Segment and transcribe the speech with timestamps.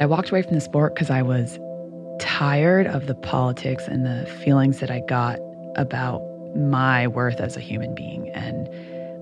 [0.00, 1.58] I walked away from the sport because I was
[2.20, 5.40] tired of the politics and the feelings that I got
[5.74, 6.22] about
[6.54, 8.68] my worth as a human being and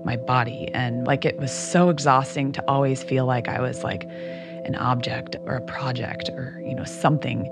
[0.05, 0.69] my body.
[0.75, 4.03] And like it was so exhausting to always feel like I was like
[4.65, 7.51] an object or a project or, you know, something.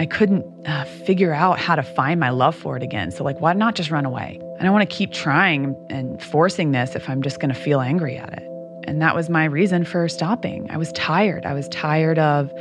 [0.00, 3.12] I couldn't uh, figure out how to find my love for it again.
[3.12, 4.40] So, like, why not just run away?
[4.58, 7.80] I don't want to keep trying and forcing this if I'm just going to feel
[7.80, 8.51] angry at it.
[8.84, 10.70] And that was my reason for stopping.
[10.70, 11.46] I was tired.
[11.46, 12.52] I was tired of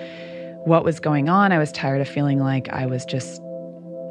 [0.65, 1.51] what was going on.
[1.51, 3.41] I was tired of feeling like I was just,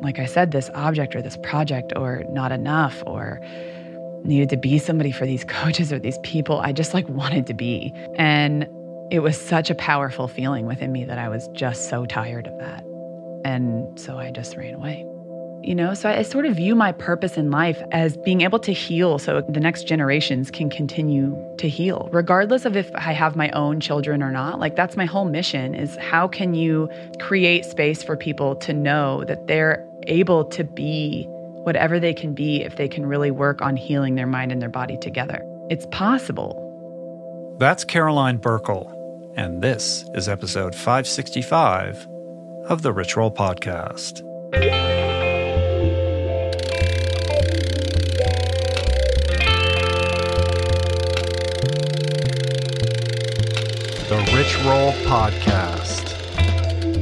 [0.02, 3.40] like I said, this object or this project or not enough or
[4.24, 6.60] needed to be somebody for these coaches or these people.
[6.60, 7.92] I just like wanted to be.
[8.16, 8.66] And
[9.10, 12.58] it was such a powerful feeling within me that I was just so tired of
[12.58, 12.84] that.
[13.44, 15.04] And so I just ran away.
[15.62, 18.72] You know, so I sort of view my purpose in life as being able to
[18.72, 23.50] heal so the next generations can continue to heal, regardless of if I have my
[23.50, 24.58] own children or not.
[24.58, 26.88] Like, that's my whole mission is how can you
[27.20, 31.26] create space for people to know that they're able to be
[31.64, 34.68] whatever they can be if they can really work on healing their mind and their
[34.70, 35.42] body together.
[35.68, 37.56] It's possible.
[37.58, 38.90] That's Caroline Burckle,
[39.36, 42.08] and this is episode 565
[42.64, 44.22] of the Rich Roll Podcast.
[54.20, 56.08] Rich Roll Podcast.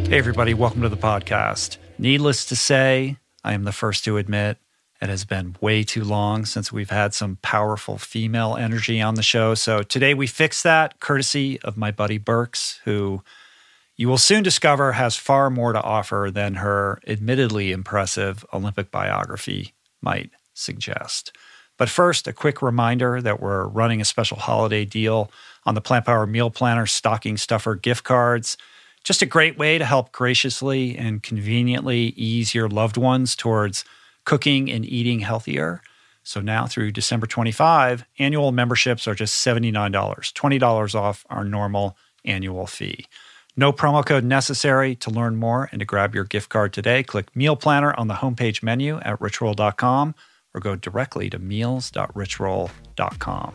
[0.07, 1.77] Hey, everybody, welcome to the podcast.
[1.99, 4.59] Needless to say, I am the first to admit
[5.03, 9.23] it has been way too long since we've had some powerful female energy on the
[9.23, 9.55] show.
[9.55, 13.23] So today we fix that courtesy of my buddy Burks, who
[13.97, 19.75] you will soon discover has far more to offer than her admittedly impressive Olympic biography
[20.01, 21.37] might suggest.
[21.77, 25.31] But first, a quick reminder that we're running a special holiday deal
[25.67, 28.56] on the Plant Power Meal Planner Stocking Stuffer gift cards.
[29.05, 33.84] Just a great way to help graciously and conveniently ease your loved ones towards
[34.25, 35.83] cooking and eating healthier.
[36.22, 42.66] So now through December 25, annual memberships are just $79, $20 off our normal annual
[42.66, 43.06] fee.
[43.56, 47.03] No promo code necessary to learn more and to grab your gift card today.
[47.03, 50.15] Click Meal Planner on the homepage menu at richroll.com
[50.54, 53.54] or go directly to meals.richroll.com.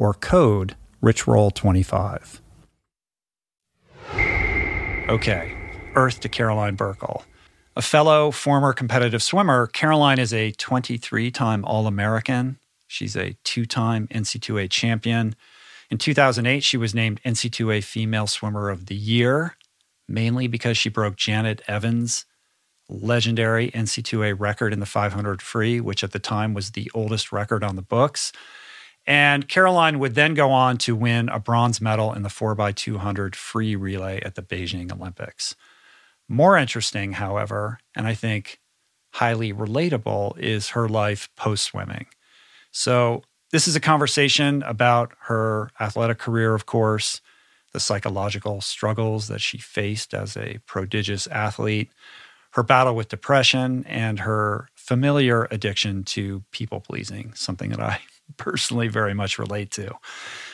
[0.00, 2.40] or code richroll25.
[5.08, 5.56] Okay,
[5.94, 7.24] Earth to Caroline Burckle.
[7.76, 12.58] A fellow former competitive swimmer, Caroline is a 23 time All American.
[12.88, 15.36] She's a two time NC2A champion.
[15.90, 19.56] In 2008, she was named NC2A Female Swimmer of the Year,
[20.08, 22.24] mainly because she broke Janet Evans'
[22.88, 27.64] legendary NC2A record in the 500 free, which at the time was the oldest record
[27.64, 28.32] on the books.
[29.06, 33.74] And Caroline would then go on to win a bronze medal in the 4x200 free
[33.74, 35.56] relay at the Beijing Olympics.
[36.28, 38.60] More interesting, however, and I think
[39.14, 42.06] highly relatable, is her life post swimming.
[42.70, 47.20] So, this is a conversation about her athletic career, of course,
[47.72, 51.90] the psychological struggles that she faced as a prodigious athlete,
[52.52, 58.00] her battle with depression, and her familiar addiction to people pleasing, something that I
[58.36, 59.94] personally very much relate to.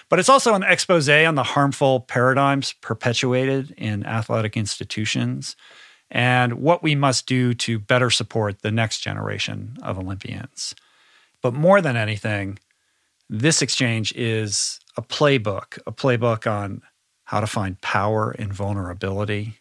[0.08, 5.56] But it's also an expose on the harmful paradigms perpetuated in athletic institutions
[6.11, 10.75] and what we must do to better support the next generation of Olympians.
[11.43, 12.58] But more than anything,
[13.28, 16.82] this exchange is a playbook, a playbook on
[17.25, 19.58] how to find power in vulnerability,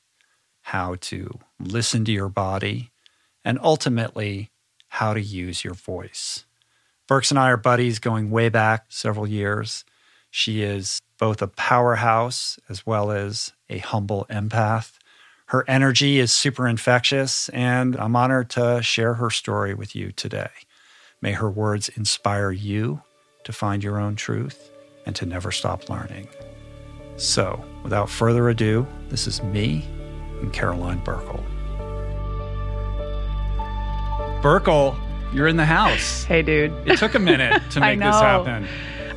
[0.62, 2.92] how to listen to your body,
[3.44, 4.52] and ultimately,
[4.88, 6.45] how to use your voice.
[7.08, 9.86] Burks and I are buddies going way back several years.
[10.32, 14.94] She is both a powerhouse as well as a humble empath.
[15.48, 20.50] Her energy is super infectious, and I'm honored to share her story with you today.
[21.22, 23.02] May her words inspire you
[23.44, 24.72] to find your own truth
[25.06, 26.28] and to never stop learning.
[27.18, 29.88] So, without further ado, this is me
[30.42, 31.44] and Caroline Burckle.
[34.42, 34.98] Burckle,
[35.34, 36.24] you're in the house.
[36.24, 36.72] Hey, dude.
[36.88, 38.68] It took a minute to make this happen.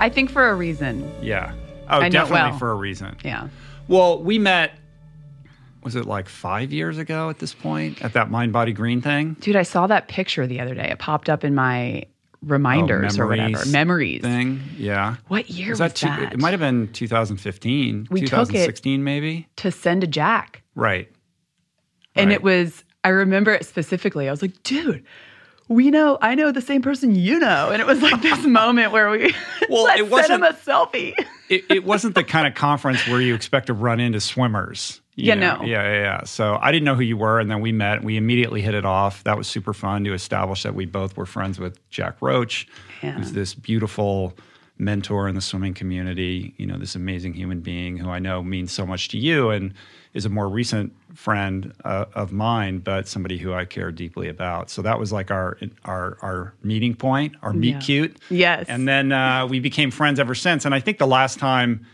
[0.01, 1.11] I think for a reason.
[1.23, 1.53] Yeah.
[1.89, 3.17] Oh, I definitely well, for a reason.
[3.25, 3.49] Yeah.
[3.89, 4.73] Well, we met,
[5.83, 9.37] was it like five years ago at this point at that Mind Body Green thing?
[9.41, 10.89] Dude, I saw that picture the other day.
[10.91, 12.05] It popped up in my
[12.43, 13.65] reminders Oh, or whatever.
[13.67, 14.21] memories.
[14.23, 14.61] Thing.
[14.77, 15.17] Yeah.
[15.29, 16.33] What year Was was, that, two, that?
[16.35, 19.49] It might have been 2015, We took it- 2016 maybe.
[19.57, 20.63] to send to Jack.
[20.75, 21.11] Right.
[22.15, 22.35] And Right.
[22.35, 24.29] it was, I remember it specifically.
[24.29, 25.05] I was like, dude,
[25.69, 27.71] we know, I know the same person you know.
[27.71, 29.35] And it was like this moment where we
[29.69, 31.15] Well, let's it send him wasn't- a selfie.
[31.49, 35.01] it, it wasn't the kind of conference where you expect to run into swimmers.
[35.15, 35.57] you Yeah, know?
[35.59, 35.65] no.
[35.65, 36.25] Yeah, yeah, yeah.
[36.25, 38.03] So I didn't know who you were, and then we met.
[38.03, 39.25] We immediately hit it off.
[39.25, 42.67] That was super fun to establish that we both were friends with Jack Roach,
[43.03, 43.13] Yeah.
[43.13, 44.35] who's this beautiful
[44.81, 46.55] mentor in the swimming community.
[46.57, 49.75] You know, this amazing human being who I know means so much to you and
[50.15, 54.71] is a more recent friend uh, of mine, but somebody who I care deeply about.
[54.71, 57.81] So that was like our our our meeting point, our meet Yeah.
[57.81, 58.17] cute.
[58.31, 58.67] Yes.
[58.69, 60.65] And then uh, we became friends ever since.
[60.65, 61.85] And I think the last time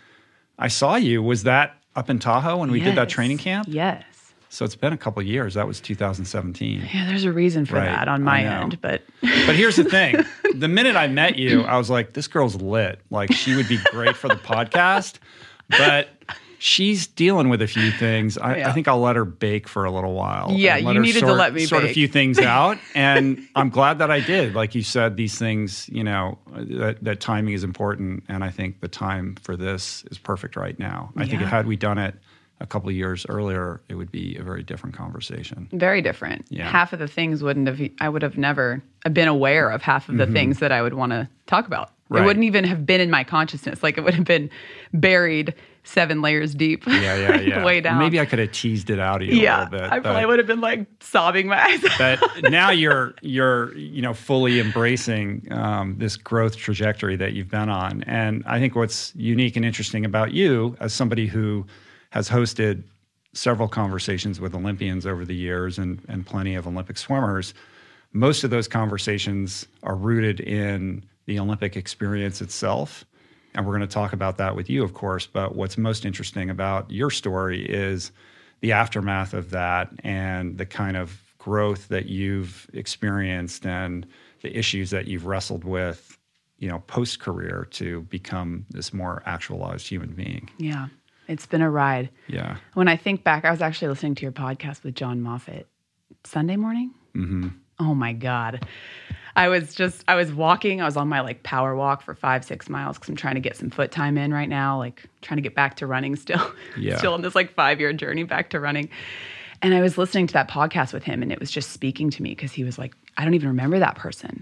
[0.59, 3.67] I saw you was that up in Tahoe when we did that training camp.
[3.71, 4.05] Yes.
[4.51, 5.55] So it's been a couple years.
[5.55, 6.89] That was 2017.
[6.93, 10.17] Yeah, there's a reason for Right, that on my end, but But here's the thing:
[10.55, 13.01] the minute I met you, I was like, "This girl's lit.
[13.11, 15.15] Like, she would be great for the podcast."
[15.71, 16.09] But
[16.59, 18.39] she's dealing with a few things.
[18.39, 20.53] I, I think I'll let her bake for a little while.
[20.53, 24.11] Yeah, you needed to let me sort a few things out, and I'm glad that
[24.11, 24.55] I did.
[24.55, 28.81] Like you said, these things, you know, that, that timing is important, and I think
[28.81, 31.13] the time for this is perfect right now.
[31.17, 32.15] I think had we done it
[32.61, 35.69] a couple of years earlier, it would be a very different conversation.
[35.73, 36.47] very different.
[36.49, 36.69] Yeah.
[36.69, 38.83] Half of the things wouldn't have, I would have never
[39.13, 41.89] been aware of half of the things that I would want to talk about.
[41.89, 42.15] Mm-hmm.
[42.15, 42.23] Right.
[42.23, 43.83] It wouldn't even have been in my consciousness.
[43.83, 44.51] Like it would have been
[44.93, 46.87] buried seven layers deep.
[46.87, 47.65] Yeah, yeah, yeah.
[47.65, 47.99] way down.
[47.99, 49.57] Maybe I could have teased it out of you yeah.
[49.57, 49.93] a little bit.
[49.93, 52.19] I probably would have been like sobbing my eyes out.
[52.21, 57.69] but now you're you're you know fully embracing um, this growth trajectory that you've been
[57.69, 61.65] on and i think what's unique and interesting about you as somebody who
[62.11, 62.83] has hosted
[63.33, 67.55] several conversations with olympians over the years and and plenty of olympic swimmers
[68.13, 73.05] most of those conversations are rooted in the olympic experience itself
[73.55, 76.51] and we're going to talk about that with you of course but what's most interesting
[76.51, 78.13] about your story is
[78.61, 84.07] the aftermath of that and the kind of growth that you've experienced and
[84.41, 86.19] the issues that you've wrestled with,
[86.59, 90.49] you know, post career to become this more actualized human being.
[90.57, 90.87] Yeah.
[91.29, 92.09] It's been a ride.
[92.29, 92.57] Yeah.
[92.73, 95.65] When I think back, I was actually listening to your podcast with John Moffet
[96.25, 96.95] Sunday morning.
[97.15, 97.49] Mm-hmm.
[97.79, 98.67] Oh my God.
[99.37, 100.81] I was just, I was walking.
[100.81, 103.41] I was on my like power walk for five, six miles because I'm trying to
[103.41, 106.53] get some foot time in right now, like trying to get back to running still.
[106.79, 106.99] Yeah.
[106.99, 108.89] still on this like five year journey back to running.
[109.63, 112.23] And I was listening to that podcast with him and it was just speaking to
[112.23, 114.41] me because he was like, I don't even remember that person.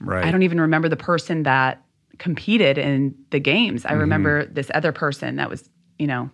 [0.00, 0.24] Right.
[0.24, 1.82] I don't even remember the person that
[2.18, 3.86] competed in the games.
[3.86, 6.30] I remember this other person that was, you know,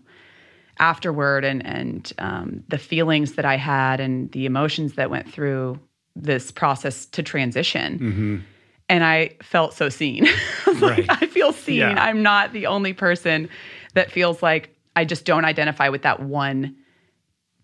[0.78, 5.78] afterward and and um, the feelings that I had and the emotions that went through
[6.16, 8.44] this process to transition.
[8.88, 10.26] And I felt so seen.
[10.66, 11.06] I like, Right.
[11.08, 11.76] I feel seen.
[11.78, 11.94] Yeah.
[12.02, 13.48] I'm not the only person
[13.94, 16.76] that feels like I just don't identify with that one,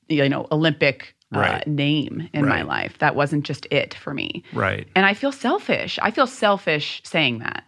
[0.08, 2.96] you know, Olympic uh, name in my life.
[2.98, 4.42] That wasn't just it for me.
[4.54, 4.88] right.
[4.96, 5.98] And I feel selfish.
[6.00, 7.64] I feel selfish saying that.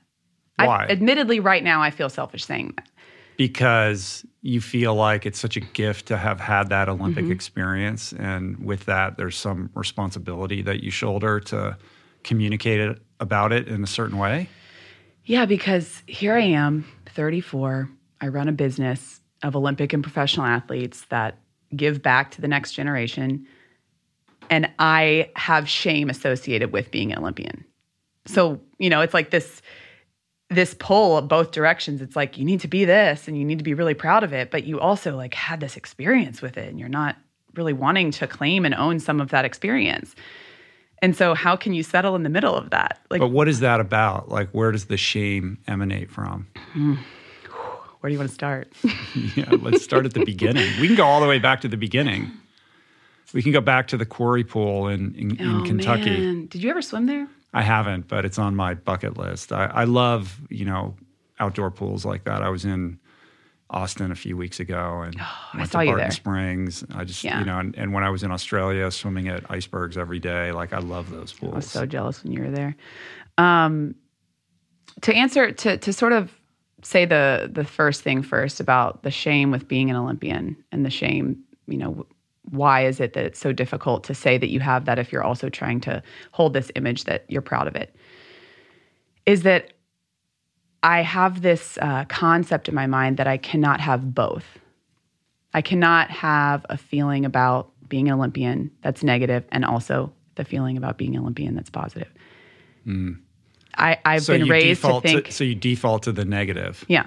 [0.59, 0.87] I- Why?
[0.89, 2.89] admittedly, right now, I feel selfish saying that.
[3.37, 7.33] because you feel like it's such a gift to have had that Olympic Mm-hmm.
[7.33, 8.13] experience.
[8.15, 11.77] And with that, there's some responsibility that you shoulder to
[12.25, 14.49] communicate it, about it in a certain way.
[15.25, 17.91] Yeah, because here I am, 34.
[18.23, 21.39] I run a business of Olympic and professional athletes that
[21.77, 23.47] give back to the next generation.
[24.49, 27.65] And I have shame associated with being an Olympian.
[28.27, 29.63] So, you know, it's like this
[30.51, 32.03] this pull of both directions.
[32.03, 34.33] It's like you need to be this and you need to be really proud of
[34.33, 37.17] it, but you also like had this experience with it and you're not
[37.55, 40.15] really wanting to claim and own some of that experience.
[41.03, 43.01] And so how can you settle in the middle of that?
[43.11, 44.29] Like But what is that about?
[44.29, 46.47] Like, where does the shame emanate from?
[48.01, 48.73] where do you want to start?
[49.37, 50.69] Yeah, let's start at the beginning.
[50.81, 52.31] We can go all the way back to the beginning.
[53.33, 56.11] We can go back to the quarry pool in, in, in Oh, Kentucky.
[56.11, 56.47] man.
[56.47, 57.29] Did you ever swim there?
[57.53, 59.53] I haven't, but it's on my bucket list.
[59.53, 60.95] I, I love, you know,
[61.39, 62.43] outdoor pools like that.
[62.43, 62.99] I was in
[63.71, 65.15] Austin a few weeks ago and
[65.55, 66.11] went Oh, saw to Barton there.
[66.11, 66.85] Springs.
[66.95, 67.41] I just, Yeah.
[67.41, 70.73] you know, and, and when I was in Australia, swimming at icebergs every day, like
[70.73, 71.53] I love those pools.
[71.53, 72.77] I was so jealous when you were there.
[73.39, 73.95] Um,
[75.03, 76.31] to answer to to sort of
[76.83, 80.91] say the the first thing first about the shame with being an Olympian and the
[80.91, 82.07] shame, you know,
[82.51, 85.23] why is it that it's so difficult to say that you have that if you're
[85.23, 87.95] also trying to hold this image that you're proud of it?
[89.27, 89.73] Is that
[90.83, 94.45] I have this uh, concept in my mind that I cannot have both.
[95.53, 100.77] I cannot have a feeling about being an Olympian that's negative and also the feeling
[100.77, 102.09] about being an Olympian that's positive.
[103.77, 106.85] I, I've so been raised to think, so you default to the negative.
[106.89, 107.07] yeah.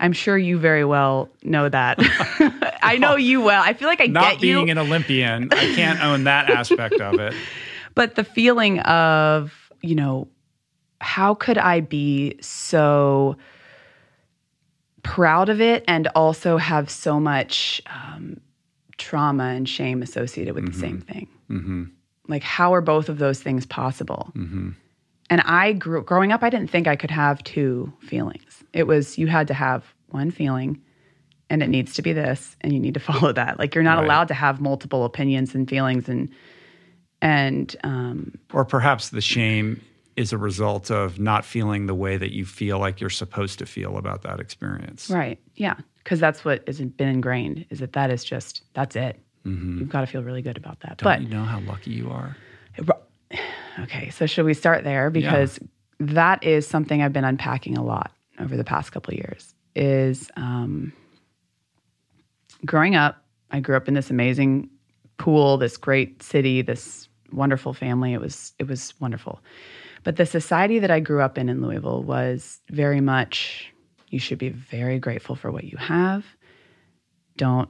[0.00, 1.98] I'm sure you very well know that.
[2.82, 3.62] I know you well.
[3.62, 7.18] I feel like I Not get being an Olympian, I can't own that aspect of
[7.18, 7.34] it.
[7.94, 10.28] but the feeling of, you know,
[11.00, 13.36] how could I be so
[15.02, 18.40] proud of it and also have so much um,
[18.96, 20.80] trauma and shame associated with the mm-hmm.
[20.80, 21.28] same thing?
[21.50, 21.84] Mm-hmm.
[22.26, 24.32] Like, how are both of those things possible?
[24.34, 24.70] Mm-hmm.
[25.30, 28.64] And I grew growing up, I didn't think I could have two feelings.
[28.72, 30.82] It was you had to have one feeling
[31.50, 33.58] and it needs to be this and you need to follow that.
[33.58, 34.04] Like you're not Right.
[34.04, 36.28] allowed to have multiple opinions and feelings and
[37.20, 39.80] and um Or perhaps the shame
[40.16, 43.66] is a result of not feeling the way that you feel like you're supposed to
[43.66, 45.08] feel about that experience.
[45.10, 45.38] Right.
[45.54, 45.74] Yeah.
[46.02, 49.18] Because that's what has been ingrained is that that is just, that's it.
[49.44, 50.98] You've got to feel really good about that.
[50.98, 52.36] Don't but you know how lucky you are?
[53.80, 55.60] Okay, so should we start there because
[56.00, 59.54] that is something I've been unpacking a lot over the past couple of years.
[59.76, 60.92] Is um,
[62.64, 64.68] growing up, I grew up in this amazing
[65.16, 68.12] pool, this great city, this wonderful family.
[68.12, 69.40] It was it was wonderful,
[70.04, 73.72] but the society that I grew up in in Louisville was very much.
[74.10, 76.24] You should be very grateful for what you have.
[77.36, 77.68] Don't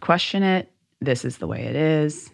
[0.00, 0.70] question it.
[1.00, 2.30] This is the way it is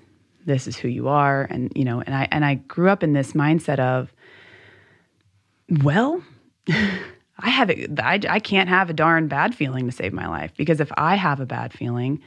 [0.49, 3.12] this is who you are and you know and i and i grew up in
[3.12, 4.12] this mindset of
[5.85, 6.23] well
[7.38, 10.52] i have it I, I can't have a darn bad feeling to save my life
[10.57, 12.21] because if i have a bad feeling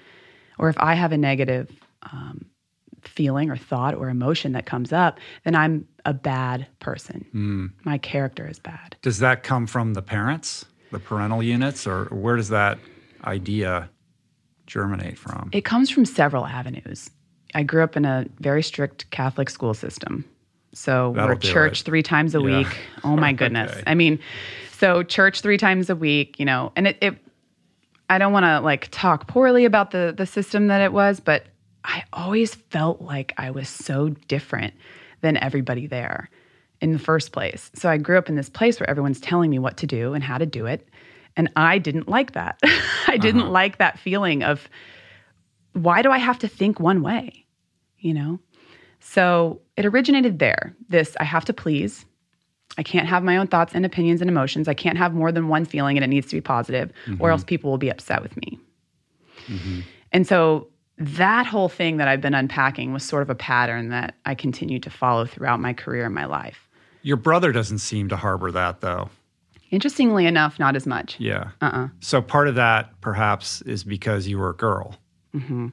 [0.58, 1.70] or if i have a negative
[2.12, 2.46] um,
[3.02, 7.26] feeling or thought or emotion that comes up then i'm a bad person
[7.84, 12.36] my character is bad Does that come from the parents, the parental units, or where
[12.36, 12.78] does that
[13.24, 13.90] idea
[14.68, 15.50] germinate from?
[15.52, 17.10] It comes from several avenues.
[17.54, 20.26] I grew up in a very strict Catholic school system.
[20.74, 21.86] So That'll we're church it.
[21.86, 22.60] three times a Yeah.
[22.60, 22.68] week.
[23.04, 23.72] Oh my goodness.
[23.72, 23.84] Okay.
[23.88, 24.20] I mean,
[24.74, 27.18] so church three times a week, you know, and it, it
[28.10, 31.46] I don't want to like talk poorly about the the system that it was, but
[31.84, 34.74] I always felt like I was so different
[35.22, 36.30] than everybody there
[36.80, 37.72] in the first place.
[37.74, 40.24] So I grew up in this place where everyone's telling me what to do and
[40.24, 40.88] how to do it.
[41.38, 42.60] And I didn't like that.
[43.08, 43.52] I didn't Uh-huh.
[43.52, 44.68] like that feeling of
[45.74, 47.46] why do I have to think one way?
[48.00, 48.40] You know?
[49.02, 50.76] So it originated there.
[50.88, 52.06] This I have to please.
[52.78, 54.70] I can't have my own thoughts and opinions and emotions.
[54.70, 57.26] I can't have more than one feeling and it needs to be positive, or mm-hmm.
[57.26, 58.58] else people will be upset with me.
[59.48, 59.82] Mm-hmm.
[60.14, 64.16] And so that whole thing that I've been unpacking was sort of a pattern that
[64.26, 66.70] I continued to follow throughout my career and my life.
[67.02, 69.10] Your brother doesn't seem to harbor that, though.
[69.72, 71.20] Interestingly enough, not as much.
[71.20, 71.52] Yeah.
[71.62, 71.88] Uh-uh.
[72.02, 74.96] So part of that, perhaps, is because you were a girl.
[75.34, 75.70] Mm-hmm.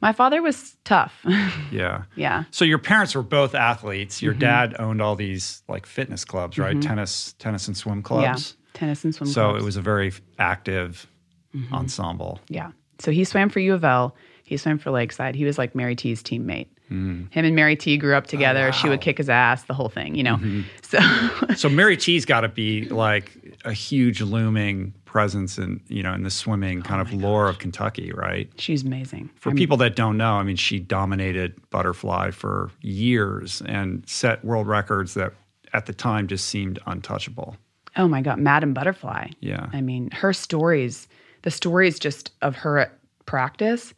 [0.00, 1.24] My father was tough.
[1.70, 2.02] Yeah.
[2.16, 2.44] yeah.
[2.50, 4.20] So your parents were both athletes.
[4.20, 4.40] Your mm-hmm.
[4.40, 6.72] dad owned all these like fitness clubs, right?
[6.72, 6.80] Mm-hmm.
[6.80, 8.56] Tennis, tennis and swim clubs.
[8.56, 8.70] Yeah.
[8.74, 9.54] Tennis and swim So clubs.
[9.54, 9.62] Mm-hmm.
[9.62, 11.06] it was a very active
[11.54, 11.72] mm-hmm.
[11.72, 12.40] ensemble.
[12.48, 12.72] Yeah.
[12.98, 14.16] So he swam for U of L.
[14.42, 15.36] He swam for Lakeside.
[15.36, 16.66] He was like Mary T's teammate.
[16.90, 17.32] Mm.
[17.32, 18.72] Him and Mary T grew up together.
[18.72, 20.40] She would kick his ass, the whole thing, you know.
[20.82, 20.98] So
[21.54, 23.30] So Mary T's got to be like
[23.64, 28.12] a huge looming presence in you know in the swimming kind of lore of Kentucky,
[28.12, 28.48] right?
[28.56, 29.28] she's amazing.
[29.34, 34.68] For people that don't know, I mean, she dominated butterfly for years and set world
[34.68, 35.32] records that
[35.72, 37.56] at the time just seemed untouchable.
[37.96, 39.30] Oh my God, Madam Butterfly.
[39.40, 39.66] Yeah.
[39.72, 41.08] I mean, her stories,
[41.42, 42.92] the stories just of her at
[43.26, 43.92] practice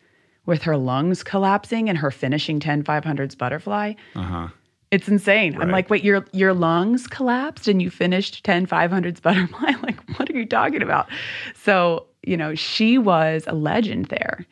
[0.46, 3.92] with her lungs collapsing and her finishing 10 500s butterfly.
[4.16, 4.48] Uh huh.
[4.92, 5.58] It's insane.
[5.58, 9.72] I'm like, wait, your your lungs collapsed and you finished 10 500s butterfly?
[9.82, 11.08] like, what are you talking about?
[11.54, 14.46] So, you know, she was a legend there.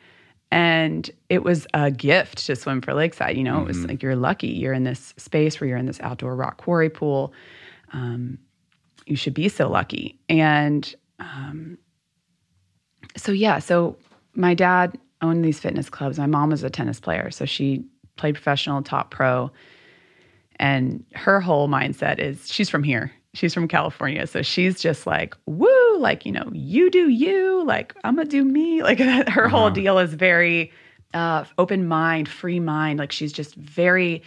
[0.51, 3.37] And it was a gift to swim for Lakeside.
[3.37, 4.47] You know, it was like you're lucky.
[4.47, 7.31] You're in this space where you're in this outdoor rock quarry pool.
[7.93, 8.39] Um,
[9.05, 10.19] you should be so lucky.
[10.27, 11.77] And um,
[13.15, 13.95] so, yeah, so
[14.33, 16.17] my dad owned these fitness clubs.
[16.17, 17.31] My mom was a tennis player.
[17.31, 17.85] So she
[18.17, 19.51] played professional, top pro.
[20.61, 23.11] And her whole mindset is she's from here.
[23.33, 24.27] She's from California.
[24.27, 28.45] So she's just like, woo, like, you know, you do you, like, I'm gonna do
[28.45, 28.83] me.
[28.83, 30.71] Like her whole deal is very
[31.13, 32.99] uh, open mind, free mind.
[32.99, 34.21] Like she's just very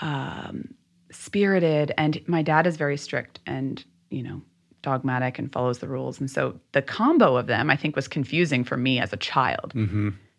[0.00, 0.74] um,
[1.12, 1.92] spirited.
[1.96, 4.42] And my dad is very strict and, you know,
[4.82, 6.18] dogmatic and follows the rules.
[6.18, 9.72] And so the combo of them, I think, was confusing for me as a child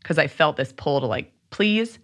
[0.01, 1.97] because I felt this pull to like, please,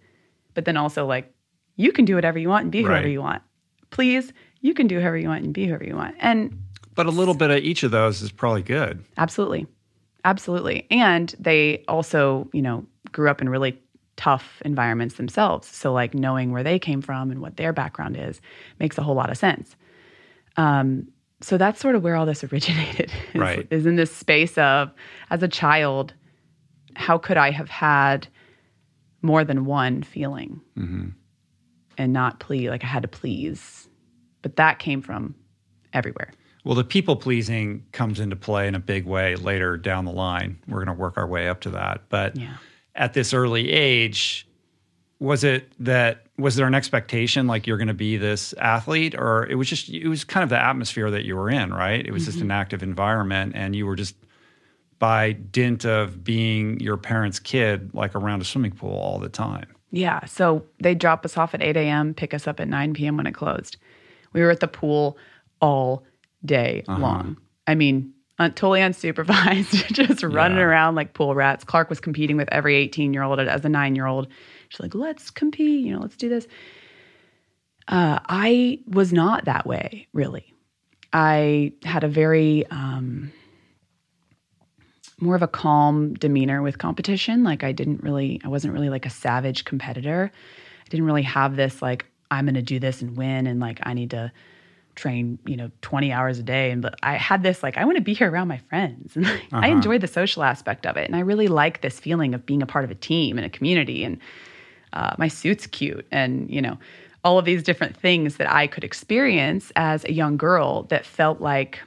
[0.54, 1.34] but then also like,
[1.80, 3.10] you can do whatever you want and be whoever Right.
[3.10, 3.42] you want.
[3.90, 6.14] Please, you can do whoever you want and be whoever you want.
[6.20, 6.56] And
[6.94, 9.02] But a little bit of each of those is probably good.
[9.16, 9.66] Absolutely.
[10.24, 10.86] Absolutely.
[10.90, 13.78] And they also, you know, grew up in really
[14.16, 15.66] tough environments themselves.
[15.68, 18.40] So, like, knowing where they came from and what their background is
[18.78, 19.76] makes a whole lot of sense.
[20.58, 21.08] Um,
[21.40, 23.66] so, that's sort of where all this originated is, Right.
[23.70, 24.90] is in this space of,
[25.30, 26.12] as a child,
[26.96, 28.26] how could I have had
[29.22, 30.60] more than one feeling
[32.00, 33.88] and not please, like, I had to please?
[34.40, 35.34] But that came from
[35.92, 36.32] everywhere.
[36.64, 40.58] Well, the people pleasing comes into play in a big way later down the line.
[40.66, 42.02] We're going to work our way up to that.
[42.08, 42.54] But Yeah.
[42.94, 44.46] at this early age,
[45.18, 49.46] was it that was there an expectation like you're going to be this athlete or
[49.50, 52.06] it was just it was kind of the atmosphere that you were in, right?
[52.06, 52.52] It was just an mm-hmm.
[52.52, 54.16] active environment and you were just
[54.98, 59.74] by dint of being your parents' kid like around a swimming pool all the time.
[59.90, 60.24] Yeah.
[60.26, 63.16] So they drop us off at 8 a.m., pick us up at 9 p.m.
[63.16, 63.76] when it closed.
[64.32, 65.18] We were at the pool
[65.60, 66.04] all
[66.44, 67.00] day Uh-huh.
[67.00, 67.36] long.
[67.66, 70.64] I mean, un- totally unsupervised, just running Yeah.
[70.64, 71.64] around like pool rats.
[71.64, 74.28] Clark was competing with every 18 year old as a nine year old.
[74.68, 76.46] She's like, let's compete, you know, let's do this.
[77.88, 80.54] Uh, I was not that way, really.
[81.12, 83.32] I had a very, um,
[85.20, 87.44] more of a calm demeanor with competition.
[87.44, 90.30] Like I didn't really, I wasn't really like a savage competitor.
[90.34, 93.80] I didn't really have this like I'm going to do this and win, and like
[93.82, 94.32] I need to
[94.94, 96.70] train, you know, 20 hours a day.
[96.70, 99.26] And but I had this like I want to be here around my friends, and
[99.26, 102.46] like, I enjoyed the social aspect of it, and I really like this feeling of
[102.46, 104.04] being a part of a team and a community.
[104.04, 104.18] And
[104.92, 106.78] uh, my suit's cute, and you know,
[107.24, 111.40] all of these different things that I could experience as a young girl that felt
[111.40, 111.80] like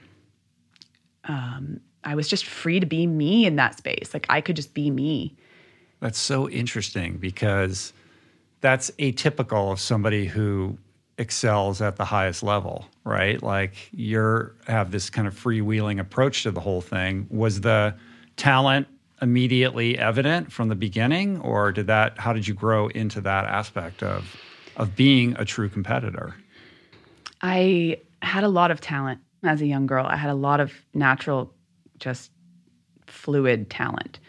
[2.03, 4.13] I was just free to be me in that space.
[4.13, 5.35] Like I could just be me.
[5.99, 7.93] That's so interesting because
[8.61, 10.77] that's atypical of somebody who
[11.17, 13.41] excels at the highest level, right?
[13.41, 17.27] Like you're have this kind of freewheeling approach to the whole thing.
[17.29, 17.95] Was the
[18.35, 18.87] talent
[19.21, 24.03] immediately evident from the beginning or did that how did you grow into that aspect
[24.03, 24.35] of
[24.75, 26.35] of being a true competitor?
[27.41, 30.05] I had a lot of talent as a young girl.
[30.05, 31.53] I had a lot of natural,
[32.03, 32.31] just
[33.07, 34.19] fluid talent.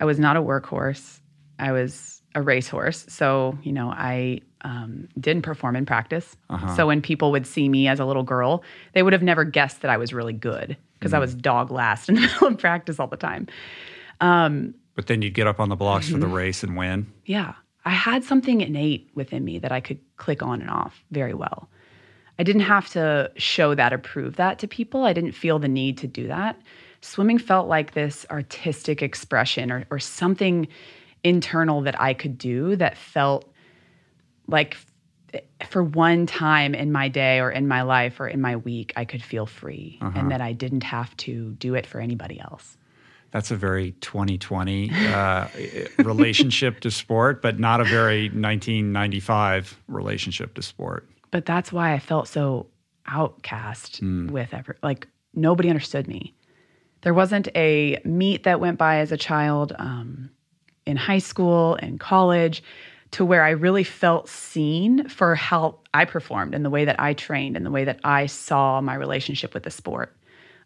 [0.00, 1.20] I was not a workhorse.
[1.58, 3.06] I was a racehorse.
[3.08, 6.36] So, you know, I um, didn't perform in practice.
[6.76, 9.80] So when people would see me as a little girl, they would have never guessed
[9.82, 13.00] that I was really good because I was dog last in the middle of practice
[13.00, 13.46] all the time.
[14.20, 16.14] But then you'd get up on the blocks Mm-hmm.
[16.14, 17.06] for the race and win.
[17.24, 17.54] Yeah.
[17.84, 21.68] I had something innate within me that I could click on and off very well.
[22.38, 25.04] I didn't have to show that or prove that to people.
[25.04, 26.60] I didn't feel the need to do that.
[27.06, 30.66] Swimming felt like this artistic expression or, or something
[31.22, 33.50] internal that I could do that felt
[34.48, 34.76] like
[35.68, 39.04] for one time in my day or in my life or in my week, I
[39.04, 42.76] could feel free and that I didn't have to do it for anybody else.
[43.30, 45.48] That's a very 2020 uh,
[45.98, 51.08] relationship to sport, but not a very 1995 relationship to sport.
[51.30, 52.66] but that's why I felt so
[53.06, 54.00] outcast
[54.32, 56.34] with every like nobody understood me.
[57.02, 60.30] There wasn't a meet that went by as a child um,
[60.84, 62.62] in high school and college
[63.12, 67.14] to where I really felt seen for how I performed and the way that I
[67.14, 70.14] trained and the way that I saw my relationship with the sport.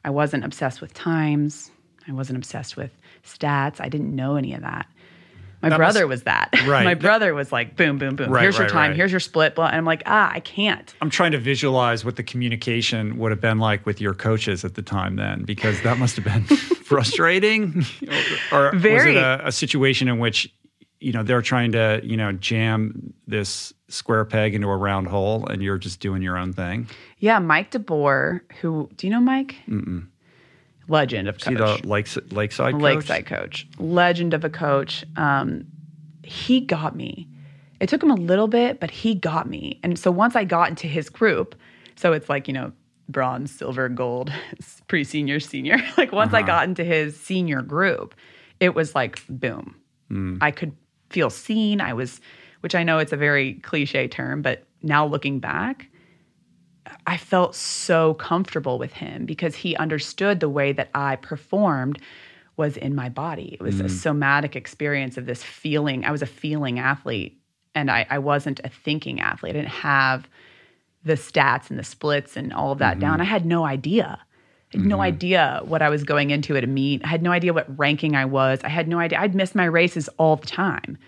[0.05, 1.71] I wasn't obsessed with times.
[2.09, 2.91] I wasn't obsessed with
[3.25, 3.81] stats.
[3.81, 4.87] I didn't know any of that.
[5.63, 6.49] My That brother must- was that.
[6.67, 6.85] Right.
[6.85, 8.31] My brother was like, boom, boom, boom.
[8.31, 8.91] Right, Here's your time.
[8.91, 8.97] right.
[8.97, 9.55] Here's your split.
[9.55, 9.67] blah.
[9.67, 10.95] And I'm like, ah, I can't.
[11.01, 14.75] I'm trying to visualize what the communication would have been like with your coaches at
[14.75, 16.45] the time then, because that must have been
[16.85, 17.85] frustrating.
[18.53, 20.53] or was it a, a situation in which,
[21.01, 25.47] you know, they're trying to, you know, jam this square peg into a round hole
[25.47, 26.89] and you're just doing your own thing?
[27.19, 29.57] Yeah, Mike DeBoer, who do you know Mike?
[29.69, 30.07] Mm-mm.
[30.91, 32.83] Legend of See the lakes, lakeside coach?
[32.83, 33.69] Lakeside coach.
[33.79, 35.05] Legend of a coach.
[35.17, 35.67] Um,
[36.25, 37.29] he got me.
[37.81, 39.79] It took him a little bit, but he got me.
[39.83, 41.55] And so once I got into his group,
[41.97, 42.73] so it's like, you know,
[43.09, 44.33] bronze, silver, gold,
[44.89, 45.79] pre senior, senior.
[45.97, 48.15] like once I got into his senior group,
[48.59, 49.77] it was like, boom.
[50.41, 50.77] I could
[51.11, 51.81] feel seen.
[51.81, 52.21] I was,
[52.61, 55.89] which I know it's a very cliche term, but now looking back,
[57.07, 62.01] I felt so comfortable with him because he understood the way that I performed
[62.57, 63.57] was in my body.
[63.59, 63.91] It was a mm.
[63.91, 66.05] somatic experience of this feeling.
[66.05, 67.41] I was a feeling athlete
[67.75, 69.51] and I, I wasn't a thinking athlete.
[69.51, 70.29] I didn't have
[71.05, 73.15] the stats and the splits and all of that down.
[73.15, 73.23] Mm-hmm.
[73.23, 74.19] I had no idea.
[74.73, 75.03] I had no mm-hmm.
[75.03, 77.03] idea what I was going into at a meet.
[77.05, 78.61] I had no idea what ranking I was.
[78.63, 79.19] I had no idea.
[79.19, 80.99] I'd miss my races all the time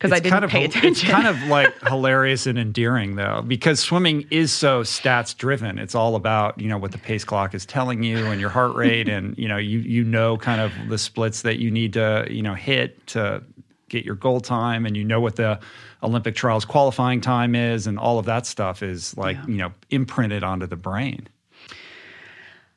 [0.00, 3.42] because I It's didn't kind of pay it's kind of like hilarious and endearing though,
[3.46, 5.78] because swimming is so stats driven.
[5.78, 8.74] It's all about you know what the pace clock is telling you and your heart
[8.74, 12.26] rate, and you know you you know kind of the splits that you need to
[12.30, 13.42] you know hit to
[13.90, 15.60] get your goal time, and you know what the
[16.02, 20.42] Olympic trials qualifying time is, and all of that stuff is like you know imprinted
[20.42, 21.28] onto the brain.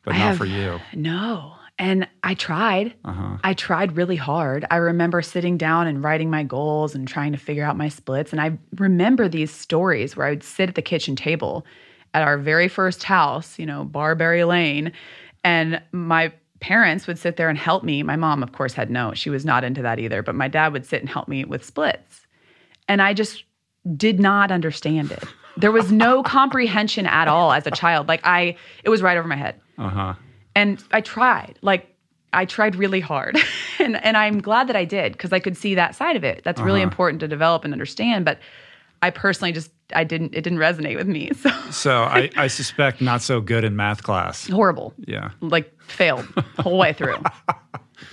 [0.03, 0.81] But I not have- for you.
[0.93, 1.53] No.
[1.83, 2.93] And I tried.
[3.03, 3.37] Uh-huh.
[3.43, 4.65] I tried really hard.
[4.71, 8.31] I remember sitting down and writing my goals and trying to figure out my splits.
[8.31, 11.65] And I remember these stories where I would sit at the kitchen table
[12.13, 14.93] at our very first house, you know, Barberry Lane,
[15.43, 18.01] and my parents would sit there and help me.
[18.01, 20.71] My mom, of course, had no, she was not into that either, but my dad
[20.71, 22.25] would sit and help me with splits.
[22.87, 23.43] And I just
[23.97, 25.25] did not understand it.
[25.57, 28.07] There was no comprehension at all as a child.
[28.07, 30.13] Like I, it was right over my head Uh huh.
[30.55, 31.59] And I tried.
[31.61, 31.87] Like
[32.33, 33.37] I tried really hard,
[33.79, 36.41] and and I'm glad that I did because I could see that side of it.
[36.43, 38.25] That's really important to develop and understand.
[38.25, 38.39] But
[39.01, 41.31] I personally just I didn't it didn't resonate with me.
[41.41, 44.47] So So I, I suspect not so good in math class.
[44.47, 44.93] horrible.
[44.97, 45.31] Yeah.
[45.41, 47.17] Like failed the whole way through.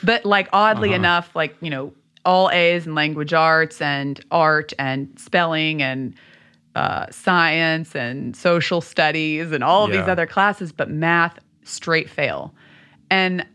[0.02, 1.92] But like oddly enough, like, you know,
[2.24, 6.14] all A's in language arts and art and spelling and
[6.76, 12.54] uh, science and social studies and all of these other classes, but math straight fail.
[13.10, 13.46] And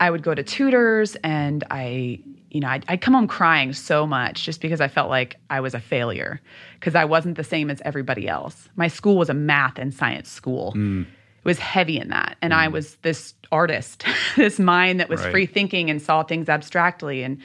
[0.00, 4.06] I would go to tutors and I, you know, I'd, I'd come home crying so
[4.06, 6.40] much just because I felt like I was a failure
[6.74, 8.68] because I wasn't the same as everybody else.
[8.76, 10.72] My school was a math and science school.
[10.76, 11.02] Mm.
[11.02, 12.36] It was heavy in that.
[12.42, 12.72] And I mm.
[12.72, 14.04] was this artist,
[14.36, 15.30] this mind that was Right.
[15.30, 17.38] free thinking and saw things abstractly and,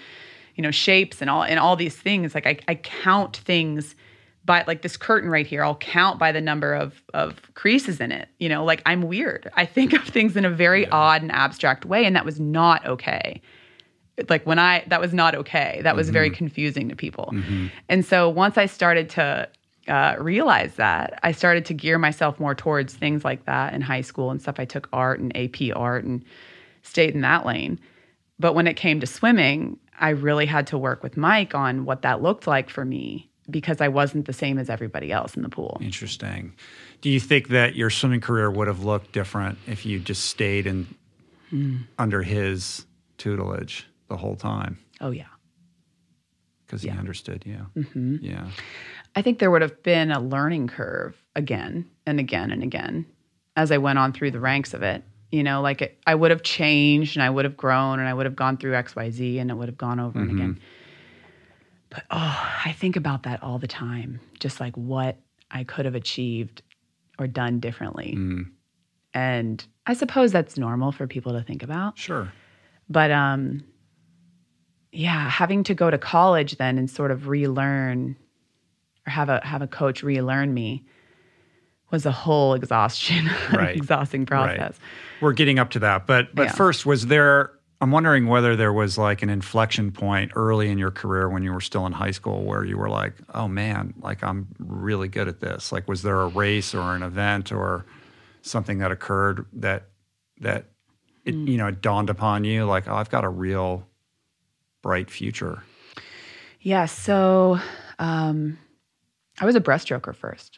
[0.55, 2.33] you know, shapes and all and all these things.
[2.33, 3.95] Like I, I count things
[4.47, 8.11] by like this curtain right here, I'll count by the number of of creases in
[8.11, 8.29] it.
[8.39, 9.51] You know, like I'm weird.
[9.55, 12.83] I think of things in a very odd and abstract way, and that was not
[12.87, 13.41] okay.
[14.29, 15.81] Like when I that was not okay.
[15.83, 17.29] That was very confusing to people.
[17.89, 19.47] And so once I started to
[19.87, 24.01] uh, realize that, I started to gear myself more towards things like that in high
[24.01, 24.55] school and stuff.
[24.59, 26.25] I took art and AP art and
[26.81, 27.79] stayed in that lane.
[28.39, 32.01] But when it came to swimming, I really had to work with Mike on what
[32.03, 35.49] that looked like for me because I wasn't the same as everybody else in the
[35.49, 35.77] pool.
[35.81, 36.53] Interesting.
[37.01, 40.67] Do you think that your swimming career would have looked different if you just stayed
[40.67, 40.87] in
[41.97, 42.85] under his
[43.17, 45.25] tutelage the whole time Oh, yeah.
[46.65, 46.97] because he Yeah.
[46.97, 47.83] understood you?
[47.83, 48.47] hmm Yeah.
[49.15, 53.05] I think there would have been a learning curve again and again and again
[53.55, 55.03] as I went on through the ranks of it.
[55.31, 58.13] You know, like it, I would have changed and I would have grown and I
[58.13, 60.59] would have gone through XYZ and it would have gone over and again.
[61.89, 65.17] But oh, I think about that all the time, just like what
[65.49, 66.61] I could have achieved
[67.17, 68.15] or done differently.
[68.17, 68.51] Mm,
[69.13, 71.97] And I suppose that's normal for people to think about.
[71.97, 72.31] sure.
[72.89, 73.63] But um
[74.91, 78.15] yeah, having to go to college then and sort of relearn
[79.05, 80.83] or have a have a coach relearn me
[81.91, 83.75] was a whole exhaustion, Right.
[83.75, 84.59] exhausting process.
[84.59, 85.21] Right.
[85.21, 86.05] We're getting up to that.
[86.07, 86.51] But but Yeah.
[86.53, 90.89] first, was there I'm wondering whether there was like an inflection point early in your
[90.89, 94.23] career when you were still in high school where you were like, oh man, like
[94.23, 95.71] I'm really good at this.
[95.71, 97.85] Like was there a race or an event or
[98.41, 99.89] something that occurred that
[100.39, 100.65] that
[101.25, 101.47] it, Mm.
[101.49, 103.85] you know, it dawned upon you like, oh, I've got a real
[104.81, 105.61] bright future.
[106.61, 107.59] Yeah, so
[107.99, 108.57] um
[109.39, 110.57] I was a breaststroker first.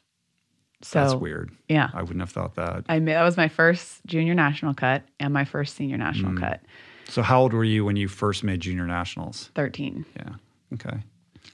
[0.82, 1.52] So That's weird.
[1.68, 1.90] yeah.
[1.94, 2.86] I wouldn't have thought that.
[2.88, 6.40] I made, that was my first junior national cut and my first senior national Mm.
[6.40, 6.62] cut.
[7.10, 9.50] So how old were you when you first made junior nationals?
[9.56, 10.06] 13.
[10.16, 10.30] Yeah.
[10.76, 11.00] Okay.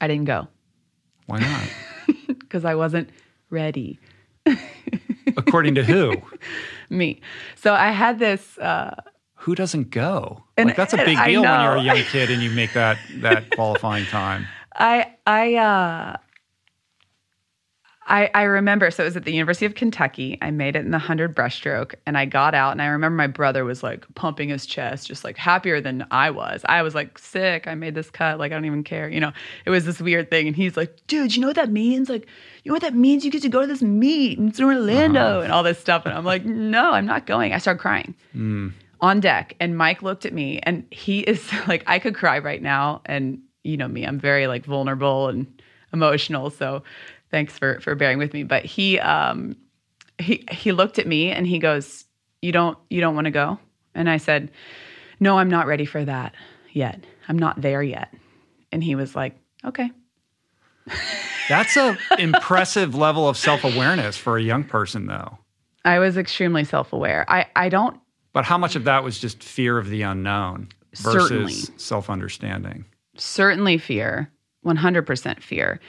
[0.01, 0.47] I didn't go
[1.27, 1.63] Why not?
[2.27, 3.09] because I wasn't
[3.49, 3.99] ready.
[5.37, 6.21] According to who?
[6.89, 7.21] Me.
[7.55, 8.95] So I had this uh
[9.35, 10.43] who doesn't go?
[10.57, 12.97] And- like that's a big deal when you're a young kid and you make that
[13.21, 14.47] that qualifying time.
[14.75, 16.17] I I uh
[18.07, 20.37] I I remember so it was at the University of Kentucky.
[20.41, 23.27] I made it in the 100 breaststroke and I got out and I remember my
[23.27, 26.61] brother was like pumping his chest just like happier than I was.
[26.65, 27.67] I was like sick.
[27.67, 29.09] I made this cut like I don't even care.
[29.09, 29.31] You know,
[29.65, 32.09] it was this weird thing and he's like, "Dude, you know what that means?
[32.09, 32.27] Like,
[32.63, 33.25] you know what that means?
[33.25, 35.41] You get to go to this meet in Orlando uh-huh.
[35.41, 38.71] and all this stuff." And I'm like, "No, I'm not going." I started crying mm.
[39.01, 42.61] on deck and Mike looked at me and he is like I could cry right
[42.61, 45.47] now and you know me I'm very like vulnerable and
[45.95, 46.83] emotional so
[47.35, 49.57] thanks for for bearing with me but he um
[50.17, 52.05] he he looked at me and he goes
[52.41, 53.59] you don't you don't want to go?
[53.93, 54.51] And I said
[55.19, 56.33] no I'm not ready for that
[56.71, 57.03] yet.
[57.27, 58.13] I'm not there yet.
[58.71, 59.91] And he was like okay.
[61.49, 65.37] That's a impressive level of self-awareness for a young person though.
[65.83, 67.25] I was extremely self-aware.
[67.27, 67.99] I I don't
[68.31, 71.43] But how much of that was just fear of the unknown Certainly.
[71.53, 72.85] versus self-understanding?
[73.17, 74.31] certainly fear.
[74.65, 75.79] 100% fear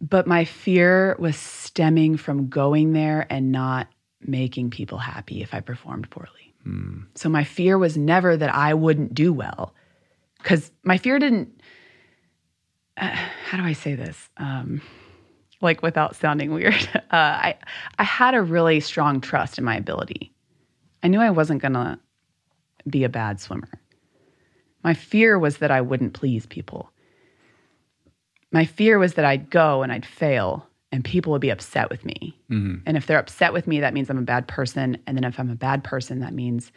[0.00, 3.88] but my fear was stemming from going there and not
[4.20, 6.54] making people happy if i performed poorly.
[7.14, 9.74] So my fear was never that i wouldn't do well
[10.38, 11.60] because my fear didn't
[12.96, 14.28] uh, how do i say this?
[14.36, 14.82] Um,
[15.62, 17.54] like without sounding weird uh, I,
[17.98, 20.32] I had a really strong trust in my ability.
[21.02, 21.98] I knew i wasn't to
[22.88, 23.80] be a bad swimmer.
[24.82, 26.90] My fear was that I wouldn't please people.
[28.52, 32.04] My fear was that I'd go and I'd fail and people would be upset with
[32.04, 32.36] me.
[32.50, 32.82] Mhm.
[32.84, 34.98] And if they're upset with me, that means I'm a bad person.
[35.06, 36.72] And then if I'm a bad person, that means,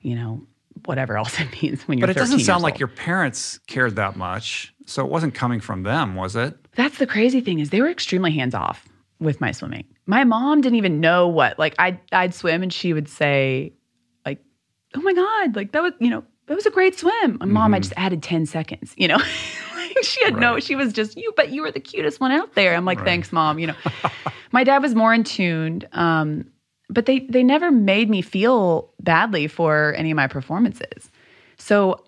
[0.00, 0.46] you know,
[0.86, 4.16] whatever else it means when you're But it doesn't sound like your parents cared that
[4.16, 4.72] much.
[4.86, 6.56] So it wasn't coming from them, was it?
[6.74, 8.86] That's the crazy thing is they were extremely hands off
[9.20, 9.84] with my swimming.
[10.06, 13.72] My mom didn't even know what like I'd I'd swim and she would say
[14.26, 14.38] like,
[14.94, 17.72] "Oh my god, like that was you know that was a great swim." My mom,
[17.74, 18.92] I just added ten seconds.
[18.98, 19.18] You know,
[20.10, 22.74] she had no, she was just, you, but you were the cutest one out there.
[22.74, 23.06] I'm like, Right.
[23.06, 23.58] thanks, mom.
[23.58, 23.74] You know,
[24.52, 25.88] my dad was more in tuned.
[25.92, 26.46] Um,
[26.90, 31.10] but they they never made me feel badly for any of my performances.
[31.56, 32.04] So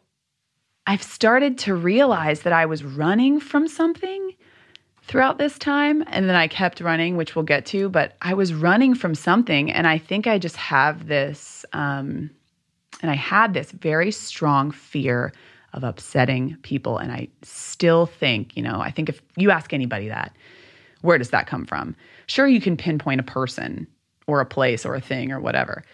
[0.86, 4.32] I've started to realize that I was running from something
[5.02, 8.52] throughout this time and then I kept running, which we'll get to, but I was
[8.52, 12.30] running from something and I think I just have this um
[13.02, 15.32] and I had this very strong fear
[15.76, 20.08] of upsetting people and I still think, you know, I think if you ask anybody
[20.08, 20.34] that,
[21.02, 21.94] where does that come from?
[22.26, 23.86] Sure you can pinpoint a person
[24.26, 25.84] or a place or a thing or whatever.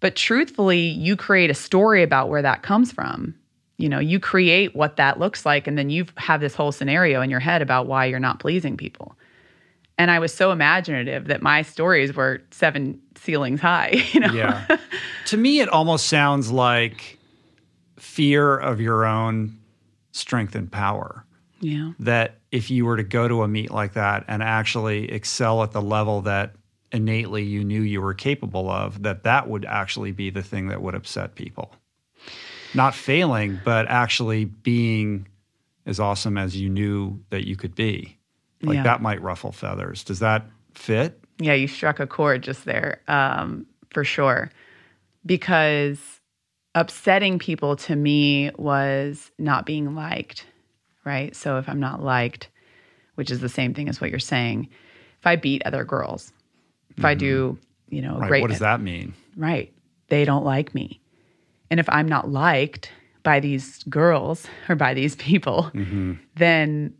[0.00, 3.34] But truthfully, you create a story about where that comes from.
[3.76, 7.22] You know, you create what that looks like, and then you have this whole scenario
[7.22, 9.16] in your head about why you're not pleasing people.
[9.96, 14.32] And I was so imaginative that my stories were seven ceilings high, you know?
[14.32, 14.66] Yeah.
[15.26, 17.18] to me, it almost sounds like
[18.00, 19.58] fear of your own
[20.12, 21.24] strength and power.
[21.60, 21.92] Yeah.
[21.98, 25.72] That if you were to go to a meet like that and actually excel at
[25.72, 26.54] the level that
[26.92, 30.82] innately you knew you were capable of, that that would actually be the thing that
[30.82, 31.72] would upset people.
[32.74, 35.28] Not failing, but actually being
[35.86, 38.16] as awesome as you knew that you could be.
[38.62, 38.82] Like Yeah.
[38.84, 40.02] that might ruffle feathers.
[40.04, 41.20] Does that fit?
[41.38, 44.50] Yeah, you struck a chord just there, um, for sure.
[45.26, 46.19] Because
[46.74, 50.46] upsetting people to me was not being liked,
[51.04, 51.34] right?
[51.34, 52.48] So if I'm not liked,
[53.16, 54.68] which is the same thing as what you're saying,
[55.18, 56.32] if I beat other girls,
[56.96, 57.94] if I do, mm-hmm.
[57.94, 58.28] you know, Right.
[58.28, 59.14] great, What does that mean?
[59.36, 59.72] right?
[60.08, 61.00] They don't like me.
[61.70, 62.90] And if I'm not liked
[63.22, 66.14] by these girls or by these people, mm-hmm.
[66.36, 66.94] then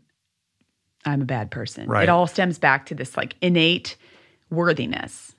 [1.05, 1.87] I'm a bad person.
[1.87, 2.03] Right.
[2.03, 3.95] It all stems back to this like innate
[4.49, 5.33] worthiness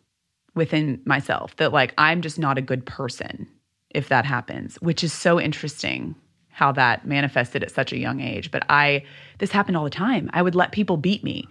[0.55, 3.47] within myself that like I'm just not a good person
[3.95, 6.15] if that happens, which is so interesting
[6.51, 8.51] how that manifested at such a young age.
[8.51, 9.05] But I,
[9.39, 10.31] this happened all the time.
[10.33, 11.49] I would let people beat me.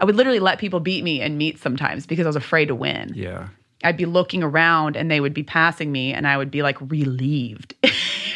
[0.00, 2.74] I would literally let people beat me in meets sometimes because I was afraid to
[2.74, 3.12] win.
[3.14, 3.48] Yeah.
[3.84, 6.78] I'd be looking around and they would be passing me and I would be like
[6.80, 7.74] relieved.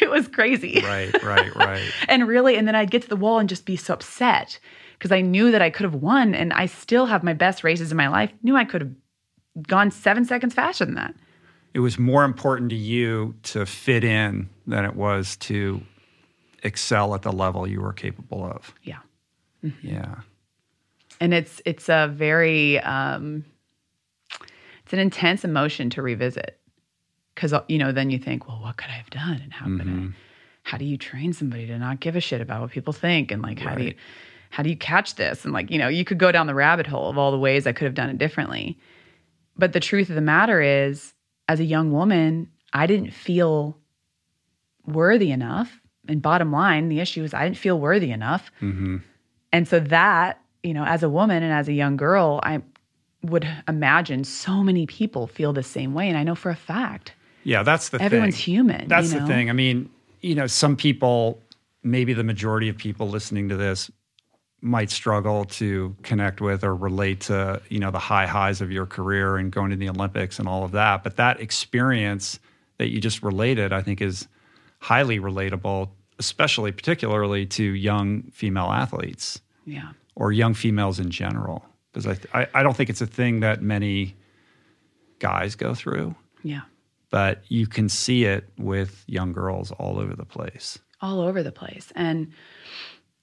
[0.01, 0.81] it was crazy.
[0.85, 1.83] Right, right, right.
[2.09, 4.59] And really, and then I'd get to the wall and just be so upset
[4.99, 7.91] because I knew that I could have won and I still have my best races
[7.91, 8.33] in my life.
[8.43, 11.15] Knew I could have gone seven seconds faster than that.
[11.75, 15.83] It was more important to you to fit in than it was to
[16.63, 18.73] excel at the level you were capable of.
[18.85, 19.01] Yeah.
[19.63, 19.89] Mm-hmm.
[19.89, 20.15] Yeah.
[21.21, 23.45] And it's it's a very um
[24.85, 26.59] it's an intense emotion to revisit.
[27.35, 29.41] Cause uh, you know, then you think, well, what could I have done?
[29.43, 30.11] And how could I mm-hmm.
[30.63, 33.33] how do you train somebody to not give a shit about what people think?
[33.33, 33.95] And like how do you
[34.51, 35.45] how do you catch this?
[35.45, 37.67] And like, you know, you could go down the rabbit hole of all the ways
[37.67, 38.79] I could have done it differently.
[39.57, 41.14] But the truth of the matter is,
[41.49, 43.77] as a young woman, I didn't feel
[44.87, 45.81] worthy enough.
[46.09, 48.51] And bottom line, the issue is I didn't feel worthy enough.
[48.61, 48.99] Mm-hmm.
[49.53, 52.61] And so that, you know, as a woman and as a young girl, I
[53.23, 56.09] would imagine so many people feel the same way.
[56.09, 58.05] And I know for a fact, Yeah, that's the thing.
[58.05, 58.55] everyone's thing.
[58.55, 58.89] human.
[58.89, 59.49] That's you the thing.
[59.49, 59.89] I mean,
[60.21, 61.41] you know, some people,
[61.83, 63.91] maybe the majority of people listening to this
[64.65, 68.87] might struggle to connect with or relate to, you know, the high highs of your
[68.87, 71.05] career and going to the Olympics and all of that.
[71.05, 72.41] But that experience
[72.79, 74.27] that you just related, I think is
[74.81, 79.91] highly relatable, especially particularly to young female athletes Yeah.
[80.17, 81.65] or young females in general.
[81.93, 84.17] Because I, th- I, I don't think it's a thing that many
[85.19, 86.63] guys go through Yeah.
[87.11, 90.79] but you can see it with young girls all over the place.
[91.01, 91.93] All over the place.
[91.95, 92.33] And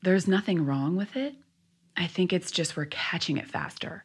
[0.01, 1.35] there's nothing wrong with it.
[1.95, 4.03] I think it's just we're catching it faster.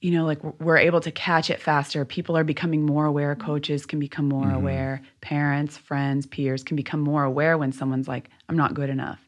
[0.00, 2.04] You know, like we're- able to catch it faster.
[2.04, 3.34] People are becoming more aware.
[3.36, 4.56] Coaches can become more mm-hmm.
[4.56, 5.02] aware.
[5.20, 9.20] Parents, friends, peers can become more aware when someone's like, I'm not good enough.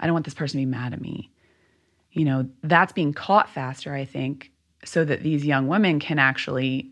[0.00, 1.30] I don't want this person to be mad at me.
[2.10, 4.50] You know, that's being caught faster, I think,
[4.84, 6.90] so that these young women can actually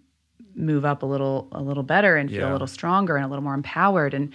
[0.54, 2.52] move up a little a little better and feel Yeah.
[2.52, 4.14] a little stronger and a little more empowered.
[4.14, 4.32] And,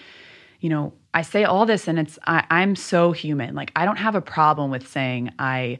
[0.66, 3.54] you know, I say all this and it's I, I'm so human.
[3.54, 5.78] Like I don't have a problem with saying I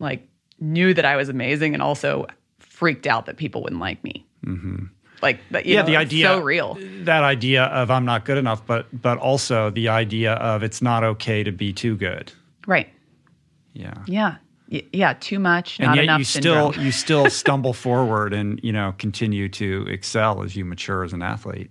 [0.00, 0.26] like
[0.58, 2.26] knew that I was amazing and also
[2.58, 4.26] freaked out that people wouldn't like me.
[4.44, 4.86] Mm-hmm.
[5.22, 6.76] Like, but you yeah, know, the idea so real.
[7.02, 11.04] That idea of I'm not good enough, but but also the idea of it's not
[11.04, 12.32] okay to be too good.
[12.66, 12.88] Right.
[13.72, 13.94] Yeah.
[14.08, 14.38] Yeah.
[14.68, 15.12] Y- yeah.
[15.12, 15.78] Too much.
[15.78, 20.42] And not yet you still you still stumble forward and you know continue to excel
[20.42, 21.70] as you mature as an athlete.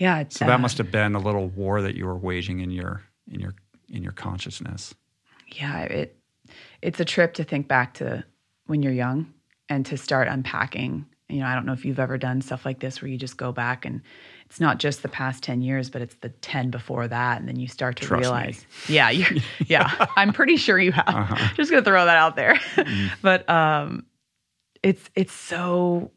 [0.00, 0.20] Yeah.
[0.20, 2.70] It's, So uh, that must have been a little war that you were waging in
[2.72, 3.54] your in your
[3.88, 4.94] in your consciousness.
[5.46, 6.16] yeah it
[6.82, 8.24] it's a trip to think back to
[8.66, 9.32] when you're young
[9.68, 12.80] and to start unpacking you know, I don't know if you've ever done stuff like
[12.80, 14.02] this where you just go back and
[14.46, 17.38] it's not just the past 10 years, but it's the 10 before that.
[17.38, 18.94] And then you start to Trust realize, me.
[18.94, 21.08] yeah, you yeah, I'm pretty sure you have.
[21.08, 21.48] Uh-huh.
[21.54, 22.54] Just gonna throw that out there.
[22.54, 23.06] Mm-hmm.
[23.22, 24.06] but um,
[24.82, 26.10] it's, it's so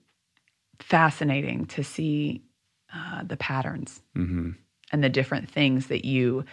[0.79, 2.41] fascinating to see
[2.95, 4.51] uh, the patterns mm-hmm.
[4.91, 6.45] and the different things that you,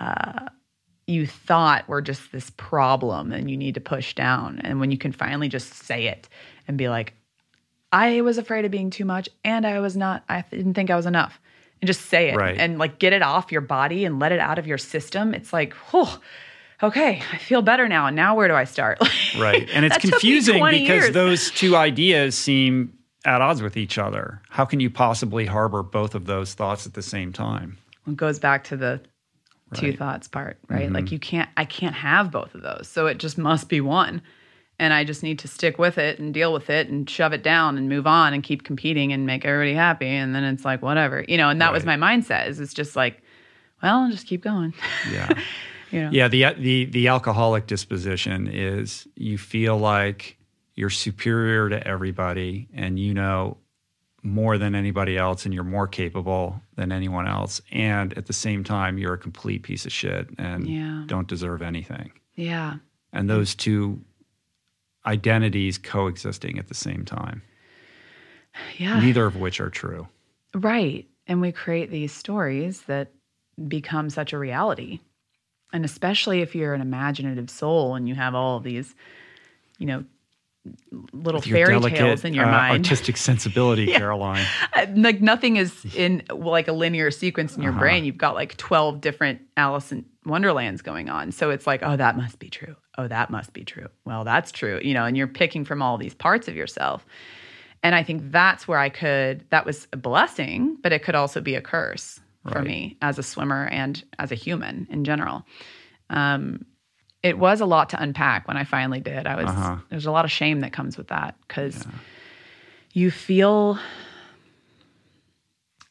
[0.00, 0.48] uh,
[1.06, 4.60] you thought were just this problem and you need to push down.
[4.62, 6.28] And when you can finally just say it
[6.66, 7.14] and be like,
[7.92, 10.96] I was afraid of being too much and I was not, I didn't think I
[10.96, 11.38] was enough.
[11.80, 12.56] And just say it right.
[12.58, 15.34] and like get it off your body and let it out of your system.
[15.34, 16.20] It's like, oh,
[16.82, 18.06] okay, I feel better now.
[18.06, 18.98] And now where do I start?
[19.38, 19.68] right.
[19.72, 21.12] And it's confusing because years.
[21.12, 24.42] those two ideas seem at odds with each other.
[24.50, 27.78] How can you possibly harbor both of those thoughts at the same time?
[28.06, 29.00] It goes back to the
[29.70, 29.80] right.
[29.80, 30.86] two thoughts part, right?
[30.86, 30.94] Mm-hmm.
[30.94, 32.88] Like you can't, I can't have both of those.
[32.88, 34.22] So it just must be one
[34.82, 37.44] and I just need to stick with it and deal with it and shove it
[37.44, 40.08] down and move on and keep competing and make everybody happy.
[40.08, 41.50] And then it's like whatever, you know.
[41.50, 41.74] And that right.
[41.74, 42.48] was my mindset.
[42.48, 43.22] Is it's just like,
[43.80, 44.74] well, just keep going.
[45.12, 45.28] Yeah.
[45.92, 46.10] you know?
[46.10, 46.26] Yeah.
[46.26, 50.36] The the the alcoholic disposition is you feel like
[50.74, 53.58] you're superior to everybody, and you know
[54.22, 58.62] more than anybody else, and you're more capable than anyone else, and at the same
[58.64, 61.04] time, you're a complete piece of shit and yeah.
[61.06, 62.12] don't deserve anything.
[62.34, 62.76] Yeah.
[63.12, 64.00] And those two
[65.06, 67.42] identities coexisting at the same time.
[68.76, 69.00] Yeah.
[69.00, 70.06] Neither of which are true.
[70.54, 71.08] Right.
[71.26, 73.12] And we create these stories that
[73.68, 75.00] become such a reality.
[75.72, 78.94] And especially if you're an imaginative soul and you have all of these,
[79.78, 80.04] you know,
[81.12, 82.86] little fairy delicate, tales in your uh, mind.
[82.86, 83.98] Artistic sensibility, yeah.
[83.98, 84.46] Caroline.
[84.94, 87.80] Like nothing is in like a linear sequence in your uh-huh.
[87.80, 88.04] brain.
[88.04, 91.32] You've got like 12 different Alice in Wonderlands going on.
[91.32, 93.88] So it's like, oh, that must be true oh, that must be true.
[94.04, 97.06] Well, that's true, you know, and you're picking from all these parts of yourself.
[97.82, 101.40] And I think that's where I could, that was a blessing, but it could also
[101.40, 102.52] be a curse right.
[102.52, 105.44] for me as a swimmer and as a human in general.
[106.10, 106.64] Um,
[107.22, 109.26] it was a lot to unpack when I finally did.
[109.26, 109.76] I was, uh-huh.
[109.90, 111.92] there's a lot of shame that comes with that because yeah.
[112.92, 113.78] you feel,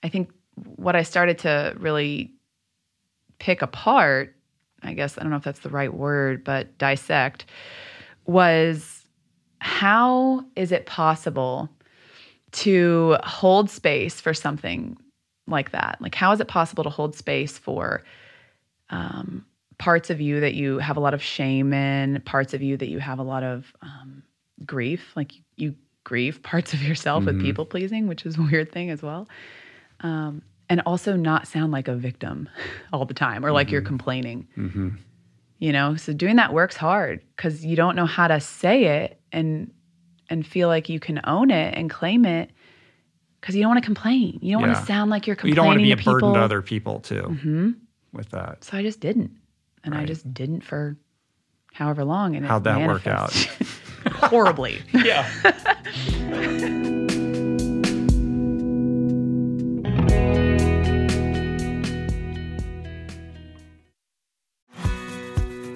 [0.03, 0.31] I think
[0.75, 2.31] what I started to really
[3.39, 4.35] pick apart
[4.83, 7.45] I guess I don't know if that's the right word, but dissect
[8.25, 9.05] was
[9.59, 11.69] how is it possible
[12.51, 14.97] to hold space for something
[15.47, 15.97] like that?
[15.99, 18.03] Like, how is it possible to hold space for
[18.89, 19.45] um,
[19.81, 22.87] parts of you that you have a lot of shame in, parts of you that
[22.87, 24.21] you have a lot of um,
[24.63, 27.37] grief, like you, you, grieve parts of yourself mm-hmm.
[27.37, 29.27] with people pleasing, which is a weird thing as well.
[30.01, 32.47] Um, and also not sound like a victim
[32.93, 33.73] all the time or like mm-hmm.
[33.73, 34.47] you're complaining.
[34.55, 34.89] Mm-hmm.
[35.57, 39.19] You know, so doing that works hard because you don't know how to say it
[39.31, 39.71] and
[40.29, 42.51] and feel like you can own it and claim it
[43.39, 44.39] because you don't want to complain.
[44.41, 44.73] You don't yeah.
[44.73, 45.51] want to sound like you're complaining.
[45.51, 47.71] You don't want to be a to burden to other people too mm-hmm.
[48.13, 48.63] with that.
[48.63, 49.31] So I just didn't,
[49.83, 50.03] and right.
[50.03, 50.97] I just didn't for
[51.73, 52.35] however long.
[52.35, 53.33] And how'd that work out?
[54.07, 54.81] horribly.
[54.93, 55.29] yeah.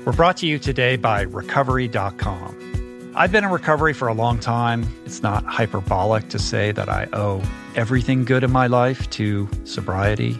[0.05, 3.13] We're brought to you today by Recovery.com.
[3.15, 4.85] I've been in recovery for a long time.
[5.05, 7.41] It's not hyperbolic to say that I owe
[7.75, 10.39] everything good in my life to sobriety.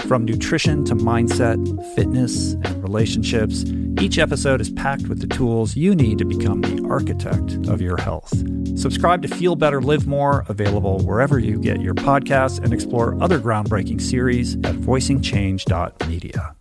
[0.00, 1.56] From nutrition to mindset,
[1.96, 3.64] fitness, and relationships,
[4.00, 7.96] each episode is packed with the tools you need to become the architect of your
[7.96, 8.32] health.
[8.78, 13.40] Subscribe to Feel Better, Live More, available wherever you get your podcasts, and explore other
[13.40, 16.56] groundbreaking series at voicingchange.media.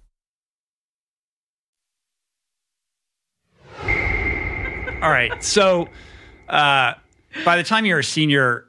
[5.03, 5.43] All right.
[5.43, 5.87] So,
[6.49, 6.93] uh,
[7.43, 8.65] by the time you're a senior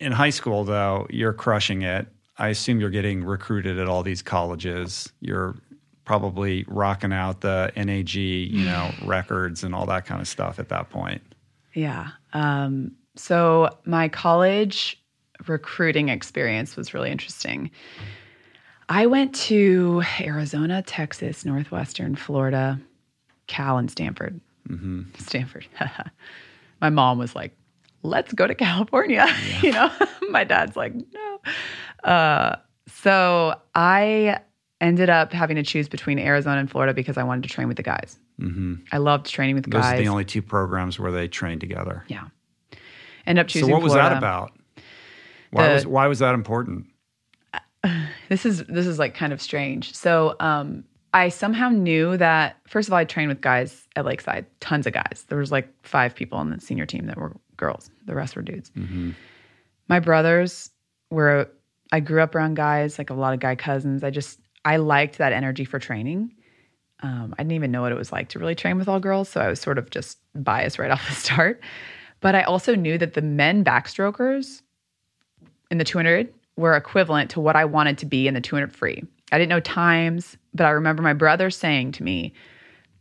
[0.00, 2.08] in high school, though, you're crushing it.
[2.42, 5.12] I assume you're getting recruited at all these colleges.
[5.20, 5.54] You're
[6.04, 10.68] probably rocking out the NAG, you know, records and all that kind of stuff at
[10.68, 11.22] that point.
[11.72, 12.08] Yeah.
[12.32, 15.00] Um, so my college
[15.46, 17.70] recruiting experience was really interesting.
[18.88, 22.80] I went to Arizona, Texas, Northwestern, Florida,
[23.46, 24.40] Cal, and Stanford.
[24.68, 25.02] Mm-hmm.
[25.16, 25.68] Stanford.
[26.80, 27.56] my mom was like,
[28.02, 29.26] let's go to California.
[29.28, 29.60] Yeah.
[29.62, 29.90] you know,
[30.30, 31.40] my dad's like, no.
[32.04, 32.56] Uh,
[32.88, 34.40] so I
[34.80, 37.76] ended up having to choose between Arizona and Florida because I wanted to train with
[37.76, 38.18] the guys.
[38.40, 38.74] Mm-hmm.
[38.90, 39.92] I loved training with the Those guys.
[39.92, 42.04] Those are the only two programs where they train together.
[42.08, 42.24] Yeah.
[43.26, 43.68] End up choosing.
[43.68, 44.14] So what was Florida.
[44.14, 44.52] that about?
[45.52, 46.86] Why the, was why was that important?
[48.28, 49.94] This is this is like kind of strange.
[49.94, 54.46] So um, I somehow knew that first of all, I trained with guys at Lakeside,
[54.60, 55.26] tons of guys.
[55.28, 57.90] There was like five people on the senior team that were girls.
[58.06, 58.70] The rest were dudes.
[58.70, 59.10] Mm-hmm.
[59.88, 60.70] My brothers
[61.10, 61.50] were.
[61.92, 64.02] I grew up around guys, like a lot of guy cousins.
[64.02, 66.34] I just I liked that energy for training.
[67.00, 69.28] Um, I didn't even know what it was like to really train with all girls,
[69.28, 71.60] so I was sort of just biased right off the start.
[72.20, 74.62] But I also knew that the men backstrokers
[75.70, 79.02] in the 200 were equivalent to what I wanted to be in the 200 free.
[79.32, 82.34] I didn't know times, but I remember my brother saying to me,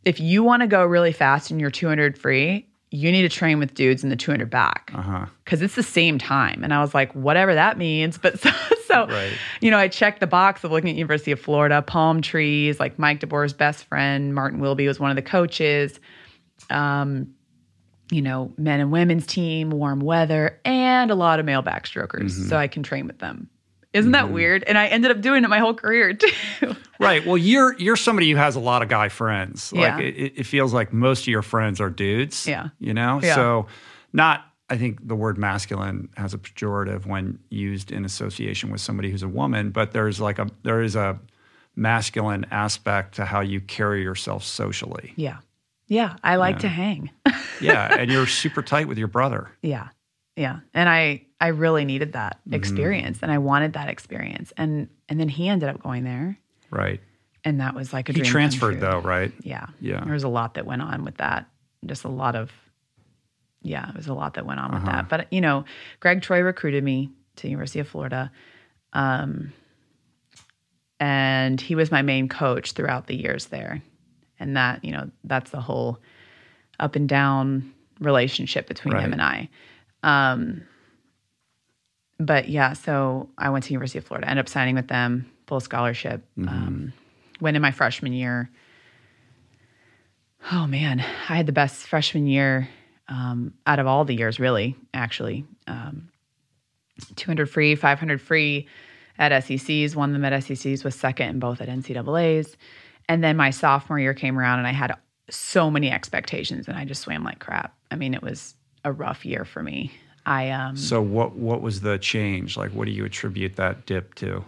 [0.04, 3.58] if you want to go really fast in your 200 free, you need to train
[3.58, 5.26] with dudes in the 200 back because uh-huh.
[5.50, 6.62] it's the same time.
[6.62, 8.18] And I was like, whatever that means.
[8.18, 8.52] But so,
[8.86, 9.32] so right.
[9.62, 13.00] you know, I checked the box of looking at University of Florida, palm trees, like
[13.00, 16.00] Mike DeBoer's best friend, Martin Wilby was one of the coaches.
[16.70, 17.34] Um,
[18.12, 22.32] you know, men and women's team, warm weather, and a lot of male backstrokers.
[22.32, 22.50] Mm-hmm.
[22.50, 23.50] So I can train with them.
[23.94, 24.34] Isn't that mm-hmm.
[24.34, 24.64] weird?
[24.64, 26.14] And I ended up doing it my whole career
[26.60, 26.76] too.
[27.00, 27.26] right.
[27.26, 29.74] Well, you're you're somebody who has a lot of guy friends.
[29.74, 30.00] Like yeah.
[30.00, 32.48] it, it feels like most of your friends are dudes.
[32.48, 32.70] Yeah.
[32.80, 33.20] You know?
[33.22, 33.36] Yeah.
[33.36, 33.68] So
[34.14, 39.12] not I think the word masculine has a pejorative when used in association with somebody
[39.12, 41.20] who's a woman, but there's like a there is a
[41.76, 45.14] masculine aspect to how you carry yourself socially.
[45.18, 45.40] Yeah.
[45.88, 46.62] Yeah, I like yeah.
[46.62, 47.12] to hang.
[47.62, 49.52] yeah, and you're super tight with your brother.
[49.62, 49.90] Yeah.
[50.38, 50.62] Yeah.
[50.74, 52.54] And I I really needed that mm-hmm.
[52.54, 54.54] experience and I wanted that experience.
[54.56, 56.38] And and then he ended up going there.
[56.70, 57.02] Right.
[57.44, 59.34] And that was like a He transferred though, right?
[59.42, 59.66] Yeah.
[59.82, 60.04] Yeah.
[60.04, 61.50] There was a lot that went on with that.
[61.86, 62.52] Just a lot of
[63.64, 64.78] yeah, it was a lot that went on uh-huh.
[64.78, 65.10] with that.
[65.10, 65.66] But you know,
[66.00, 68.32] Greg Troy recruited me to University of Florida.
[68.94, 69.52] Um
[71.00, 73.82] and he was my main coach throughout the years there.
[74.40, 75.98] And that, you know, that's the whole
[76.80, 79.04] up and down relationship between right.
[79.04, 79.50] him and I.
[80.04, 80.64] Um,
[82.26, 85.60] but yeah, so I went to University of Florida, ended up signing with them, full
[85.60, 86.24] scholarship.
[86.38, 86.50] Mm-hmm.
[86.50, 86.94] Um,
[87.40, 88.50] went in my freshman year.
[90.52, 92.70] Oh man, I had the best freshman year
[93.08, 94.76] um, out of all the years, really.
[94.94, 96.10] Actually, um,
[97.16, 98.68] 200 free, 500 free
[99.18, 99.96] at SECs.
[99.96, 100.84] Won them at SECs.
[100.84, 102.58] Was second in both at NCAA's.
[103.10, 104.96] And then my sophomore year came around, and I had
[105.34, 107.76] so many expectations and I just swam like crap.
[107.90, 109.92] I mean, it was a rough year for me.
[110.26, 112.58] I um So what what was the change?
[112.58, 114.44] Like what do you attribute that dip to?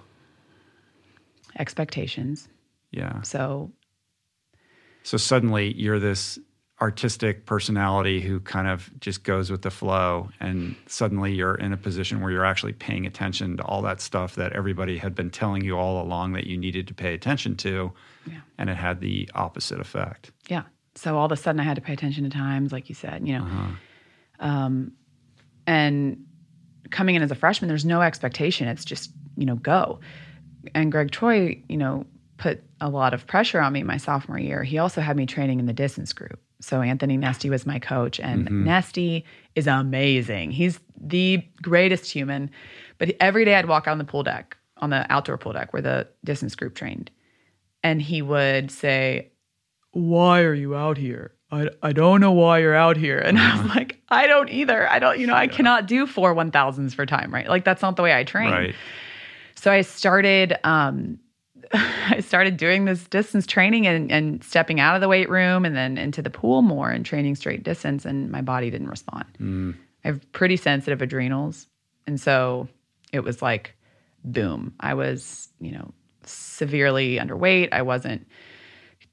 [1.60, 2.48] expectations.
[2.92, 3.22] Yeah.
[3.22, 3.72] So
[5.04, 6.40] So suddenly you're this
[6.82, 11.78] artistic personality who kind of just goes with the flow and suddenly you're in a
[11.78, 15.64] position where you're actually paying attention to all that stuff that everybody had been telling
[15.64, 17.92] you all along that you needed to pay attention to
[18.26, 18.40] Yeah.
[18.58, 20.32] and it had the opposite effect.
[20.50, 20.64] yeah.
[20.96, 23.28] So all of a sudden I had to pay attention to times, like you said,
[23.28, 23.48] you know.
[24.40, 24.92] Um,
[25.68, 26.26] and
[26.92, 28.68] coming in as a freshman, there's no expectation.
[28.68, 30.00] It's just, you know, go.
[30.74, 32.06] And Greg Troy, you know,
[32.38, 34.64] put a lot of pressure on me my sophomore year.
[34.64, 36.40] He also had me training in the distance group.
[36.62, 38.64] So Anthony Nesty was my coach, and mm-hmm.
[38.64, 40.52] Nesty is amazing.
[40.52, 42.50] He's the greatest human.
[43.00, 45.74] But every day I'd walk out on the pool deck, on the outdoor pool deck
[45.74, 47.12] where the distance group trained,
[47.84, 49.32] and he would say,
[49.92, 51.33] why are you out here?
[51.54, 53.20] I, I don't know why you're out here.
[53.20, 54.90] And I'm like, I don't either.
[54.90, 57.48] I don't, you know, I cannot do four 1000s for time, right?
[57.48, 58.52] Like, that's not the way I train.
[58.52, 58.76] Right.
[59.56, 61.20] So I started, um,
[61.74, 65.76] I started doing this distance training and, and stepping out of the weight room and
[65.76, 68.06] then into the pool more and training straight distance.
[68.06, 69.26] And my body didn't respond.
[70.04, 71.68] I have pretty sensitive adrenals.
[72.08, 72.68] And so
[73.12, 73.76] it was like,
[74.26, 74.74] boom.
[74.80, 75.94] I was, you know,
[76.26, 77.70] severely underweight.
[77.72, 78.28] I wasn't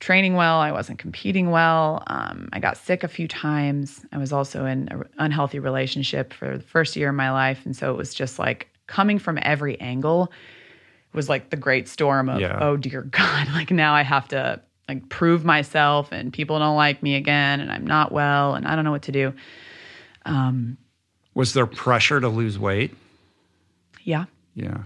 [0.01, 0.59] training well.
[0.61, 2.03] I wasn't competing well.
[2.09, 4.01] Um, I got sick a few times.
[4.13, 7.65] I was also in an unhealthy relationship for the first year of my life.
[7.67, 10.33] And so it was just like coming from every angle
[11.13, 12.59] was like the great storm of, Yeah.
[12.61, 17.03] oh dear God, like now I have to like prove myself and people don't like
[17.03, 19.33] me again and I'm not well and I don't know what to do.
[21.35, 22.95] Was there pressure to lose weight?
[24.03, 24.25] Yeah.
[24.55, 24.79] Yeah.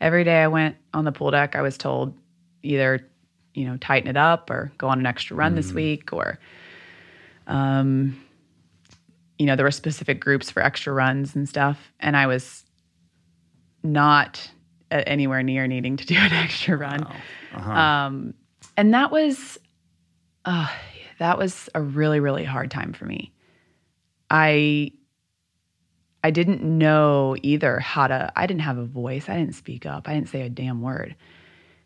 [0.00, 2.14] every day I went on the pool deck, I was told
[2.62, 3.06] either,
[3.58, 6.38] you know, tighten it up or go on an extra run this week or,
[7.48, 8.22] um,
[9.38, 11.92] you know, there were specific groups for extra runs and stuff.
[11.98, 12.64] And I was
[13.82, 14.50] not
[14.90, 17.06] anywhere near needing to do an extra run.
[17.54, 18.34] Um,
[18.76, 19.58] and that was,
[20.44, 20.68] uh,
[21.18, 23.32] that was a really, really hard time for me.
[24.30, 24.92] I
[26.22, 29.28] I didn't know either how to, I didn't have a voice.
[29.28, 30.08] I didn't speak up.
[30.08, 31.14] I didn't say a damn word,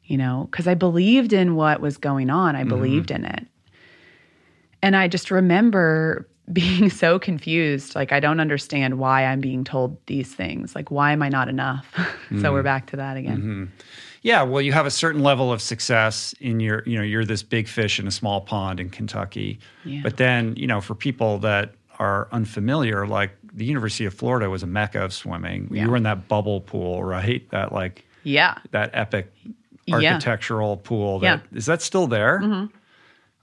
[0.04, 2.56] you know, because I believed in what was going on.
[2.56, 2.68] I mm-hmm.
[2.68, 3.46] believed in it.
[4.82, 7.94] And I just remember being so confused.
[7.94, 10.74] Like, I don't understand why I'm being told these things.
[10.74, 11.86] Like, why am I not enough?
[12.40, 12.64] so we're mm-hmm.
[12.64, 13.38] back to that again.
[13.38, 13.64] Mm-hmm.
[14.22, 17.42] Yeah, well, you have a certain level of success in your, you know, you're this
[17.42, 19.58] big fish in a small pond in Kentucky.
[19.84, 20.00] Yeah.
[20.04, 24.62] But then, you know, for people that are unfamiliar, like the University of Florida was
[24.62, 25.68] a mecca of swimming.
[25.72, 25.82] Yeah.
[25.82, 27.48] You were in that bubble pool, right?
[27.50, 28.58] That like Yeah.
[28.70, 29.32] that epic
[29.86, 29.96] Yeah.
[30.14, 31.18] architectural pool.
[31.20, 31.58] That, Yeah.
[31.58, 32.40] Is that still there?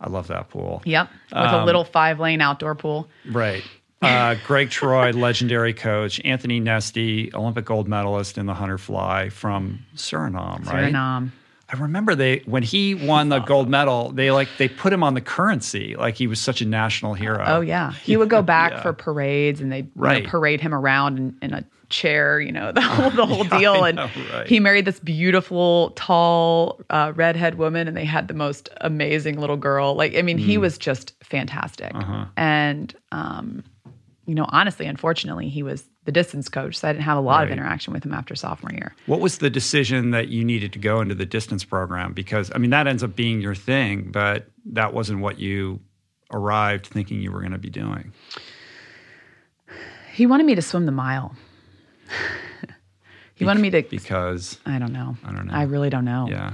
[0.02, 0.82] I love that pool.
[0.86, 1.10] Yep.
[1.32, 3.10] With a little five lane outdoor pool.
[3.30, 3.64] Right.
[4.02, 6.22] Uh, Greg Troy, legendary coach.
[6.24, 10.94] Anthony Nesty, Olympic gold medalist in the hundred fly from Suriname, right?
[10.94, 11.32] Suriname.
[11.72, 15.14] I remember they when he won the gold medal, they like they put him on
[15.14, 17.44] the currency like he was such a national hero.
[17.46, 18.82] Oh yeah, he would go back Yeah.
[18.82, 20.26] for parades, and they Right.
[20.26, 23.84] parade him around in, in a chair, you know, the whole the whole deal.
[23.84, 24.48] And know, right.
[24.48, 29.58] he married this beautiful, tall, uh, redhead woman, and they had the most amazing little
[29.58, 29.96] girl.
[29.96, 30.62] Like, I mean, he Mm.
[30.62, 31.94] was just fantastic.
[31.96, 32.26] Uh-huh.
[32.38, 33.64] And um,
[34.26, 37.44] you know, honestly, unfortunately, he was the distance coach, so I didn't have a lot
[37.44, 38.96] of interaction with him after sophomore year.
[39.08, 42.14] What was the decision that you needed to go into the distance program?
[42.14, 45.80] Because I mean that ends up being your thing, but that wasn't what you
[46.32, 48.14] arrived thinking you were going to be doing.
[50.14, 51.36] He wanted me to swim the mile.
[53.36, 53.82] he wanted me to.
[53.84, 55.16] because I don't know.
[55.24, 55.53] I don't know.
[55.53, 56.28] I really don't know.
[56.30, 56.53] yeah.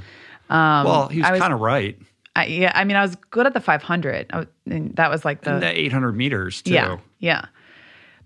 [0.49, 1.97] well, he was, Um, was- kind of right.
[2.37, 4.25] I, yeah, I mean, I was good at the 500.
[4.33, 6.73] I was, and that was like the, And the 800 meters too.
[6.73, 7.45] yeah, yeah.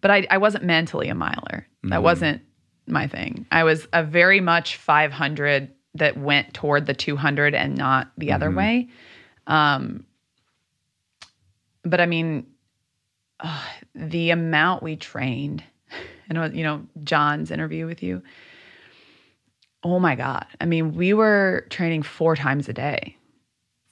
[0.01, 1.67] But I, I wasn't mentally a miler.
[1.86, 1.89] Mm.
[1.91, 2.41] That wasn't
[2.88, 3.45] my thing.
[3.51, 8.36] I was a very much 500 that went toward the 200 and not the Mm-hmm.
[8.36, 8.88] other way.
[9.45, 10.05] Um,
[11.84, 12.47] but I mean,
[13.39, 13.63] uh,
[13.93, 15.63] the amount we trained,
[16.30, 18.21] and uh, you know, John's interview with you.
[19.84, 20.45] Oh my God!
[20.59, 23.15] I mean, we were training four times a day.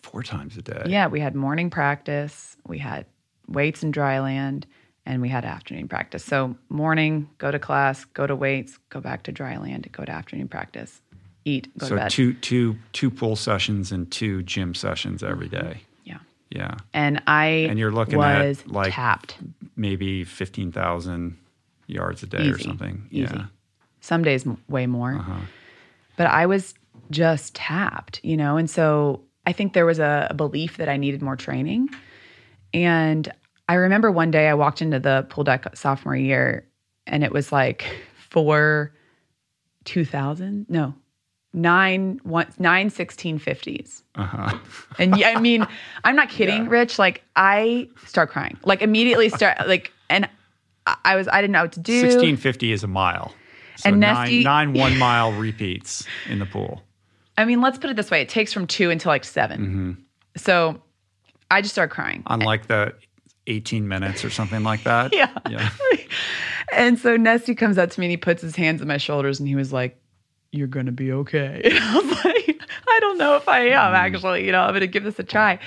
[0.03, 0.83] Four times a day.
[0.85, 3.05] Yeah, we had morning practice, we had
[3.47, 4.65] weights and dry land,
[5.05, 6.23] and we had afternoon practice.
[6.25, 10.11] So morning, go to class, go to weights, go back to dry land, go to
[10.11, 11.01] afternoon practice,
[11.45, 12.09] eat, go to So bed.
[12.11, 15.81] two two two pool sessions and two gym sessions every day.
[16.03, 16.19] yeah.
[16.49, 16.75] Yeah.
[16.93, 19.38] And I And you're looking at, like, tapped.
[19.75, 21.38] Maybe 15,000
[21.88, 23.07] yards a day or something.
[23.09, 23.21] Easy.
[23.23, 23.33] Yeah.
[23.33, 23.47] Uh-huh.
[24.01, 25.25] Some days way more.
[26.15, 26.73] But I was
[27.11, 30.97] just tapped, you know, and so I think there was a, a belief that I
[30.97, 31.89] needed more training.
[32.73, 33.31] And
[33.69, 36.67] I remember one day I walked into the pool deck sophomore year
[37.05, 37.85] and it was like
[38.29, 38.93] four
[39.85, 40.93] 2000, no,
[41.53, 44.03] nine, one, nine 1650s.
[44.15, 44.57] Uh-huh.
[44.99, 45.65] and I mean,
[46.03, 46.69] I'm not kidding, yeah.
[46.69, 46.99] Rich.
[46.99, 50.29] Like I start crying, like immediately start like, and
[51.03, 51.93] I was, I didn't know what to do.
[51.93, 53.33] 1650 is a mile.
[53.77, 56.81] So and Nesty, nine, nine one mile repeats in the pool.
[57.38, 59.91] I mean, let's put it this way: it takes from two until like 7 mm-hmm.
[60.35, 60.81] So
[61.49, 62.23] I just start crying.
[62.27, 62.93] Unlike the
[63.47, 65.13] 18 minutes or something like that.
[65.15, 65.31] yeah.
[65.49, 65.69] Yeah.
[66.73, 69.39] and so Nesty comes up to me and he puts his hands on my shoulders
[69.39, 69.99] and he was like,
[70.51, 71.61] You're gonna be okay.
[71.65, 73.97] And I was like, I don't know if I am mm.
[73.97, 75.59] actually, you know, I'm gonna give this a try.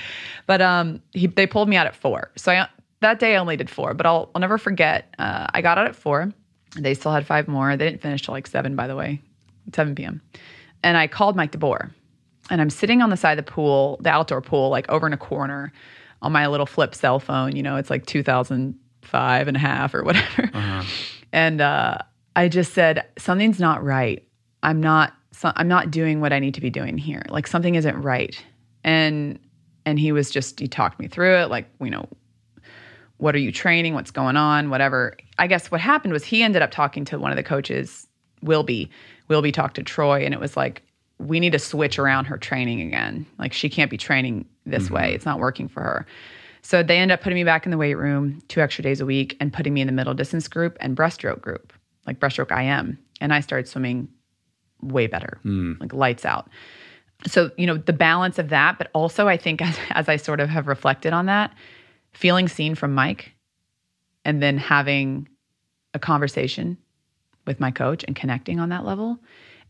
[0.46, 2.30] But um he they pulled me out at four.
[2.36, 2.68] So I
[3.00, 5.14] that day I only did four, but I'll I'll never forget.
[5.18, 6.32] Uh, I got out at four.
[6.76, 7.76] They still had five more.
[7.76, 9.20] They didn't finish till like seven, by the way,
[9.74, 10.22] 7 p.m.
[10.82, 11.90] And I called Mike DeBoer.
[12.48, 15.12] And I'm sitting on the side of the pool, the outdoor pool, like over in
[15.12, 15.72] a corner
[16.22, 17.56] on my little flip cell phone.
[17.56, 20.50] You know, it's like 2005 and a half or whatever.
[20.52, 20.82] Uh-huh.
[21.32, 21.98] And uh,
[22.34, 24.26] I just said, something's not right.
[24.62, 25.14] I'm not.
[25.32, 27.22] So, I'm not doing what I need to be doing here.
[27.28, 28.42] Like something isn't right.
[28.82, 29.38] And
[29.86, 31.50] and he was just he talked me through it.
[31.50, 32.08] Like you know,
[33.20, 33.94] what are you training?
[33.94, 34.70] What's going on?
[34.70, 35.16] Whatever.
[35.38, 38.06] I guess what happened was he ended up talking to one of the coaches,
[38.42, 38.90] Wilby.
[39.28, 40.82] Wilby talked to Troy, and it was like
[41.18, 43.26] we need to switch around her training again.
[43.38, 44.94] Like she can't be training this mm-hmm.
[44.94, 45.14] way.
[45.14, 46.06] It's not working for her.
[46.62, 49.06] So they end up putting me back in the weight room two extra days a
[49.06, 51.72] week and putting me in the middle distance group and breaststroke group,
[52.06, 52.98] like breaststroke IM.
[53.20, 54.08] And I started swimming
[54.80, 55.78] way better, mm.
[55.78, 56.48] like lights out.
[57.26, 60.40] So, you know, the balance of that, but also I think as, as I sort
[60.40, 61.54] of have reflected on that,
[62.12, 63.34] feeling seen from Mike
[64.24, 65.28] and then having
[65.94, 66.76] a conversation
[67.46, 69.18] with my coach and connecting on that level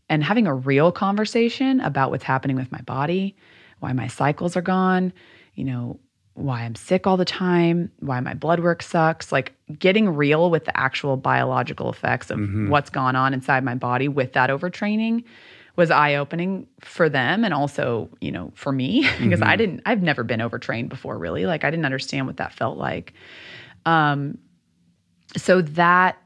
[0.09, 3.35] and having a real conversation about what's happening with my body,
[3.79, 5.13] why my cycles are gone,
[5.55, 5.99] you know,
[6.33, 10.65] why I'm sick all the time, why my blood work sucks, like getting real with
[10.65, 12.69] the actual biological effects of mm-hmm.
[12.69, 15.23] what's gone on inside my body with that overtraining
[15.75, 19.43] was eye opening for them and also, you know, for me because mm-hmm.
[19.43, 21.45] I didn't I've never been overtrained before really.
[21.45, 23.13] Like I didn't understand what that felt like.
[23.85, 24.37] Um
[25.37, 26.17] so that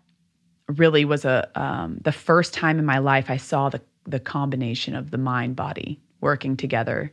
[0.68, 4.96] really was a um, the first time in my life I saw the the combination
[4.96, 7.12] of the mind body working together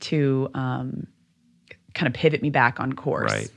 [0.00, 1.06] to um,
[1.94, 3.32] kind of pivot me back on course.
[3.32, 3.50] Right.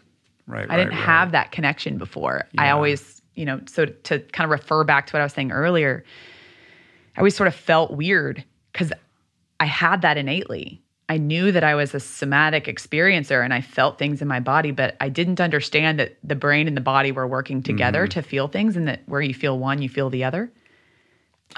[0.47, 0.67] Right.
[0.69, 2.47] I didn't right, have that connection before.
[2.53, 2.63] Yeah.
[2.63, 5.51] I always, you know, so to kind of refer back to what I was saying
[5.51, 6.03] earlier,
[7.19, 8.93] I always sort of felt weird because
[9.59, 10.81] I had that innately.
[11.09, 14.71] I knew that I was a somatic experiencer and I felt things in my body,
[14.71, 18.21] but I didn't understand that the brain and the body were working together mm-hmm.
[18.21, 20.49] to feel things and that where you feel one, you feel the other.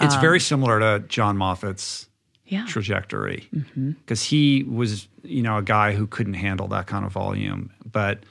[0.01, 2.07] It's um, very similar to John Moffet's
[2.47, 2.65] yeah.
[2.65, 4.35] trajectory because mm-hmm.
[4.35, 8.23] he was, you know, a guy who couldn't handle that kind of volume, but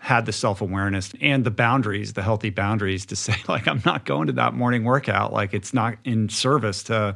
[0.00, 4.06] had the self awareness and the boundaries, the healthy boundaries to say, like, I'm not
[4.06, 5.32] going to that morning workout.
[5.32, 7.14] Like, it's not in service to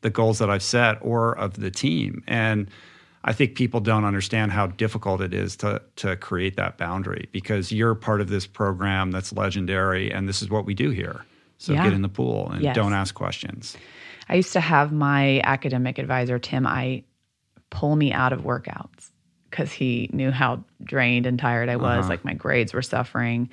[0.00, 2.22] the goals that I've set or of the team.
[2.26, 2.70] And
[3.24, 7.70] I think people don't understand how difficult it is to to create that boundary because
[7.70, 11.26] you're part of this program that's legendary and this is what we do here.
[11.58, 11.84] So yeah.
[11.84, 12.74] get in the pool and yes.
[12.74, 13.76] don't ask questions.
[14.30, 17.02] I used to have my academic advisor Tim I
[17.68, 19.09] pull me out of workouts
[19.50, 22.08] because he knew how drained and tired I was, uh-huh.
[22.08, 23.50] like my grades were suffering.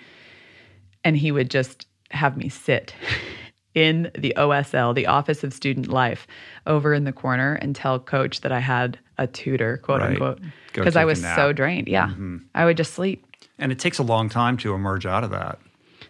[1.04, 2.94] And he would just have me sit
[3.74, 6.28] in the OSL, the Office of Student Life,
[6.66, 10.12] over in the corner and tell coach that I had a tutor, quote right.
[10.12, 10.40] unquote,
[10.74, 11.88] because I was so drained.
[11.88, 12.08] Yeah.
[12.08, 12.38] Mm-hmm.
[12.56, 13.26] I would just sleep.
[13.60, 15.60] And it takes a long time to emerge out of that.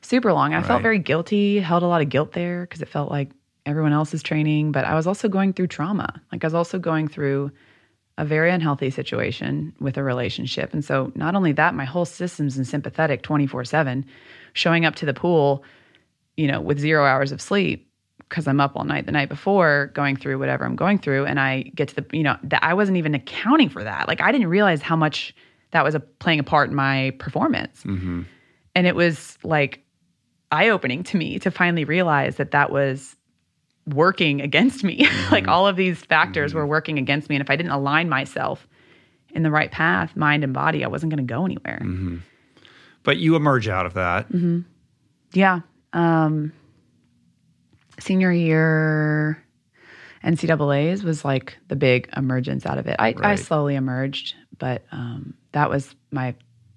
[0.01, 0.53] Super long.
[0.53, 0.65] I right.
[0.65, 3.29] felt very guilty, held a lot of guilt there because it felt like
[3.65, 6.21] everyone else is training, but I was also going through trauma.
[6.31, 7.51] Like I was also going through
[8.17, 10.73] a very unhealthy situation with a relationship.
[10.73, 14.03] And so not only that, my whole system's in sympathetic 24/7,
[14.53, 15.63] showing up to the pool
[16.37, 17.91] you know, with zero hours of sleep
[18.29, 21.25] because I'm up all night the night before going through whatever I'm going through.
[21.25, 24.07] And I get to the, you know, that I wasn't even accounting for that.
[24.07, 25.35] Like I didn't realize how much
[25.71, 27.83] that was a, playing a part in my performance.
[27.83, 28.23] Mm-hmm.
[28.75, 29.83] And it was like
[30.51, 33.15] eye opening to me to finally realize that that was
[33.87, 34.97] working against me.
[35.07, 35.33] Mm-hmm.
[35.33, 36.59] like all of these factors mm-hmm.
[36.59, 37.35] were working against me.
[37.35, 38.67] And if I didn't align myself
[39.31, 41.79] in the right path, mind and body, I wasn't going to go anywhere.
[41.83, 42.17] Mm-hmm.
[43.03, 44.27] But you emerge out of that.
[44.31, 44.61] Mm-hmm.
[45.33, 45.61] Yeah
[45.93, 46.53] um,
[47.99, 49.43] senior year
[50.23, 52.95] NCAA's was like the big emergence out of it.
[52.99, 53.25] I, right.
[53.25, 56.35] I slowly emerged, but um, that was my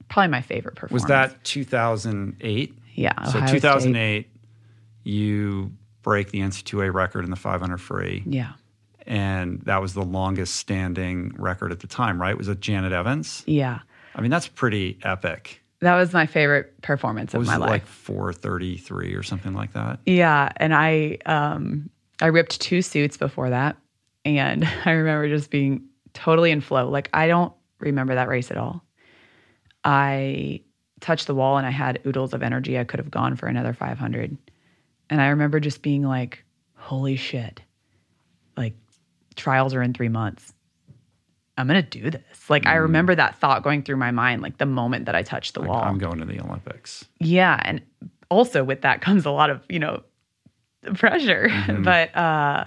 [0.09, 1.05] probably my favorite performance.
[1.05, 2.75] Was that 2008?
[2.95, 3.13] Yeah.
[3.19, 4.31] Ohio so 2008, State.
[5.05, 5.73] you
[6.03, 8.23] break the NC2A record in the 500 free.
[8.27, 8.53] Yeah.
[9.07, 12.37] and that was the longest standing record at the time, right?
[12.37, 13.43] Was it Janet Evans?
[13.47, 13.81] Yeah.
[14.15, 15.63] I mean, that's pretty epic.
[15.81, 17.71] That was my favorite performance What of was my it life.
[17.71, 20.01] like 433 or something like that?
[20.07, 21.89] Yeah, and I um
[22.21, 23.77] I ripped two suits before that
[24.25, 26.89] and I remember just being totally in flow.
[26.91, 28.85] Like I don't remember that race at all.
[29.85, 30.61] I
[31.01, 32.79] touched the wall and I had oodles of energy.
[32.79, 34.37] I could have gone for another 500.
[35.11, 36.45] And I remember just being like,
[36.77, 37.61] "Holy shit."
[38.57, 38.75] Like
[39.37, 40.53] trials are in 3 months.
[41.59, 42.49] I'm going to do this.
[42.49, 45.55] Like I remember that thought going through my mind like the moment that I touched
[45.55, 45.85] the Like, wall.
[45.85, 47.05] I'm going to the Olympics.
[47.19, 47.83] Yeah, and
[48.31, 50.03] also with that comes a lot of you know
[50.95, 51.49] pressure.
[51.51, 51.83] Mm-hmm.
[51.85, 52.65] but uh,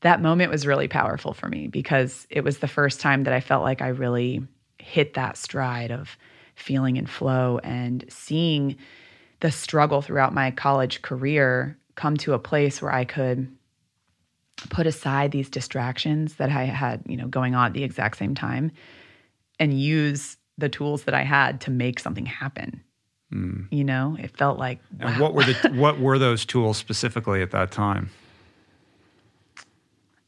[0.00, 3.40] that moment was really powerful for me because it was the first time that I
[3.40, 4.42] felt like I really
[4.78, 6.16] hit that stride of
[6.56, 8.76] feeling in flow and seeing
[9.40, 13.48] the struggle throughout my college career come to a place where I could
[14.70, 18.34] put aside these distractions that I had, you know, going on at the exact same
[18.34, 18.70] time
[19.58, 22.82] and use the tools that I had to make something happen.
[23.70, 25.06] You know, it felt like Hmm.
[25.06, 28.10] And what were the what were those tools specifically at that time?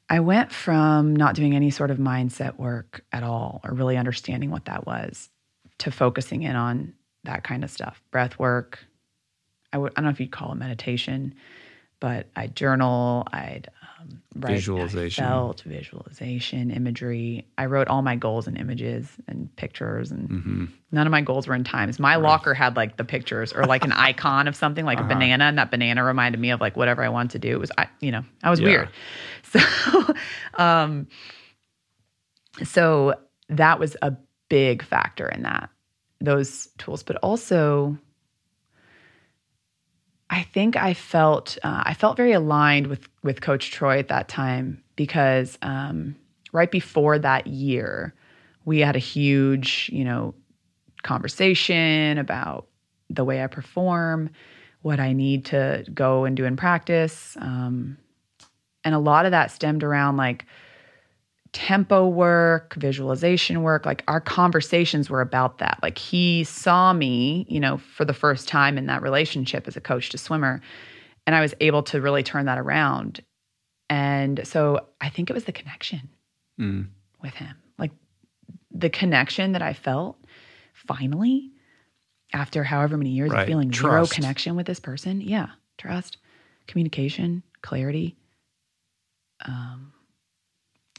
[0.08, 4.50] I went from not doing any sort of mindset work at all or really understanding
[4.50, 5.30] what that was
[5.78, 6.94] to focusing in on
[7.24, 8.02] that kind of stuff.
[8.10, 8.78] Breath work.
[9.72, 11.34] I would I don't know if you'd call it meditation,
[12.00, 13.68] but I journal, I'd
[14.00, 15.24] um, write how I Visualization.
[15.24, 17.46] felt, visualization, imagery.
[17.56, 20.64] I wrote all my goals in images and pictures and Mm-hmm.
[20.92, 21.98] none of my goals were in times.
[21.98, 25.06] My locker had like the pictures or like an icon of something like Uh-huh.
[25.06, 27.54] a banana and that banana reminded me of like whatever I wanted to do.
[27.54, 28.66] It was I you know, I was Yeah.
[28.66, 28.88] weird.
[29.44, 30.14] So
[30.54, 31.06] um
[32.62, 33.14] so
[33.48, 34.16] that was a
[34.48, 35.70] big factor in that
[36.20, 37.98] those tools but also
[40.34, 44.26] I think I felt uh, I felt very aligned with with Coach Troy at that
[44.26, 46.16] time because um,
[46.52, 48.12] right before that year,
[48.64, 50.34] we had a huge you know
[51.04, 52.66] conversation about
[53.08, 54.30] the way I perform,
[54.82, 57.96] what I need to go and do in practice, um,
[58.82, 60.46] and a lot of that stemmed around like
[61.54, 63.86] tempo work, visualization work.
[63.86, 65.78] Like our conversations were about that.
[65.82, 69.80] Like he saw me, you know, for the first time in that relationship as a
[69.80, 70.60] coach to swimmer.
[71.26, 73.22] And I was able to really turn that around.
[73.88, 76.10] And so I think it was the connection
[76.60, 76.88] Mm.
[77.22, 77.56] with him.
[77.78, 77.92] Like
[78.70, 80.16] the connection that I felt
[80.74, 81.50] finally
[82.32, 83.42] after however many years Right.
[83.42, 85.20] of feeling zero connection with this person.
[85.20, 85.50] Yeah.
[85.78, 86.18] Trust,
[86.66, 88.16] communication, clarity.
[89.44, 89.92] Um,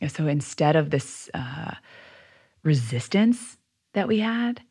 [0.07, 1.73] so instead of this uh,
[2.63, 3.57] resistance
[3.93, 4.61] that we had,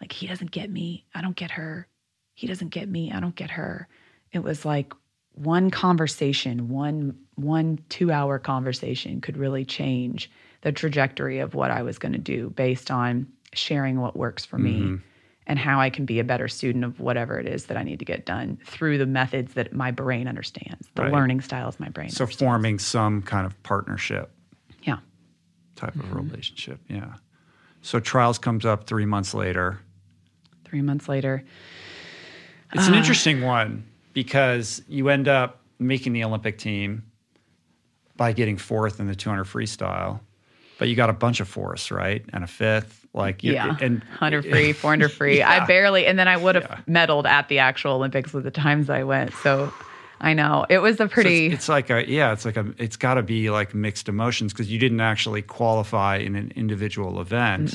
[0.00, 1.86] like he doesn't get me, I don't get her.
[2.34, 3.88] He doesn't get me, I don't get her.
[4.32, 4.92] It was like
[5.32, 10.28] one conversation, one one 2-hour conversation could really change
[10.62, 14.56] the trajectory of what I was going to do based on sharing what works for
[14.56, 14.96] Mm-hmm.
[14.96, 15.02] me
[15.46, 18.00] and how I can be a better student of whatever it is that I need
[18.00, 21.12] to get done through the methods that my brain understands, the Right.
[21.12, 22.40] learning styles my brain So understands.
[22.52, 24.30] forming some kind of partnership
[24.82, 24.98] Yeah.
[25.76, 26.16] type Mm-hmm.
[26.18, 26.80] of relationship.
[26.88, 27.14] Yeah.
[27.82, 29.80] So trials comes up three months later.
[30.64, 31.44] Three months later.
[32.74, 32.88] It's Ah.
[32.88, 37.04] an interesting one because you end up making the Olympic team
[38.16, 40.20] by getting fourth in the 200 freestyle,
[40.78, 42.24] but you got a bunch of fourths, right?
[42.32, 43.76] And a fifth, like you- Yeah.
[43.80, 45.40] and 100 free, 400 free.
[45.44, 47.06] I barely, and then I would have Yeah.
[47.06, 49.32] medaled at the actual Olympics with the times I went.
[49.34, 49.72] So
[50.20, 52.74] I know it was a So pretty, it's, it's like a yeah, it's like a
[52.78, 57.20] it's got to be like mixed emotions because you didn't actually qualify in an individual
[57.20, 57.74] event.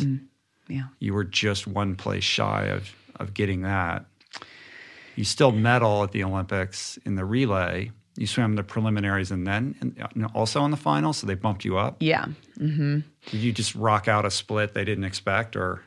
[0.67, 0.83] yeah.
[0.99, 4.05] You were just one place shy of of getting that.
[5.15, 7.91] You still medal at the Olympics in the relay.
[8.15, 11.77] You swam the preliminaries and then and also in the final, so they bumped you
[11.77, 11.97] up.
[11.99, 12.25] Yeah.
[12.57, 15.81] Did you just rock out a split they didn't expect, or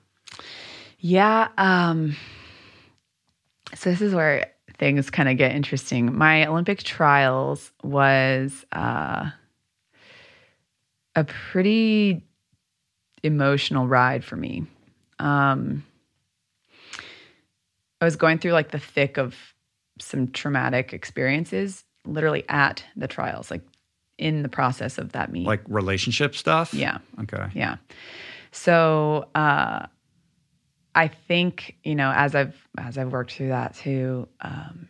[0.98, 1.48] Yeah.
[1.58, 2.16] Um,
[3.74, 6.16] so this is where things kind of get interesting.
[6.16, 9.30] My Olympic trials was uh,
[11.14, 12.22] a pretty
[13.22, 14.66] emotional ride for me.
[15.18, 15.84] Um,
[18.00, 19.34] I was going through like the thick of
[19.98, 23.62] some traumatic experiences, literally at the trials, like
[24.18, 25.46] in the process of that meet.
[25.46, 26.72] like relationship stuff?
[26.74, 26.98] yeah.
[27.20, 27.46] Okay.
[27.54, 27.76] Yeah.
[28.52, 29.86] So uh,
[30.96, 34.88] I think you know as I've as I've worked through that too, um,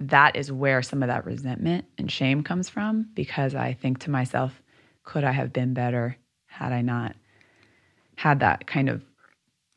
[0.00, 4.10] that is where some of that resentment and shame comes from because I think to
[4.10, 4.62] myself,
[5.02, 6.16] could I have been better
[6.46, 7.16] had I not
[8.16, 9.08] had that kind of Been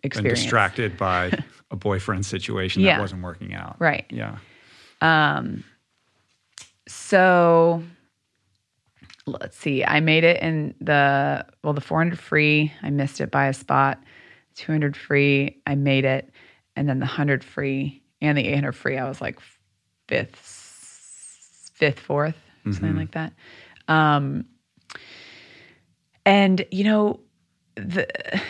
[0.04, 0.40] experience?
[0.42, 1.32] distracted by
[1.72, 2.98] a boyfriend situation Yeah.
[2.98, 3.76] that wasn't working out.
[3.80, 4.06] Right.
[4.10, 4.38] Yeah.
[5.02, 5.64] Um,
[6.88, 7.84] so
[9.26, 9.84] let's see.
[9.84, 12.72] I made it in the well, the 400 free.
[12.84, 14.00] I missed it by a spot.
[14.56, 15.62] 200 free.
[15.66, 16.30] I made it,
[16.76, 18.98] and then the 100 free and the 800 free.
[18.98, 19.40] I was like
[20.08, 20.38] fifth,
[21.74, 22.36] fifth, 4th
[22.66, 22.98] something Mhm.
[22.98, 23.34] like that.
[23.88, 24.46] Um,
[26.26, 27.20] and you know,
[27.76, 28.08] the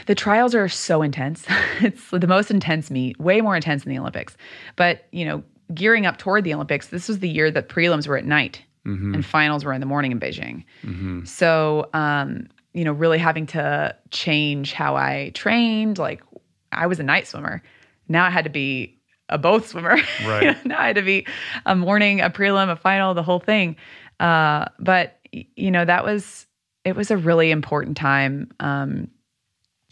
[0.08, 1.45] the trials are so intense.
[1.82, 4.36] it's the most intense meet, way more intense than the Olympics.
[4.76, 5.43] But you know,
[5.74, 9.14] gearing up toward the Olympics, this was the year that prelims were at night Mm-hmm.
[9.14, 10.64] and finals were in the morning in Beijing.
[10.84, 11.24] Mm-hmm.
[11.26, 15.97] So, um, you know, really having to change how I trained.
[15.97, 16.24] Like,
[16.72, 17.61] I was a night swimmer.
[18.07, 18.97] Now I had to be
[19.30, 19.97] a both swimmer.
[20.26, 20.43] Right.
[20.43, 21.26] You know, now I had to be
[21.65, 23.76] a morning, a prelim, a final, the whole thing.
[24.19, 26.45] Uh, but you know, that was
[26.84, 28.51] it was a really important time.
[28.59, 29.09] Um,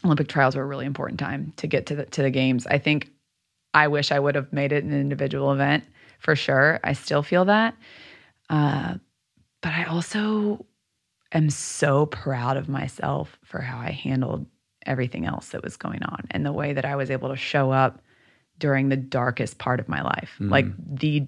[0.04, 2.68] Olympic trials were a really important time to get to the to the games.
[2.68, 3.12] I think
[3.74, 5.84] I wish I would have made it an individual event
[6.20, 6.80] for sure.
[6.84, 7.76] I still feel that.
[8.50, 8.96] Uh,
[9.62, 10.66] but I also
[11.32, 14.46] am so proud of myself for how I handled
[14.86, 17.72] everything else that was going on and the way that I was able to show
[17.72, 18.02] up
[18.58, 20.36] during the darkest part of my life.
[20.40, 21.28] Like the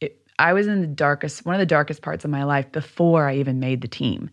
[0.00, 3.28] it, I was in the darkest one of the darkest parts of my life before
[3.28, 4.30] I even made the team.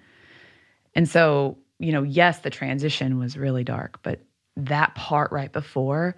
[0.95, 4.21] And so, you know, yes, the transition was really dark, but
[4.55, 6.15] that part right before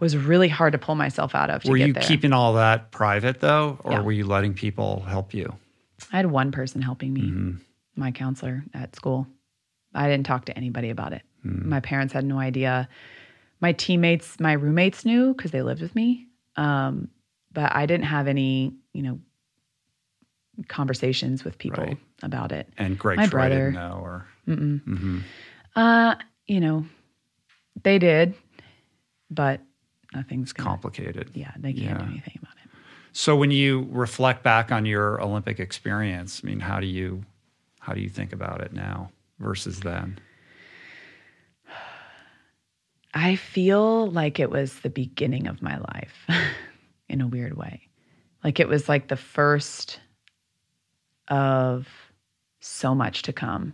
[0.00, 2.02] was really hard to pull myself out of to Were get you there.
[2.02, 4.00] keeping all that private though, or Yeah.
[4.00, 5.54] were you letting people help you?
[6.12, 7.56] I had one person helping me, Mm-hmm.
[7.98, 9.26] My counselor at school.
[9.94, 11.22] I didn't talk to anybody about it.
[11.42, 11.68] Hmm.
[11.68, 12.88] My parents had no idea.
[13.60, 16.26] My teammates, my roommates knew because they lived with me.
[16.56, 17.08] Um,
[17.52, 19.20] but I didn't have any, you know,
[20.68, 21.98] conversations with people Right.
[22.22, 22.68] about it.
[22.78, 23.72] And Greg My brother.
[23.72, 24.80] know, or Mm-mm.
[24.84, 25.22] Mhm.
[25.76, 26.14] Uh,
[26.46, 26.86] you know,
[27.82, 28.34] they did,
[29.30, 29.60] but
[30.14, 31.30] nothing's gonna, complicated.
[31.34, 31.98] Yeah, they can't Yeah.
[31.98, 32.70] do anything about it.
[33.12, 37.24] So when you reflect back on your Olympic experience, I mean, how do you
[37.88, 40.18] how do you think about it now versus then?
[43.14, 46.26] I feel like it was the beginning of my life
[47.08, 47.88] in a weird way.
[48.44, 50.00] Like it was like the first
[51.28, 51.88] of
[52.60, 53.72] so much to come.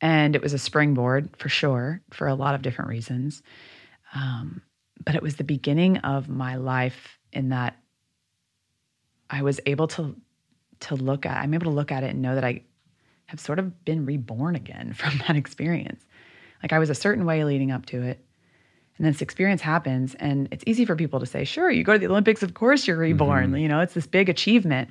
[0.00, 3.42] And it was a springboard for sure, for a lot of different reasons.
[4.14, 4.62] Um,
[5.04, 7.76] but it was the beginning of my life in that
[9.28, 10.16] I was able to
[10.80, 12.62] to look at I'm able to look at it and know that I
[13.28, 16.04] have sort of been reborn again from that experience.
[16.62, 18.24] Like I was a certain way leading up to it.
[18.96, 21.92] And then this experience happens, and it's easy for people to say, sure, you go
[21.92, 23.12] to the Olympics, of course you're mm-hmm.
[23.12, 23.54] reborn.
[23.54, 24.90] You know, it's this big achievement.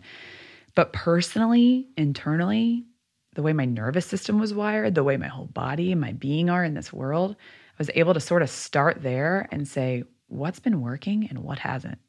[0.75, 2.85] But personally, internally,
[3.33, 6.49] the way my nervous system was wired, the way my whole body and my being
[6.49, 10.59] are in this world, I was able to sort of start there and say, what's
[10.59, 11.99] been working and what hasn't?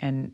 [0.00, 0.32] And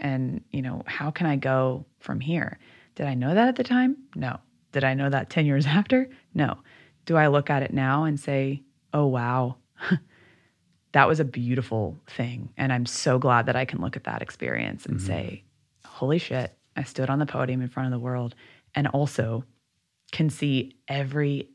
[0.00, 2.58] and you know, how can I go from here?
[2.94, 3.96] Did I know that at the time?
[4.14, 4.38] No.
[4.72, 6.08] Did I know that 10 years after?
[6.34, 6.58] No.
[7.06, 8.62] Do I look at it now and say,
[8.92, 9.56] "Oh wow.
[10.92, 14.22] that was a beautiful thing." And I'm so glad that I can look at that
[14.22, 15.42] experience and say,
[15.84, 18.34] "Holy shit, I stood on the podium in front of the world
[18.74, 19.44] and also
[20.12, 21.50] can see every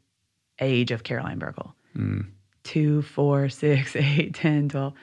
[0.59, 1.73] age of Caroline Burckle.
[1.95, 2.27] Mm.
[2.63, 4.93] Two, four, six, eight, 10, 12,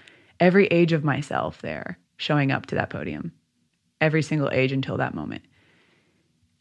[0.41, 3.33] every age of myself there showing up to that podium,
[4.01, 5.43] every single age until that moment.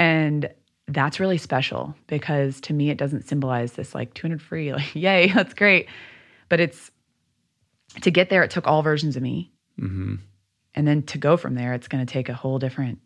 [0.01, 0.49] And
[0.87, 5.31] that's really special because to me, it doesn't symbolize this like 200 free, like, yay,
[5.31, 5.87] that's great.
[6.49, 6.91] But it's
[8.01, 9.51] to get there, it took all versions of me.
[9.77, 10.15] hmm
[10.75, 12.99] And then to go from there, it's going to take a whole different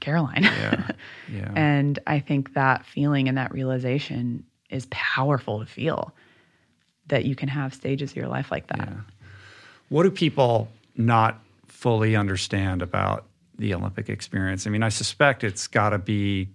[0.00, 0.44] Caroline.
[0.44, 0.90] Yeah.
[1.32, 1.52] Yeah.
[1.54, 6.12] And I think that feeling and that realization is powerful to feel
[7.06, 8.88] that you can have stages of your life like that.
[8.88, 9.00] Yeah.
[9.90, 13.26] What do people not fully understand about
[13.60, 14.66] the Olympic experience?
[14.66, 16.48] I mean, I suspect it's got to be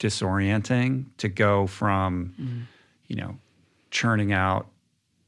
[0.00, 2.66] disorienting to go from,
[3.06, 3.36] you know,
[3.90, 4.66] churning out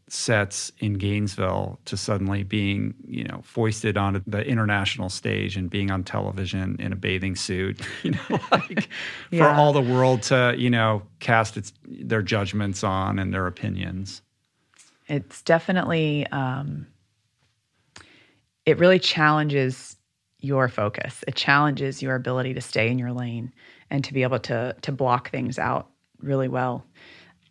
[0.08, 5.90] sets in Gainesville to suddenly being, you know, foisted onto the international stage and being
[5.90, 8.88] on television in a bathing suit, you know, like
[9.30, 14.22] for all the world to, you know, cast its their judgments on and their opinions.
[15.06, 16.86] It's definitely, um,
[18.64, 19.96] it really challenges
[20.44, 21.24] your focus.
[21.26, 23.52] It challenges your ability to stay in your lane
[23.90, 25.88] and to be able to to block things out
[26.20, 26.84] really well.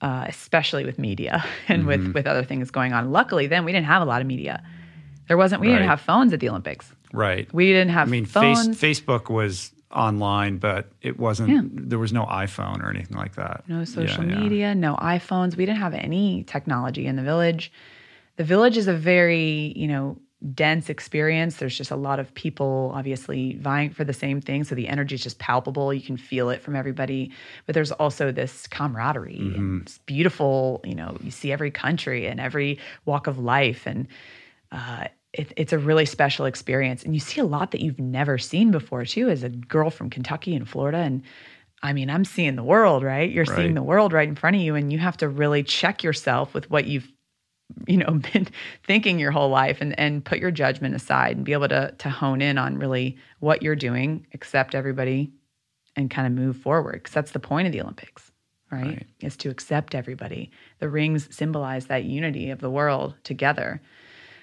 [0.01, 3.11] Uh, especially with media and with with other things going on.
[3.11, 4.61] Luckily, then we didn't have a lot of media.
[5.29, 5.61] There wasn't.
[5.61, 5.75] We Right.
[5.75, 6.91] didn't have phones at the Olympics.
[7.13, 7.47] Right.
[7.53, 8.67] We didn't have I mean, face.
[8.67, 11.49] Facebook was online, but it wasn't.
[11.49, 11.61] Yeah.
[11.71, 13.63] There was no iPhone or anything like that.
[13.69, 14.39] no social Yeah, yeah.
[14.43, 15.55] media, no iPhones.
[15.55, 17.71] We didn't have any technology in the village.
[18.35, 20.17] The village is a very, you know,
[20.53, 21.57] dense experience.
[21.57, 24.63] There's just a lot of people obviously vying for the same thing.
[24.65, 25.93] So the energy is just palpable.
[25.93, 27.31] You can feel it from everybody.
[27.65, 29.55] But there's also this camaraderie Mm-hmm.
[29.55, 33.85] and it's beautiful, you know, you see every country and every walk of life.
[33.87, 34.07] And
[34.71, 37.03] uh, it, it's a really special experience.
[37.03, 40.09] And you see a lot that you've never seen before, too, as a girl from
[40.09, 40.97] Kentucky and Florida.
[40.97, 41.23] And
[41.81, 43.29] I mean, I'm seeing the world, right?
[43.31, 43.55] You're Right.
[43.55, 46.53] seeing the world right in front of you, and you have to really check yourself
[46.53, 47.11] with what you've
[47.87, 48.47] you know been
[48.85, 52.09] thinking your whole life and and put your judgment aside and be able to to
[52.09, 55.31] hone in on really what you're doing accept everybody
[55.95, 58.31] and kind of move forward because that's the point of the olympics
[58.71, 58.85] right?
[58.85, 59.07] Right.
[59.21, 60.49] is to accept everybody
[60.79, 63.81] the rings symbolize that unity of the world together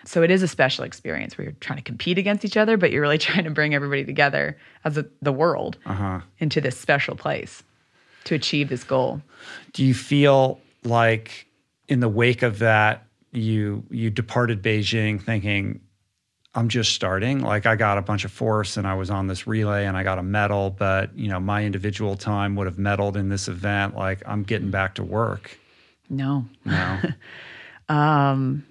[0.06, 2.90] so it is a special experience where you're trying to compete against each other but
[2.90, 6.20] you're really trying to bring everybody together as a, the world Uh-huh.
[6.38, 7.62] into this special place
[8.24, 9.20] to achieve this goal
[9.72, 11.46] Do you feel like
[11.88, 15.80] in the wake of that you you departed Beijing thinking
[16.54, 19.46] I'm just starting like I got a bunch of force and I was on this
[19.46, 23.16] relay and I got a medal but you know my individual time would have medaled
[23.16, 25.58] in this event like I'm getting back to work.
[26.08, 27.00] no No.
[27.88, 28.64] Um,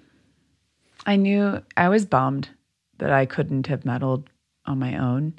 [1.04, 2.48] I knew I was bummed
[2.96, 4.28] that I couldn't have medaled
[4.64, 5.34] on my own,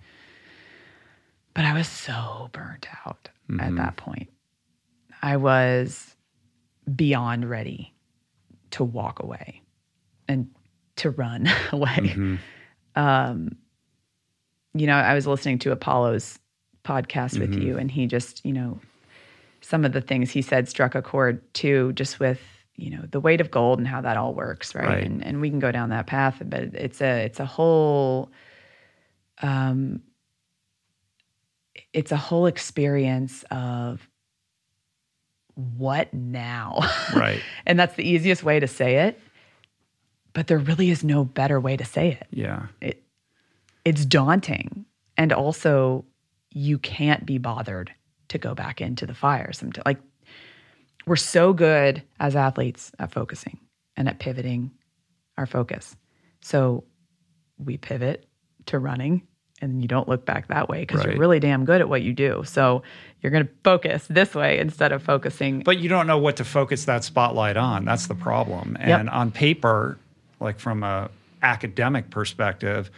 [1.55, 4.29] but I was so burnt out at that point.
[5.23, 6.15] I was
[6.95, 7.91] beyond ready
[8.71, 9.61] to walk away
[10.27, 10.49] and
[10.97, 12.39] to run away.
[12.95, 13.57] Um,
[14.73, 16.39] you know, I was listening to Apolo's
[16.83, 18.79] podcast with you, and he just, you know,
[19.61, 22.41] some of the things he said struck a chord too, just with
[22.75, 24.87] you know the weight of gold and how that all works, right?
[24.87, 25.03] Right.
[25.03, 28.31] And and we can go down that path, but it's a it's a whole,
[29.41, 30.01] um,
[31.93, 34.07] it's a whole experience of
[35.55, 36.79] what now,
[37.15, 37.41] right.
[37.65, 39.19] and that's the easiest way to say it.
[40.33, 42.67] But there really is no better way to say it Yeah.
[42.79, 43.03] it
[43.83, 44.85] it's daunting
[45.17, 46.05] and also
[46.51, 47.91] you can't be bothered
[48.29, 49.97] to go back into the fire sometimes like
[51.05, 53.59] we're so good as athletes at focusing
[53.97, 54.71] and at pivoting
[55.37, 55.97] our focus
[56.41, 56.83] so
[57.57, 58.25] we pivot
[58.67, 59.27] to running
[59.61, 61.09] and you don't look back that way because Right.
[61.09, 62.83] you're really damn good at what you do so
[63.21, 66.45] you're going to focus this way instead of focusing But you don't know what to
[66.45, 67.85] focus that spotlight on.
[67.85, 68.77] That's the problem.
[68.79, 68.99] Yep.
[68.99, 69.97] And on paper,
[70.39, 71.09] like from a
[71.43, 72.89] academic perspective,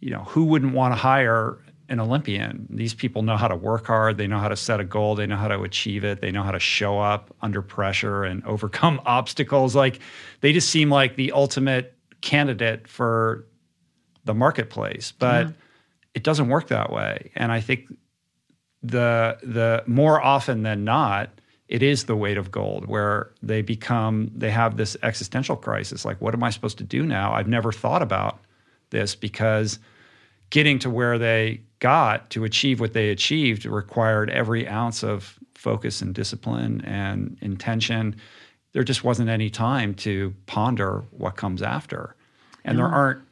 [0.00, 1.58] you know, who wouldn't want to hire
[1.88, 2.66] an Olympian?
[2.70, 5.26] These people know how to work hard, they know how to set a goal, they
[5.26, 9.00] know how to achieve it, they know how to show up under pressure and overcome
[9.06, 9.76] obstacles.
[9.76, 10.00] Like
[10.40, 13.46] they just seem like the ultimate candidate for
[14.24, 15.12] the marketplace.
[15.12, 15.48] But
[16.14, 17.30] it doesn't work that way.
[17.34, 17.86] And I think
[18.82, 21.30] the the more often than not
[21.68, 26.20] it is the weight of gold where they become they have this existential crisis like
[26.20, 27.32] what am i supposed to do now?
[27.32, 28.40] I've never thought about
[28.90, 29.78] this because
[30.50, 36.02] getting to where they got to achieve what they achieved required every ounce of focus
[36.02, 38.14] and discipline and intention.
[38.72, 42.14] There just wasn't any time to ponder what comes after.
[42.64, 43.22] And there aren't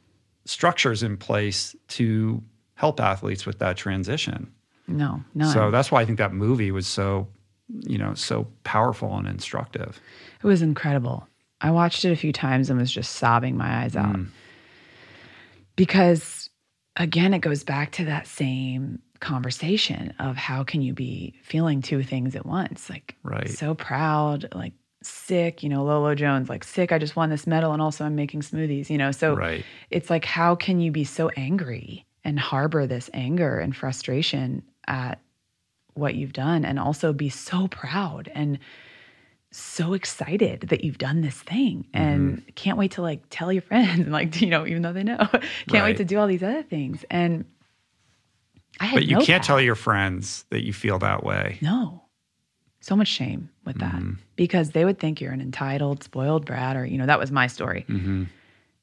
[0.47, 2.43] structures in place to
[2.75, 4.51] help athletes with that transition
[4.97, 7.29] no no so that's why I think that movie was so,
[7.69, 10.01] you know, so powerful and instructive.
[10.43, 11.27] It was incredible.
[11.61, 14.17] I watched it a few times and was just sobbing my eyes out.
[14.17, 14.29] Mm.
[15.77, 16.51] Because
[16.97, 22.03] again, it goes back to that same conversation of how can you be feeling two
[22.03, 22.89] things at once?
[22.89, 23.49] Like Right.
[23.49, 24.73] so proud, like
[25.03, 28.15] sick, you know, Lolo Jones, like sick, I just won this medal and also I'm
[28.15, 29.13] making smoothies, you know.
[29.13, 29.65] So Right.
[29.91, 35.21] it's like how can you be so angry and harbor this anger and frustration at
[35.95, 38.59] what you've done and also be so proud and
[39.53, 42.51] so excited that you've done this thing and Mm-hmm.
[42.55, 45.17] can't wait to like tell your friends and like you know even though they know
[45.17, 45.43] can't
[45.73, 45.83] Right.
[45.85, 47.45] wait to do all these other things and
[48.81, 49.47] I had But you no can't path.
[49.49, 51.59] tell your friends that you feel that way.
[51.61, 52.03] no
[52.81, 54.13] so much shame with that Mm-hmm.
[54.37, 57.47] because they would think you're an entitled spoiled brat or you know that was my
[57.47, 58.25] story Mm-hmm.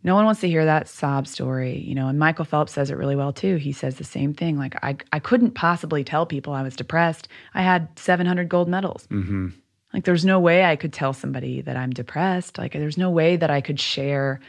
[0.07, 2.97] No one wants to hear that sob story you know and michael phelps says it
[2.97, 3.57] really well too.
[3.57, 7.27] He says the same thing like i, I couldn't possibly tell people i was depressed.
[7.53, 9.05] I had 700 gold medals.
[9.11, 9.49] Mm-hmm.
[9.93, 12.57] like there's no way i could tell somebody that i'm depressed.
[12.57, 14.39] Like there's no way that i could share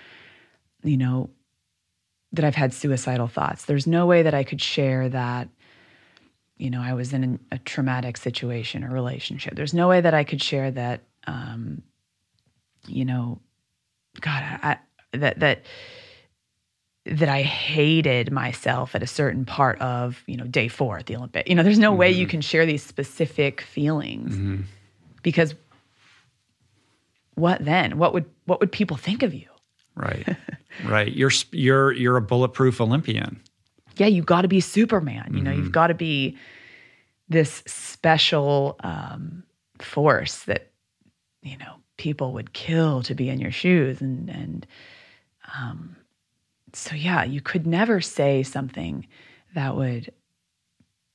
[0.84, 1.28] you know
[2.32, 3.64] that i've had suicidal thoughts.
[3.64, 5.48] There's no way that i could share that
[6.56, 9.56] you know i was in a traumatic situation or relationship.
[9.56, 11.82] There's no way that i could share that um
[12.86, 13.40] you know
[14.20, 14.78] god i, I
[15.12, 15.62] that that
[17.06, 21.16] that I hated myself at a certain part of, you know, day four at the
[21.16, 21.48] Olympic.
[21.48, 22.30] You know, there's no way you mm-hmm.
[22.30, 24.62] can share these specific feelings mm-hmm.
[25.22, 25.54] because
[27.34, 27.98] what then?
[27.98, 29.48] What would what would people think of you?
[29.94, 30.36] Right.
[30.84, 31.12] right.
[31.12, 33.40] You're you're you're a bulletproof Olympian.
[33.96, 35.32] Yeah, you've got to be Superman.
[35.34, 35.72] You know, you've mm-hmm.
[35.72, 36.36] got to be
[37.28, 39.42] this special um,
[39.80, 40.70] force that
[41.42, 44.66] you know people would kill to be in your shoes, and and
[45.56, 45.96] um,
[46.72, 49.06] so yeah, you could never say something
[49.54, 50.12] that would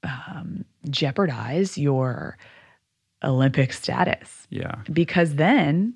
[0.03, 2.37] um, jeopardize your
[3.23, 4.75] Olympic status Yeah.
[4.91, 5.93] because then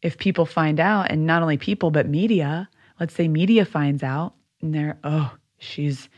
[0.00, 2.68] if people find out and not only people but media
[3.00, 4.32] let's say media finds out
[4.62, 6.08] and they're oh she's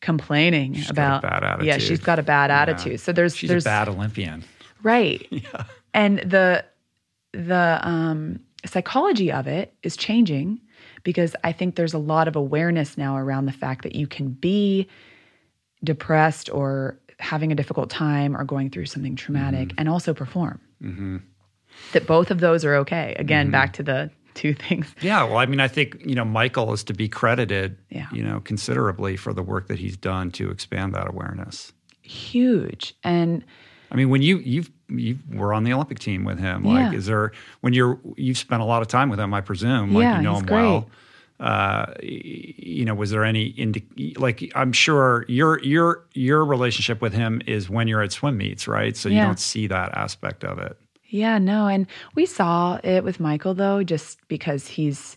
[0.00, 2.62] complaining She's got a about bad yeah she's got a bad Yeah.
[2.62, 4.42] attitude so there's She's there's a bad Olympian.
[4.82, 5.64] right Yeah.
[5.92, 6.64] and the
[7.32, 10.60] the um, psychology of it is changing
[11.02, 14.30] because I think there's a lot of awareness now around the fact that you can
[14.30, 14.88] be
[15.82, 20.60] depressed or having a difficult time or going through something traumatic and also perform.
[20.82, 21.16] Mm-hmm.
[21.92, 23.14] That both of those are okay.
[23.18, 24.94] Again, back to the two things.
[25.00, 28.06] Yeah, well, I mean, I think you know Michael is to be credited, Yeah.
[28.12, 31.72] you know, considerably for the work that he's done to expand that awareness.
[32.02, 32.94] Huge.
[33.02, 33.44] And
[33.90, 37.06] I mean, when you you've you were on the Olympic team with him, like, is
[37.06, 40.16] there when you're you've spent a lot of time with him, I presume, like Yeah,
[40.18, 40.56] you know him great.
[40.62, 40.88] well.
[41.40, 47.12] Uh, you know, was there any indi- like I'm sure your your your relationship with
[47.12, 48.96] him is when you're at swim meets, right?
[48.96, 50.76] So you don't see that aspect of it.
[51.08, 55.16] Yeah, no, and we saw it with Michael though, just because he's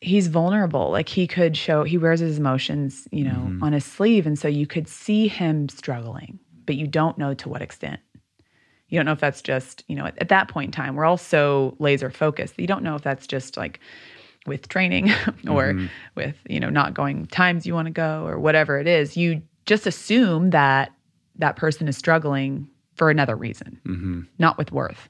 [0.00, 0.90] he's vulnerable.
[0.90, 4.48] Like he could show he wears his emotions, you know, on his sleeve, and so
[4.48, 8.00] you could see him struggling, but you don't know to what extent.
[8.88, 11.04] You don't know if that's just, you know, at, at that point in time, we're
[11.04, 12.58] all so laser focused.
[12.58, 13.80] You don't know if that's just like
[14.46, 15.10] with training
[15.48, 15.74] or
[16.14, 19.16] with, you know, not going times you want to go or whatever it is.
[19.16, 20.92] You just assume that
[21.36, 25.08] that person is struggling for another reason hmm not with worth,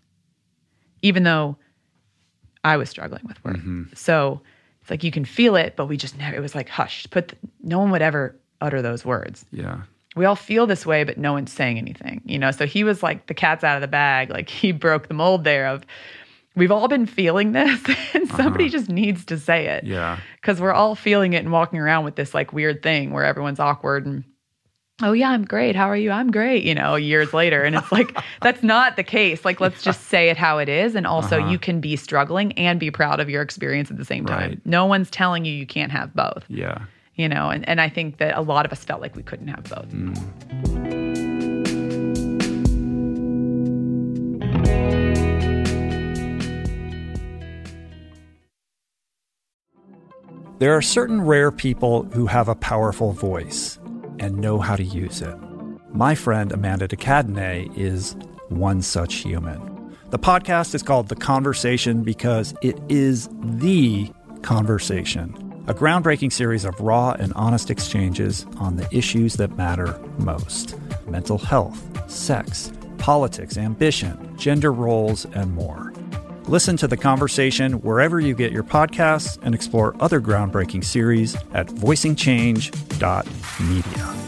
[1.02, 1.56] even though
[2.64, 3.60] I was struggling with worth.
[3.94, 4.40] So
[4.80, 7.28] it's like you can feel it, but we just never, it was like hush, put,
[7.28, 9.44] the, no one would ever utter those words.
[9.52, 9.82] Yeah.
[10.16, 12.50] We all feel this way, but no one's saying anything, you know?
[12.50, 14.30] So he was like the cat's out of the bag.
[14.30, 15.84] Like he broke the mold there of,
[16.56, 17.80] we've all been feeling this
[18.14, 20.18] and somebody just needs to say it Yeah.
[20.40, 23.60] because we're all feeling it and walking around with this like weird thing where everyone's
[23.60, 24.24] awkward and
[25.00, 27.92] oh yeah i'm great how are you i'm great you know years later and it's
[27.92, 31.38] like that's not the case like let's just say it how it is and also
[31.38, 31.48] Uh-huh.
[31.52, 34.66] you can be struggling and be proud of your experience at the same time Right.
[34.66, 36.78] no one's telling you you can't have both Yeah.
[37.18, 39.48] You know and, and i think that a lot of us felt like we couldn't
[39.48, 40.14] have both mm.
[50.58, 53.78] There are certain rare people who have a powerful voice
[54.18, 55.36] and know how to use it.
[55.92, 58.16] My friend Amanda de Cadenet is
[58.48, 59.96] one such human.
[60.10, 64.10] The podcast is called The Conversation because it is the
[64.42, 65.32] conversation,
[65.68, 70.74] a groundbreaking series of raw and honest exchanges on the issues that matter most
[71.06, 75.92] mental health, sex, politics, ambition, gender roles, and more.
[76.46, 81.66] Listen to the conversation wherever you get your podcasts and explore other groundbreaking series at
[81.66, 84.27] voicingchange.media.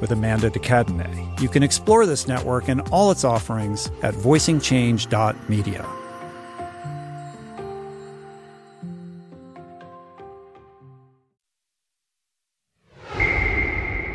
[0.00, 1.40] with Amanda de Cadenet.
[1.40, 5.86] You can explore this network and all its offerings at voicingchange.media.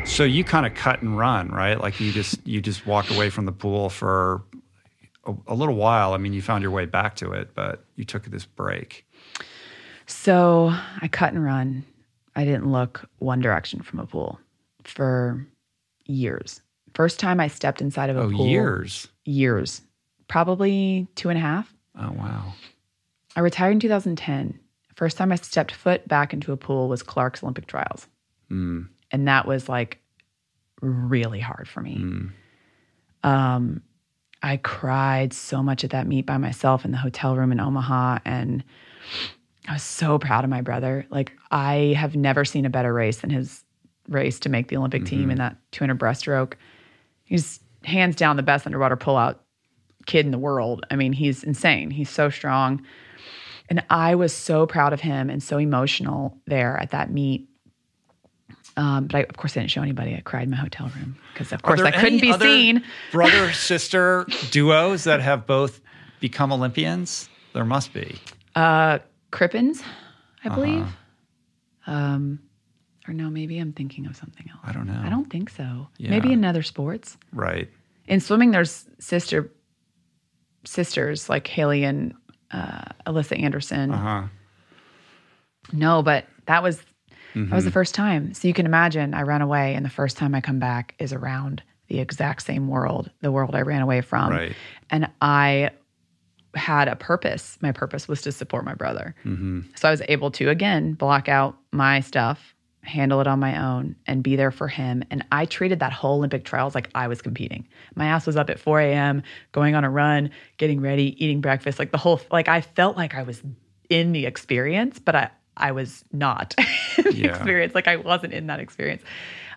[0.04, 1.80] So you kind of cut and run, right?
[1.80, 4.42] Like you just you just walk away from the pool for
[5.26, 6.12] a, a little while.
[6.12, 9.06] I mean, you found your way back to it, but you took this break.
[10.06, 11.84] So I cut and run.
[12.36, 14.38] I didn't look one direction from a pool
[14.84, 15.44] for
[16.06, 16.60] years.
[16.94, 18.46] First time I stepped inside of a oh, pool.
[18.46, 19.08] years.
[19.24, 19.82] Years.
[20.28, 21.72] Probably two and a half.
[21.98, 22.52] Oh, wow.
[23.36, 24.58] I retired in 2010.
[24.94, 28.06] First time I stepped foot back into a pool was Clark's Olympic trials.
[28.50, 29.98] Mm, And that was like
[30.80, 31.96] really hard for me.
[31.98, 32.30] mm,
[33.28, 33.82] Um,
[34.42, 38.18] I cried so much at that meet by myself in the hotel room in Omaha.
[38.24, 38.62] And
[39.66, 41.06] I was so proud of my brother.
[41.10, 43.63] Like, I have never seen a better race than his
[44.08, 46.54] race to make the Olympic team in that 200 breaststroke.
[47.24, 49.36] He's hands down the best underwater pullout
[50.06, 50.84] kid in the world.
[50.90, 51.90] I mean, he's insane.
[51.90, 52.84] He's so strong.
[53.70, 57.48] And I was so proud of him and so emotional there at that meet.
[58.76, 60.14] Um, but I, of course, I didn't show anybody.
[60.14, 62.84] I cried in my hotel room because, of course, I couldn't be seen.
[63.12, 65.80] Brother sister duos that have both
[66.20, 67.28] become Olympians?
[67.54, 68.16] There must be.
[68.54, 68.98] Uh,
[69.30, 69.82] Crippens,
[70.44, 70.54] I Uh-huh.
[70.56, 70.86] believe.
[71.86, 72.40] Um,
[73.06, 74.60] or no, maybe I'm thinking of something else.
[74.64, 75.00] I don't know.
[75.04, 75.88] I don't think so.
[75.98, 76.10] Yeah.
[76.10, 77.16] Maybe in other sports.
[77.32, 77.68] Right.
[78.06, 79.50] In swimming, there's sister
[80.64, 82.14] sisters like Haley and
[82.50, 83.90] uh, Alyssa Anderson.
[83.90, 84.22] Uh huh.
[85.72, 86.86] No, but that was that
[87.34, 87.52] Mm-hmm.
[87.52, 88.32] was the first time.
[88.32, 91.12] So you can imagine I ran away, and the first time I come back is
[91.12, 94.30] around the exact same world, the world I ran away from.
[94.30, 94.52] Right.
[94.90, 95.70] And I
[96.54, 97.58] had a purpose.
[97.60, 99.16] My purpose was to support my brother.
[99.24, 99.62] Mm-hmm.
[99.74, 102.53] So I was able to again block out my stuff,
[102.84, 105.02] handle it on my own, and be there for him.
[105.10, 107.66] And I treated that whole Olympic trials like I was competing.
[107.94, 111.78] My ass was up at 4 a.m., going on a run, getting ready, eating breakfast,
[111.78, 113.42] like the whole like I felt like I was
[113.90, 116.54] in the experience, but I I was not
[116.98, 117.28] in the Yeah.
[117.28, 117.74] experience.
[117.74, 119.02] Like I wasn't in that experience.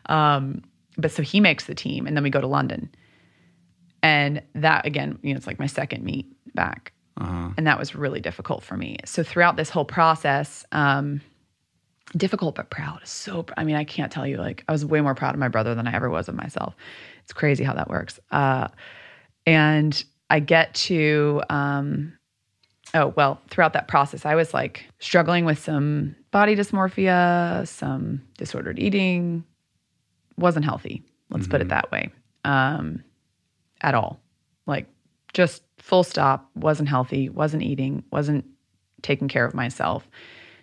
[0.07, 0.63] Um,
[0.97, 2.89] but so he makes the team, and then we go to London.
[4.03, 7.49] And that again, you know, it's like my second meet back Uh-huh.
[7.57, 8.97] and that was really difficult for me.
[9.05, 11.21] So throughout this whole process, um,
[12.15, 13.01] difficult but proud.
[13.05, 15.47] So I mean, I can't tell you like I was way more proud of my
[15.47, 16.75] brother than I ever was of myself.
[17.23, 18.19] It's crazy how that works.
[18.31, 18.69] Uh,
[19.45, 22.17] and I get to um,
[22.93, 28.79] oh well, throughout that process, I was like struggling with some body dysmorphia, some disordered
[28.79, 29.43] eating.
[30.37, 31.03] wasn't healthy.
[31.29, 32.09] Let's put it that way.
[32.45, 33.03] Um,
[33.81, 34.21] at all,
[34.65, 34.87] like
[35.33, 36.49] just full stop.
[36.55, 37.29] Wasn't healthy.
[37.29, 38.03] Wasn't eating.
[38.11, 38.45] Wasn't
[39.01, 40.07] taking care of myself.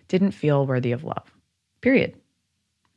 [0.07, 1.34] Didn't feel worthy of love.
[1.85, 2.15] Period.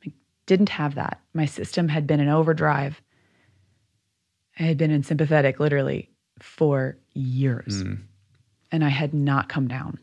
[0.03, 0.15] Like,
[0.47, 1.21] didn't have that.
[1.35, 2.99] My system had been in overdrive.
[4.59, 6.09] I had been in sympathetic literally
[6.39, 7.83] for years.
[8.71, 9.99] And I had not come down.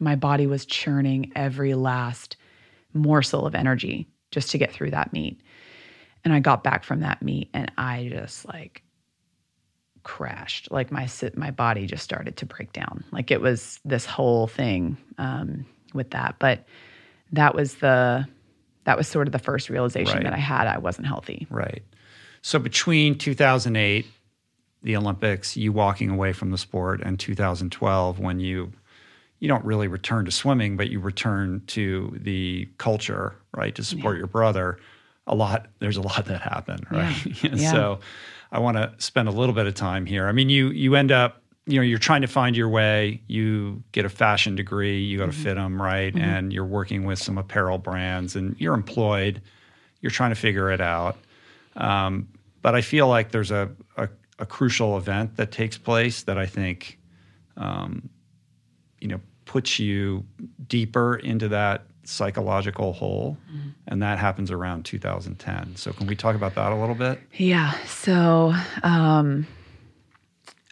[0.00, 2.36] My body was churning every last
[2.92, 5.40] morsel of energy just to get through that meet.
[6.24, 8.82] And I got back from that meet and I just like
[10.02, 10.72] crashed.
[10.72, 13.04] Like my sit, my body just started to break down.
[13.12, 16.34] Like it was this whole thing um, with that.
[16.40, 16.66] But
[17.32, 18.26] that was the
[18.84, 20.24] that was sort of the first realization Right.
[20.24, 21.46] that I had I wasn't healthy.
[21.50, 21.82] Right.
[22.42, 24.06] So between 2008,
[24.82, 28.72] the Olympics, you walking away from the sport, and 2012, when you
[29.38, 34.16] you don't really return to swimming, but you return to the culture, right, to support
[34.16, 34.78] your brother.
[35.26, 35.66] A lot.
[35.80, 37.42] There's a lot that happened, right?
[37.42, 37.56] Yeah.
[37.72, 37.98] so
[38.52, 40.28] I want to spend a little bit of time here.
[40.28, 41.42] I mean, you you end up.
[41.66, 43.20] You know, you're trying to find your way.
[43.26, 45.00] You get a fashion degree.
[45.00, 46.14] You go to FIDM, right?
[46.14, 49.42] And you're working with some apparel brands, and you're employed.
[50.00, 51.16] You're trying to figure it out.
[51.76, 52.28] Um,
[52.62, 56.46] but I feel like there's a, a, a crucial event that takes place that I
[56.46, 56.98] think,
[57.56, 58.08] um,
[59.00, 60.24] you know, puts you
[60.68, 63.36] deeper into that psychological hole,
[63.88, 65.76] and that happens around 2010.
[65.76, 67.20] So can we talk about that a little bit?
[67.34, 67.72] Yeah.
[67.86, 69.46] So um,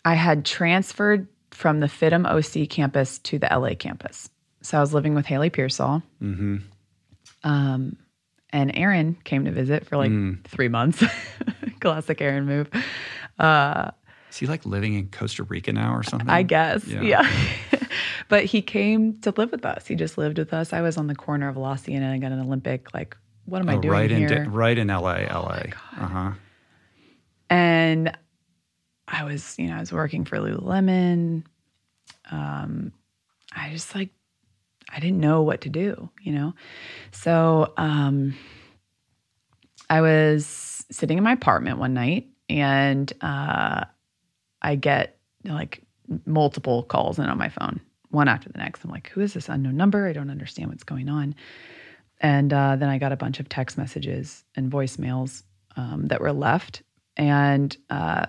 [0.05, 4.28] I had transferred from the FIDM OC campus to the LA campus.
[4.62, 6.02] So I was living with Hayley Peirsol.
[6.22, 6.56] Mm-hmm.
[7.44, 7.97] Um,
[8.51, 10.12] and Aaron came to visit for like
[10.47, 11.02] three months.
[11.81, 12.68] Classic Aaron move.
[13.39, 13.90] Uh,
[14.31, 16.28] Is he like living in Costa Rica now or something?
[16.31, 16.86] I guess.
[16.86, 17.02] Yeah.
[17.02, 17.31] Yeah.
[18.28, 19.86] but he came to live with us.
[19.86, 20.72] He just lived with us.
[20.72, 22.93] I was on the corner of Lossian and I got an Olympic.
[22.94, 24.28] Like, what am I Oh, doing right here?
[24.28, 25.62] in right in LA, LA.
[25.98, 26.32] uh huh.
[27.51, 28.16] and
[29.06, 31.44] I was, you know, I was working for Lululemon.
[32.31, 32.93] Um,
[33.55, 34.10] I just like,
[34.90, 36.55] I didn't know what to do, you know?
[37.12, 38.35] So um,
[39.90, 43.85] I was sitting in my apartment one night and uh,
[44.62, 45.82] I get like
[46.26, 48.85] multiple calls in on my phone, one after the next.
[48.85, 50.06] I'm like, who is this unknown number?
[50.06, 51.35] I don't understand what's going on.
[52.20, 55.43] And uh, then I got a bunch of text messages and voicemails
[55.76, 56.82] um, that were left.
[57.16, 58.26] And uh,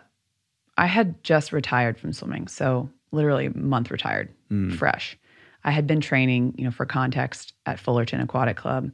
[0.77, 2.47] I had just retired from swimming.
[2.47, 4.29] So literally a month retired,
[4.77, 5.17] fresh.
[5.63, 8.91] I had been training, you know, for context at Fullerton Aquatic Club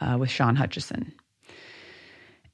[0.00, 1.12] uh, with Sean Hutchison.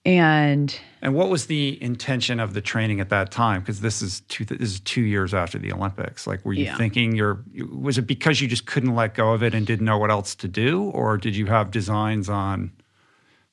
[0.06, 3.60] And And what was the intention of the training at that time?
[3.62, 6.26] Because this is two this is two years after the Olympics.
[6.26, 6.76] Like, were you Yeah.
[6.76, 7.42] thinking you're
[7.72, 10.34] was it because you just couldn't let go of it and didn't know what else
[10.36, 12.72] to do, or did you have designs on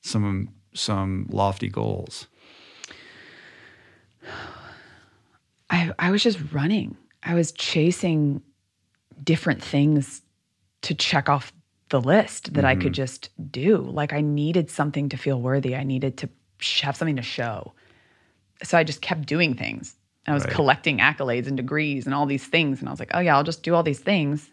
[0.02, 2.26] some some lofty goals?
[5.72, 6.96] I, I was just running.
[7.24, 8.42] I was chasing
[9.24, 10.22] different things
[10.82, 11.52] to check off
[11.88, 12.92] the list that I could mm-hmm.
[12.92, 13.78] just do.
[13.78, 15.74] Like I needed something to feel worthy.
[15.74, 16.28] I needed to
[16.82, 17.72] have something to show.
[18.62, 19.96] So I just kept doing things.
[20.26, 20.54] I was Right.
[20.54, 22.78] collecting accolades and degrees and all these things.
[22.80, 24.50] And I was like, oh, yeah, I'll just do all these things,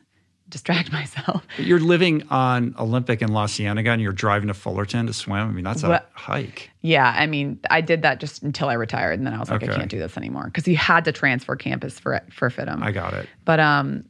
[0.49, 1.43] distract myself.
[1.57, 5.47] But you're living on Olympic in La Cienega, and you're driving to Fullerton to swim.
[5.47, 6.69] I mean, that's a hike.
[6.81, 9.63] Yeah, I mean, I did that just until I retired, and then I was like,
[9.63, 9.71] Okay.
[9.71, 12.81] I can't do this anymore because you had to transfer campus for for FIDM.
[12.81, 13.27] I got it.
[13.45, 14.05] but um,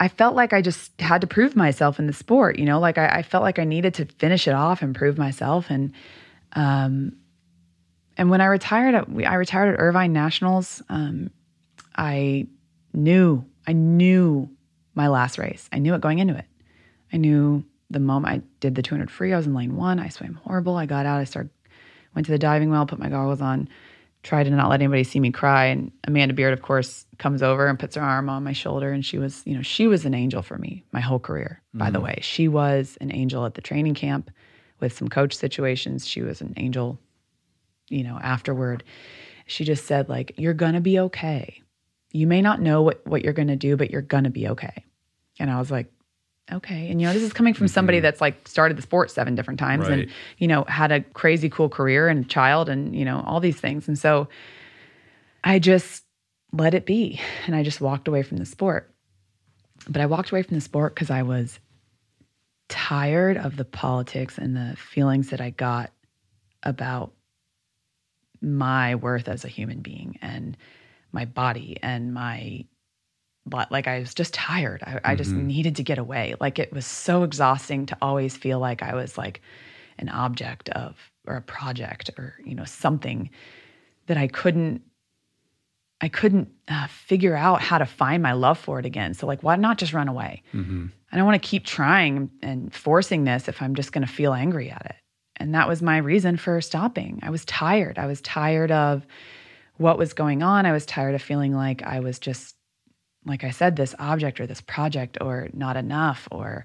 [0.00, 2.58] I felt like I just had to prove myself in the sport.
[2.58, 5.16] You know, like I, I felt like I needed to finish it off and prove
[5.18, 5.70] myself.
[5.70, 5.92] And
[6.54, 7.16] um,
[8.16, 10.82] and when I retired, at, I retired at Irvine Nationals.
[10.88, 11.30] Um,
[11.96, 12.46] I
[12.92, 14.50] knew, I knew
[14.94, 15.68] my last race.
[15.72, 16.46] I knew it going into it.
[17.12, 19.98] I knew the moment I did the 200 free, I was in lane one.
[19.98, 20.76] I swam horrible.
[20.76, 21.20] I got out.
[21.20, 21.50] I started,
[22.14, 23.68] went to the diving well, put my goggles on,
[24.22, 25.66] tried to not let anybody see me cry.
[25.66, 28.92] And Amanda Beard, of course, comes over and puts her arm on my shoulder.
[28.92, 31.90] And she was, you know, she was an angel for me my whole career, by
[31.90, 32.06] the mm-hmm.
[32.06, 32.18] way.
[32.22, 34.30] She was an angel at the training camp
[34.80, 36.06] with some coach situations.
[36.06, 36.98] She was an angel,
[37.88, 38.84] you know, afterward.
[39.46, 41.62] She just said, like, you're going to be okay.
[42.12, 44.48] You may not know what, what you're going to do, but you're going to be
[44.48, 44.84] okay.
[45.38, 45.90] And I was like,
[46.50, 46.90] okay.
[46.90, 48.02] And, you know, this is coming from somebody mm-hmm.
[48.02, 50.00] that's like started the sport seven different times Right.
[50.00, 53.40] and, you know, had a crazy cool career and a child and, you know, all
[53.40, 53.88] these things.
[53.88, 54.28] And so
[55.42, 56.04] I just
[56.52, 57.20] let it be.
[57.46, 58.92] And I just walked away from the sport.
[59.88, 61.58] But I walked away from the sport because I was
[62.68, 65.90] tired of the politics and the feelings that I got
[66.62, 67.12] about
[68.40, 70.56] my worth as a human being and
[71.12, 72.64] my body and my
[73.44, 74.82] but like I was just tired.
[74.84, 76.34] I, I just needed to get away.
[76.38, 79.40] Like it was so exhausting to always feel like I was like
[79.98, 83.30] an object of or a project or you know something
[84.06, 84.82] that I couldn't
[86.00, 89.14] I couldn't uh, figure out how to find my love for it again.
[89.14, 90.42] So like why not just run away?
[91.10, 94.32] I don't want to keep trying and forcing this if I'm just going to feel
[94.32, 94.96] angry at it.
[95.36, 97.20] And that was my reason for stopping.
[97.22, 97.98] I was tired.
[97.98, 99.06] I was tired of
[99.76, 100.66] what was going on.
[100.66, 102.56] I was tired of feeling like I was just,
[103.24, 106.64] like I said, this object or this project or not enough or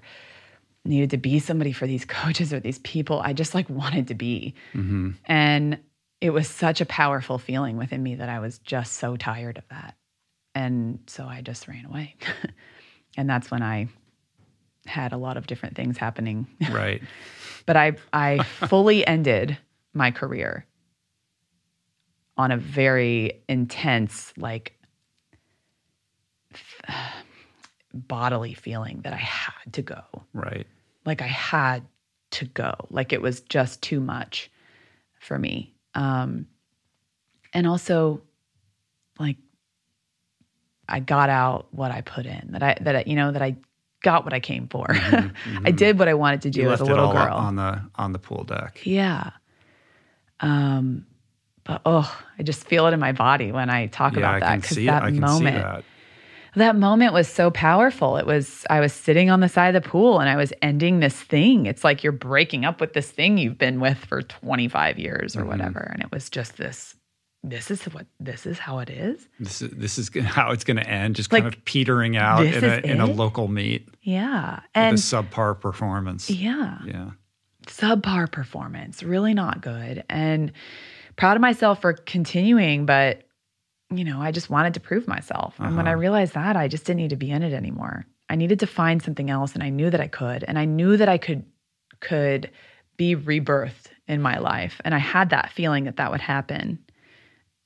[0.84, 3.20] needed to be somebody for these coaches or these people.
[3.20, 4.54] I just like wanted to be.
[4.74, 5.10] Mm-hmm.
[5.26, 5.78] And
[6.20, 9.64] it was such a powerful feeling within me that I was just so tired of
[9.68, 9.94] that.
[10.54, 12.16] And so I just ran away.
[13.16, 13.88] and that's when I
[14.86, 17.02] had a lot of different things happening Right.
[17.66, 19.58] but I I fully ended
[19.92, 20.64] my career
[22.38, 24.72] on a very intense like
[26.54, 27.14] f-
[27.92, 30.00] bodily feeling that I had to go.
[30.32, 30.66] Right.
[31.04, 31.82] Like I had
[32.32, 32.72] to go.
[32.90, 34.50] Like it was just too much
[35.20, 35.74] for me.
[35.94, 36.46] Um
[37.52, 38.22] and also
[39.18, 39.36] like
[40.88, 42.50] I got out what I put in.
[42.52, 43.56] That I that I, you know that I
[44.02, 44.86] got what I came for.
[45.64, 47.34] I did what I wanted to do You as a it little girl.
[47.34, 48.80] on the on the pool deck.
[48.84, 49.30] Yeah.
[50.40, 51.04] Um,
[51.68, 54.40] but oh, I just feel it in my body when I talk Yeah, about I
[54.40, 55.06] that can because see that it.
[55.06, 55.84] I can moment, see that.
[56.56, 58.16] that moment was so powerful.
[58.16, 60.98] It was I was sitting on the side of the pool and I was ending
[61.00, 61.66] this thing.
[61.66, 65.42] It's like you're breaking up with this thing you've been with for 25 years Mm-hmm.
[65.42, 66.96] or whatever, and it was just this.
[67.44, 69.28] This is what this is how it is.
[69.38, 71.14] This is this is how it's going to end.
[71.16, 75.00] Just Like, kind of petering out in a in a local meet Yeah, and a
[75.00, 76.28] subpar performance.
[76.30, 77.10] yeah, Yeah.
[77.66, 80.02] subpar performance, really not good.
[80.10, 80.50] And
[81.18, 83.24] proud of myself for continuing, but
[83.90, 85.58] you know, I just wanted to prove myself.
[85.58, 86.00] And when I Uh-huh.
[86.00, 88.04] realized that, I just didn't need to be in it anymore.
[88.28, 90.44] I needed to find something else and I knew that I could.
[90.44, 91.44] And I knew that I could
[92.00, 92.50] could
[92.96, 94.80] be rebirthed in my life.
[94.84, 96.78] And I had that feeling that that would happen.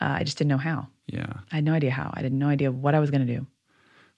[0.01, 0.87] Uh, I just didn't know how.
[1.07, 1.33] Yeah.
[1.51, 2.11] I had no idea how.
[2.13, 3.45] I had no idea what I was going to do.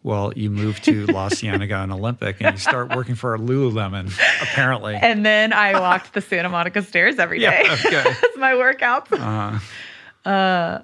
[0.05, 4.13] Well, you move to La Cienega and Olympic, and you start working for Lululemon.
[4.39, 4.93] Apparently.
[5.01, 7.63] And then I walked the Santa Monica stairs every day.
[7.65, 8.03] Yeah, okay.
[8.21, 9.11] That's my workouts.
[9.11, 10.83] Uh, Uh,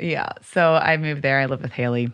[0.00, 0.30] yeah.
[0.42, 1.38] So I moved there.
[1.38, 2.10] I lived with Haley,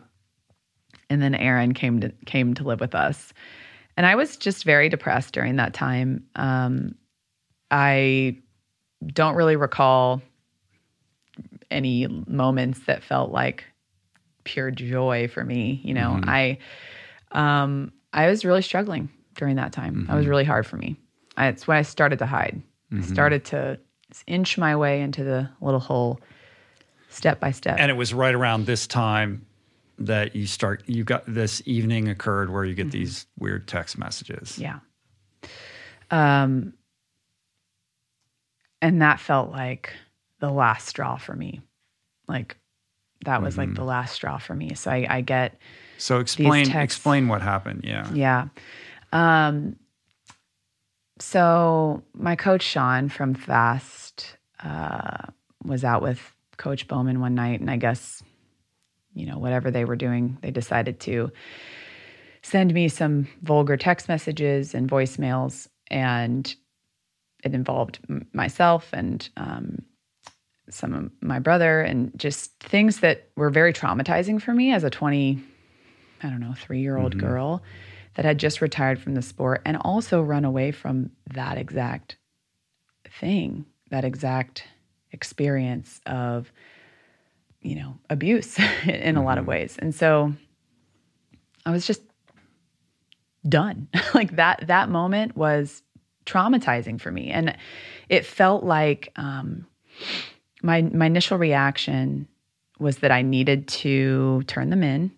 [1.09, 3.33] and then Aaron came to came to live with us,
[3.97, 6.25] and I was just very depressed during that time.
[6.37, 6.97] Um,
[7.71, 8.37] I
[9.07, 10.21] don't really recall
[11.71, 13.65] any moments that felt like
[14.47, 15.81] pure joy for me.
[15.85, 16.31] You know, mm-hmm.
[16.31, 16.59] I
[17.33, 19.95] um, I was really struggling during that time.
[19.95, 20.07] Mm-hmm.
[20.07, 20.97] That was really hard for me.
[21.37, 22.63] I, it's when I started to hide.
[22.91, 23.03] Mm-hmm.
[23.03, 23.79] I started to
[24.27, 26.21] inch my way into the little hole,
[27.11, 27.77] step by step.
[27.79, 29.45] And it was right around this time
[29.99, 30.85] that you start.
[30.87, 32.99] You got this evening occurred where you get mm-hmm.
[32.99, 34.59] these weird text messages.
[34.59, 34.79] Yeah.
[36.11, 36.73] Um,
[38.81, 39.93] and that felt like
[40.39, 41.61] the last straw for me.
[42.29, 42.57] Like
[43.25, 43.71] that was mm-hmm.
[43.71, 44.75] like the last straw for me.
[44.75, 45.59] So I, I get.
[45.99, 47.83] So explain explain what happened.
[47.85, 48.11] Yeah.
[48.13, 48.49] Yeah.
[49.13, 49.77] Um,
[51.19, 55.29] so my coach Sean from Fast uh,
[55.65, 56.21] was out with
[56.57, 58.23] Coach Bowman one night, and I guess
[59.15, 61.31] you know whatever they were doing, they decided to
[62.43, 66.55] send me some vulgar text messages and voicemails, and
[67.43, 69.83] it involved m- myself and um,
[70.71, 74.91] some of my brother and just things that were very traumatizing for me as a
[74.91, 75.43] 20
[76.23, 77.27] i don't know 3 year old mm-hmm.
[77.27, 77.63] girl
[78.15, 82.17] that had just retired from the sport and also run away from that exact
[83.21, 84.65] thing that exact
[85.13, 86.53] experience of
[87.63, 89.17] you know abuse in mm-hmm.
[89.17, 89.51] a lot of mm-hmm.
[89.51, 90.33] ways and so
[91.65, 92.03] i was just
[93.49, 95.83] done like that that moment was
[96.25, 97.57] traumatizing for me and
[98.09, 99.67] it felt like um,
[100.67, 102.27] my my initial reaction
[102.79, 105.11] was that I needed to turn them in.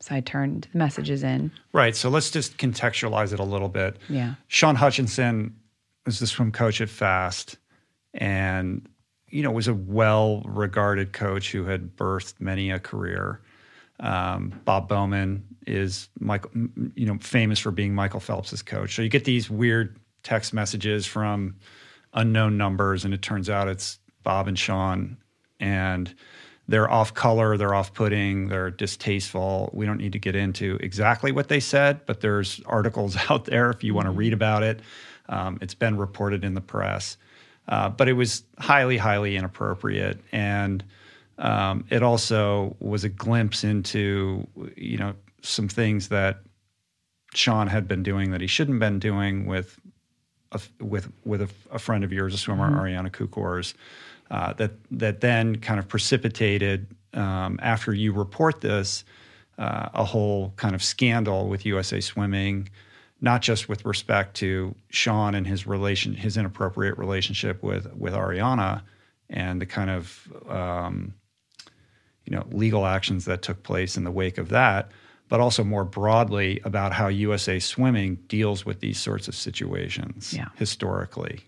[0.00, 1.50] So I turned the messages in.
[1.72, 1.94] Right.
[1.96, 3.96] So let's just contextualize it a little bit.
[4.08, 4.34] Yeah.
[4.48, 5.54] Sean Hutchison
[6.04, 7.56] was the swim coach at Fast
[8.12, 8.86] and
[9.28, 13.40] you know was a well-regarded coach who had birthed many a career.
[14.00, 16.50] Um, Bob Bowman is Michael,
[16.94, 18.94] you know, famous for being Michael Phelps's coach.
[18.94, 21.56] So you get these weird text messages from
[22.12, 25.16] unknown numbers, and it turns out it's Bob and Sean,
[25.60, 26.12] and
[26.66, 29.70] they're off color, they're off putting, they're distasteful.
[29.72, 33.70] We don't need to get into exactly what they said, but there's articles out there
[33.70, 34.80] if you want to read about it.
[35.28, 37.16] Um, it's been reported in the press.
[37.66, 40.20] Uh, but it was highly, highly inappropriate.
[40.32, 40.84] And
[41.38, 44.46] um, it also was a glimpse into,
[44.76, 46.40] you know, some things that
[47.34, 49.78] Sean had been doing that he shouldn't have been doing with
[50.52, 52.78] a, with with a, a friend of yours, a swimmer, mm-hmm.
[52.78, 53.74] Ariana Kukors.
[54.30, 59.04] Uh, that that then kind of precipitated um, after you report this
[59.58, 62.68] uh, a whole kind of scandal with USA Swimming,
[63.20, 68.82] not just with respect to Sean and his relation, his inappropriate relationship with with Ariana,
[69.30, 71.14] and the kind of um,
[72.24, 74.90] you know legal actions that took place in the wake of that,
[75.28, 80.48] but also more broadly about how USA Swimming deals with these sorts of situations yeah.
[80.56, 81.40] historically.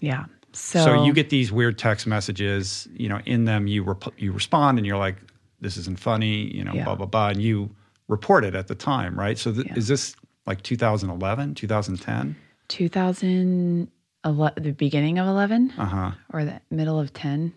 [0.00, 0.26] Yeah.
[0.56, 4.32] So, so you get these weird text messages, you know, in them you rep- you
[4.32, 5.16] respond and you're like,
[5.60, 6.84] this isn't funny, you know, yeah.
[6.84, 7.70] blah blah blah, and you
[8.08, 9.36] report it at the time, right?
[9.36, 9.74] So th- yeah.
[9.76, 10.16] is this
[10.46, 12.36] like 2011, 2010?
[12.68, 13.90] 2000,
[14.24, 16.12] the beginning of 11, uh-huh.
[16.32, 17.52] or the middle of 10.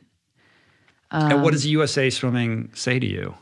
[1.12, 3.34] Um, and what does USA Swimming say to you?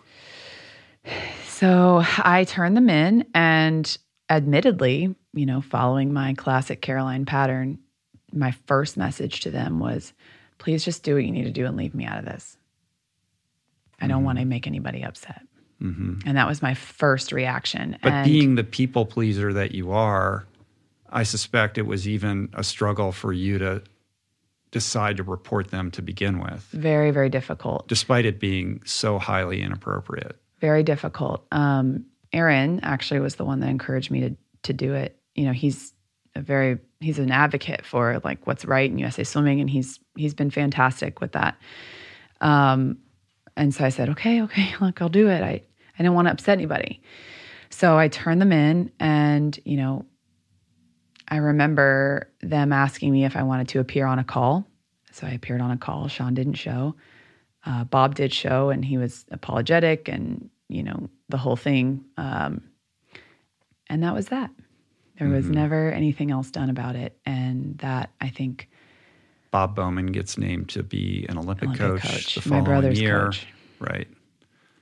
[1.47, 3.97] So I turned them in, and
[4.29, 7.79] admittedly, you know, following my classic Caroline pattern,
[8.39, 10.13] my first message to them was
[10.57, 12.57] please just do what you need to do and leave me out of this.
[13.99, 14.25] I don't mm-hmm.
[14.25, 15.41] want to make anybody upset.
[15.81, 16.27] Mm-hmm.
[16.27, 17.97] And that was my first reaction.
[18.01, 20.47] But and being the people pleaser that you are,
[21.09, 23.83] I suspect it was even a struggle for you to
[24.71, 26.67] decide to report them to begin with.
[26.71, 27.87] Very, very difficult.
[27.87, 30.35] Despite it being so highly inappropriate.
[30.59, 31.45] Very difficult.
[31.51, 35.17] Um, Aaron actually was the one that encouraged me to to do it.
[35.35, 35.93] You know, he's
[36.35, 40.33] a very he's an advocate for like what's right in USA Swimming, and he's he's
[40.33, 41.57] been fantastic with that.
[42.41, 42.97] Um,
[43.55, 45.41] and so I said, okay, okay, look, I'll do it.
[45.41, 45.61] I
[45.99, 47.01] I didn't want to upset anybody,
[47.69, 50.05] so I turned them in, and you know,
[51.27, 54.65] I remember them asking me if I wanted to appear on a call.
[55.11, 56.07] So I appeared on a call.
[56.07, 56.95] Sean didn't show.
[57.65, 62.05] Uh, Bob did show, and he was apologetic, and you know the whole thing.
[62.17, 62.61] Um,
[63.89, 64.51] and that was that.
[65.17, 65.53] There was mm-hmm.
[65.55, 67.17] never anything else done about it.
[67.25, 68.69] And that I think
[69.51, 72.99] Bob Bowman gets named to be an Olympic, Olympic coach, coach, the following My brother's
[72.99, 73.25] year.
[73.25, 73.47] Coach.
[73.79, 74.07] Right.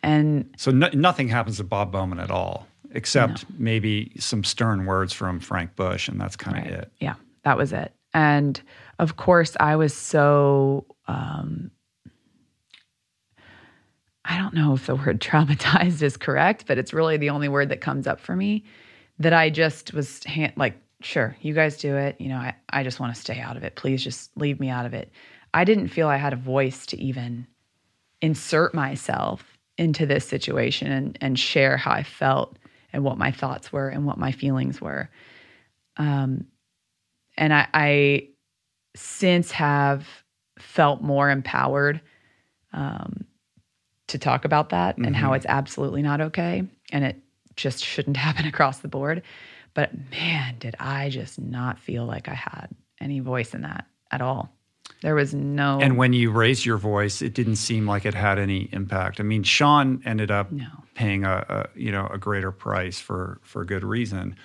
[0.03, 3.55] And so no, nothing happens to Bob Bowman at all, except no.
[3.57, 6.73] maybe some stern words from Frank Busch, and that's kind of right.
[6.81, 6.91] it.
[6.99, 7.93] Yeah, that was it.
[8.13, 8.61] And
[8.99, 11.71] of course, I was so um,
[14.25, 17.69] I don't know if the word traumatized is correct, but it's really the only word
[17.69, 18.63] that comes up for me
[19.19, 22.19] that I just was hand, like, sure, you guys do it.
[22.19, 23.75] You know, I, I just want to stay out of it.
[23.75, 25.11] Please just leave me out of it.
[25.53, 27.47] I didn't feel I had a voice to even
[28.21, 32.57] insert myself into this situation and, and share how I felt
[32.93, 35.09] and what my thoughts were and what my feelings were.
[35.97, 36.45] Um,
[37.37, 38.29] and I, I
[38.95, 40.07] since have
[40.59, 42.01] felt more empowered
[42.73, 43.25] um,
[44.07, 45.05] to talk about that mm-hmm.
[45.05, 45.35] and how mm-hmm.
[45.35, 47.21] it's absolutely not okay and it
[47.55, 49.23] just shouldn't happen across the board.
[49.73, 52.69] But man, did I just not feel like I had
[53.01, 54.51] any voice in that at all.
[55.01, 55.79] There was no.
[55.81, 59.19] And when you raised your voice, it didn't seem like it had any impact.
[59.19, 60.65] I mean, Sean ended up no.
[60.93, 64.35] paying a, a, you know a greater price for for good reason,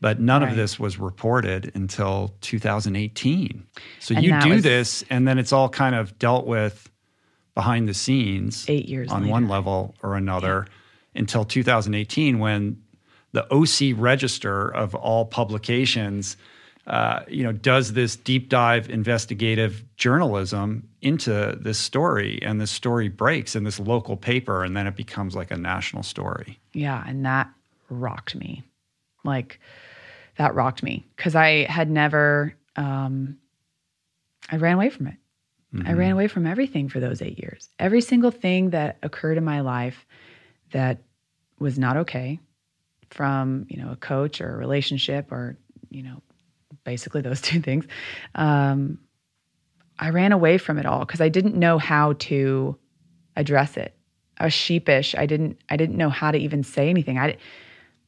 [0.00, 0.50] but none right.
[0.50, 3.66] of this was reported until 2018.
[3.98, 6.90] So and you do was, this, and then it's all kind of dealt with
[7.54, 9.32] behind the scenes, eight years on later.
[9.32, 10.74] one level or another, yeah.
[11.18, 12.82] Until 2018 when
[13.32, 16.36] the OC register of all publications
[16.88, 23.10] uh, you know, does this deep dive investigative journalism into this story, and this story
[23.10, 26.58] breaks in this local paper, and then it becomes like a national story.
[26.72, 27.50] Yeah, and that
[27.90, 28.64] rocked me,
[29.22, 29.60] like
[30.38, 33.36] that rocked me because I had never, um,
[34.50, 35.16] I ran away from it.
[35.74, 35.88] Mm-hmm.
[35.88, 37.68] I ran away from everything for those eight years.
[37.78, 40.06] Every single thing that occurred in my life
[40.72, 41.02] that
[41.58, 42.38] was not okay
[43.10, 45.56] from you know a coach or a relationship or
[45.90, 46.22] you know
[46.84, 47.86] basically those two things.
[48.34, 48.98] Um,
[49.98, 52.76] I ran away from it all because I didn't know how to
[53.36, 53.94] address it.
[54.38, 55.14] I was sheepish.
[55.16, 55.58] I didn't.
[55.68, 57.18] I didn't know how to even say anything.
[57.18, 57.36] I.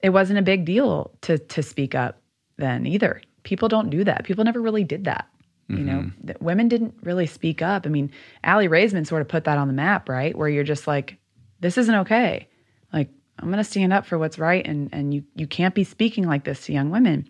[0.02, 2.22] It wasn't a big deal to to speak up
[2.56, 3.20] then either.
[3.42, 4.24] People don't do that.
[4.24, 5.28] People never really did that.
[5.70, 5.78] Mm-hmm.
[5.78, 6.44] You know, mm-hmm.
[6.44, 7.86] women didn't really speak up.
[7.86, 8.10] I mean,
[8.44, 10.36] Aly Raisman sort of put that on the map, right?
[10.36, 11.16] Where you're just like,
[11.60, 12.48] this isn't okay.
[12.92, 13.08] Like,
[13.40, 16.24] I'm going to stand up for what's right, and and you you can't be speaking
[16.26, 17.28] like this to young women.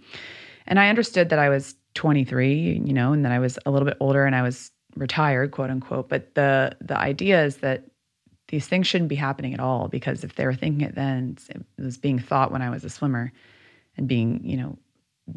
[0.67, 3.87] And I understood that I was 23, you know, and that I was a little
[3.87, 6.09] bit older and I was retired, quote unquote.
[6.09, 7.85] But the the idea is that
[8.49, 11.63] these things shouldn't be happening at all because if they were thinking it then, it
[11.79, 13.33] was being thought when I was a swimmer
[13.97, 14.77] and being, you know,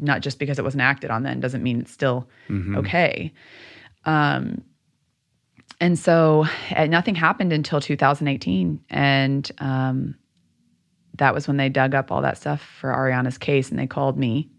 [0.00, 2.76] not just because it wasn't acted on then doesn't mean it's still mm-hmm.
[2.78, 3.32] okay.
[4.04, 4.64] Um,
[5.80, 8.80] and so uh, nothing happened until 2018.
[8.90, 10.16] And um,
[11.14, 14.18] that was when they dug up all that stuff for Ariana's case and they called
[14.18, 14.50] me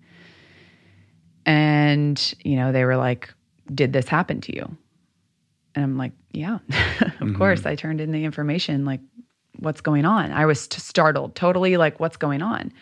[1.46, 3.34] and, you know, they were like,
[3.74, 4.78] Did this happen to you?
[5.76, 7.36] And I'm like, Yeah, of mm-hmm.
[7.36, 7.66] course.
[7.66, 8.86] I turned in the information.
[8.86, 9.02] Like,
[9.60, 10.32] what's going on?
[10.32, 12.74] I was t- startled, totally like, What's going on?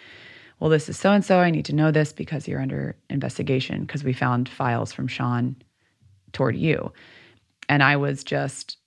[0.60, 1.40] Well, this is so and so.
[1.40, 5.58] I need to know this because you're under investigation because we found files from Sean
[6.32, 6.94] toward you.
[7.68, 8.78] And I was just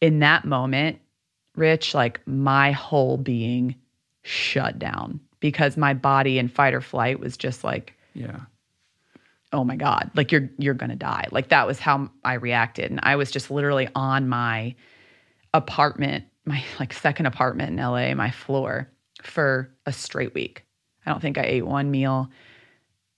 [0.00, 0.98] in that moment,
[1.60, 3.76] Rich, like my whole being
[4.22, 8.40] shut down because my body in fight or flight was just like, yeah.
[9.52, 11.26] oh my god like you're you're going to die.
[11.30, 12.90] Like that was how i reacted.
[12.90, 14.74] And i was just literally on my
[15.52, 18.90] apartment my like second apartment in la my floor
[19.22, 20.64] for a straight week.
[21.04, 22.30] I don't think i ate one meal.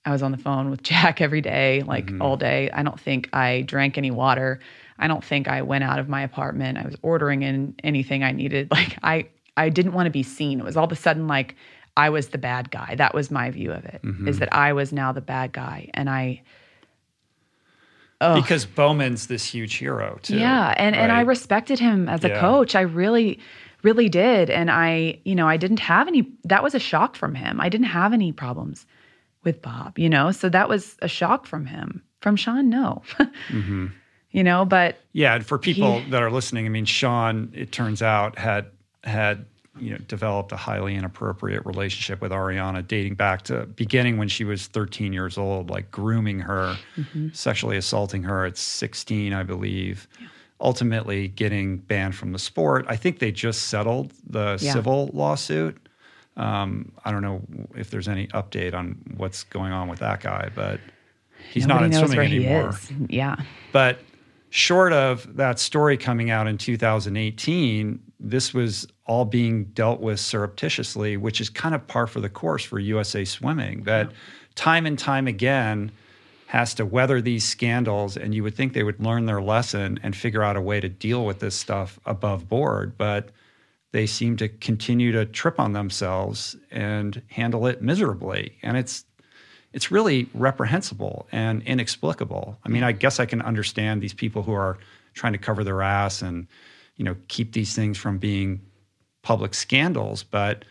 [0.05, 2.20] I was on the phone with jack every day like mm-hmm.
[2.20, 2.70] all day.
[2.73, 4.59] I don't think i drank any water
[4.98, 8.32] i don't think i went out of my apartment i was ordering in anything i
[8.32, 11.27] needed like i i didn't want to be seen it was all of a sudden
[11.27, 11.56] like
[11.97, 12.94] I was the bad guy.
[12.94, 14.01] That was my view of it.
[14.02, 14.28] Mm-hmm.
[14.28, 16.43] Is that I was now the bad guy, and I.
[18.20, 18.40] Oh.
[18.40, 20.39] Because Bowman's this huge hero too.
[20.39, 21.02] Yeah, and right?
[21.02, 22.40] and I respected him as a yeah.
[22.40, 22.74] coach.
[22.74, 23.40] I really,
[23.82, 26.32] really did, and I, you know, I didn't have any.
[26.44, 27.60] That was a shock from him.
[27.60, 28.86] I didn't have any problems
[29.44, 32.02] with Bob, you know, so that was a shock from him.
[32.20, 33.02] From Sean, no.
[33.48, 33.89] mm-hmm.
[34.33, 38.03] You know, but yeah, for people he, that are listening, I mean, Sean, it turns
[38.03, 38.67] out had
[39.05, 39.45] had
[39.79, 44.45] you know, developed a highly inappropriate relationship with Ariana, dating back to beginning when she
[44.45, 47.29] was 13 years old, like grooming her, mm-hmm.
[47.33, 50.09] sexually assaulting her at 16, I believe.
[50.21, 50.27] Yeah.
[50.61, 52.85] Ultimately, getting banned from the sport.
[52.89, 54.73] I think they just settled the yeah.
[54.73, 55.77] civil lawsuit.
[56.37, 57.43] Um, I don't know
[57.75, 60.81] if there's any update on what's going on with that guy, but
[61.51, 62.79] he's Nobody not in swimming anymore.
[63.09, 63.37] Yeah.
[63.73, 63.99] But
[64.53, 71.16] short of that story coming out in 2018, this was all being dealt with surreptitiously,
[71.16, 73.85] which is kind of par for the course for USA Swimming.
[73.85, 74.16] That yeah.
[74.55, 75.91] time and time again
[76.49, 80.15] has to weather these scandals, and you would think they would learn their lesson and
[80.15, 83.31] figure out a way to deal with this stuff above board, but
[83.93, 88.59] they seem to continue to trip on themselves and handle it miserably.
[88.62, 89.07] And it's
[89.73, 92.59] it's really reprehensible and inexplicable.
[92.65, 94.78] I mean, I guess I can understand these people who are
[95.15, 96.47] trying to cover their ass and
[96.97, 98.61] you know keep these things from being
[99.23, 100.65] public scandals, but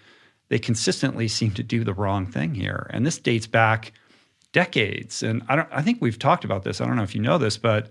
[0.49, 2.88] they consistently seem to do the wrong thing here.
[2.90, 3.94] And this dates back
[4.52, 5.23] decades.
[5.23, 6.82] And I don't I think we've talked about this.
[6.82, 7.90] I don't know if you know this, but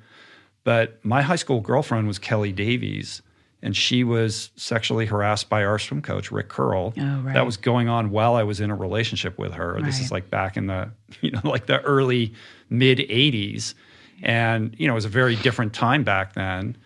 [0.63, 3.23] but my high school girlfriend was Kelly Davies.
[3.63, 6.95] And she was sexually harassed by our swim coach Rick Curl.
[6.97, 7.35] Oh, right.
[7.35, 9.81] That was going on while I was in a relationship with her.
[9.83, 12.35] This is like back in the you know like the early
[12.69, 13.75] mid '80s,
[14.23, 16.77] and you know it was a very different time back then.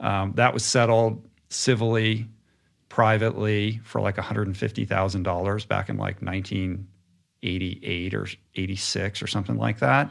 [0.00, 2.26] Um, that was settled civilly,
[2.88, 10.10] privately for like $150,000 back in like 1988 or 86 or something like that,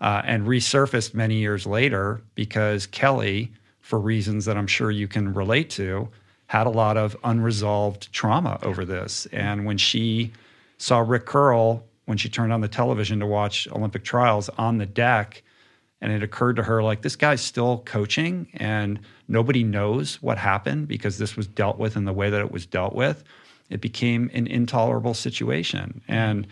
[0.00, 3.52] uh, and resurfaced many years later because Kelly,
[3.86, 6.08] for reasons that I'm sure you can relate to,
[6.48, 9.26] had a lot of unresolved trauma over this.
[9.26, 10.32] And when she
[10.76, 14.86] saw Rick Curl, when she turned on the television to watch Olympic trials on the
[14.86, 15.44] deck,
[16.00, 18.98] and it occurred to her like this guy's still coaching and
[19.28, 22.66] nobody knows what happened because this was dealt with in the way that it was
[22.66, 23.22] dealt with
[23.70, 26.46] it became an intolerable situation and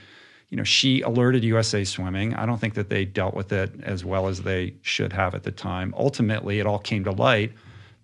[0.55, 4.05] you know she alerted usa swimming i don't think that they dealt with it as
[4.05, 7.51] well as they should have at the time ultimately it all came to light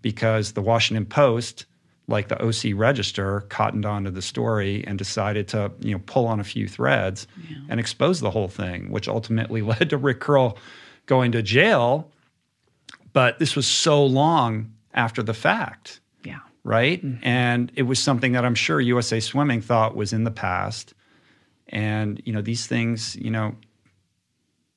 [0.03, 1.65] because the washington post
[2.09, 6.41] like the oc register cottoned onto the story and decided to you know pull on
[6.41, 7.29] a few threads
[7.69, 10.59] and expose the whole thing which ultimately led to rick curl
[11.07, 12.11] going to jail
[13.13, 16.41] but this was so long after the fact Yeah.
[16.65, 17.01] right?
[17.05, 17.25] Mm-hmm.
[17.25, 20.95] And it was something that I'm sure USA Swimming thought was in the past.
[21.71, 23.55] And you know, these things, you know,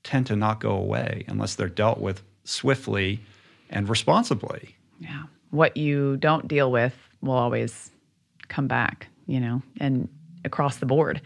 [0.03, 3.19] tend to not go away unless they're dealt with swiftly
[3.69, 4.75] and responsibly.
[4.99, 5.23] Yeah.
[5.51, 7.91] What you don't deal with will always
[8.47, 10.07] come back, you know, and
[10.45, 11.21] across the board.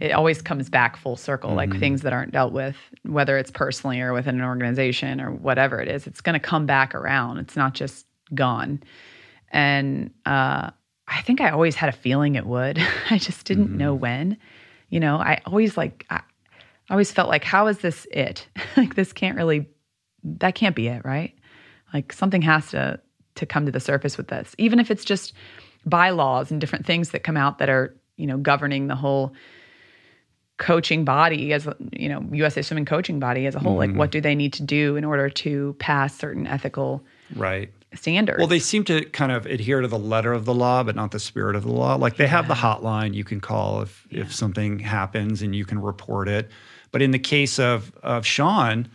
[0.00, 4.00] It always comes back full circle, like things that aren't dealt with, whether it's personally
[4.00, 7.36] or within an organization or whatever it is, it's going to come back around.
[7.36, 8.82] It's not just gone.
[9.50, 10.70] And uh,
[11.06, 12.78] I think I always had a feeling it would.
[13.10, 14.38] I just didn't know when.
[14.90, 16.20] You know, I always like, I,
[16.90, 18.46] always felt like, how is this it?
[18.76, 19.68] like, this can't really,
[20.24, 21.34] that can't be it, right?
[21.94, 23.00] Like, something has to
[23.36, 25.32] to come to the surface with this, even if it's just
[25.86, 29.32] bylaws and different things that come out that are, you know, governing the whole
[30.58, 33.76] coaching body as you know USA Swimming coaching body as a whole.
[33.76, 33.98] Like, mm-hmm.
[33.98, 37.02] what do they need to do in order to pass certain ethical
[37.34, 37.72] Right.
[37.94, 38.38] Standards?
[38.38, 41.10] Well, they seem to kind of adhere to the letter of the law, but not
[41.10, 41.96] the spirit of the law.
[41.96, 45.80] Like they have the hotline you can call if if something happens and you can
[45.80, 46.50] report it.
[46.92, 48.88] But in the case of of Sean,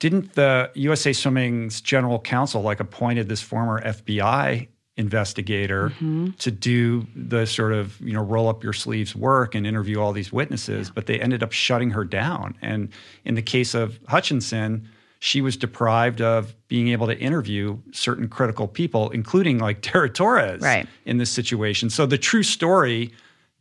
[0.00, 6.30] didn't the USA Swimming's general counsel like appointed this former FBI investigator mm-hmm.
[6.38, 10.12] to do the sort of you know roll up your sleeves work and interview all
[10.12, 12.88] these witnesses but they ended up shutting her down and
[13.24, 14.88] in the case of Hutchison
[15.24, 20.60] she was deprived of being able to interview certain critical people including like Dara Torres
[20.60, 20.86] Right.
[21.06, 23.10] in this situation so the true story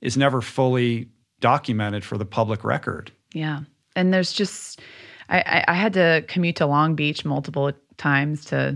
[0.02, 1.08] is never fully
[1.40, 3.62] documented for the public record Yeah.
[3.96, 4.82] And there's just,
[5.30, 8.76] I, I, I had to commute to Long Beach multiple times to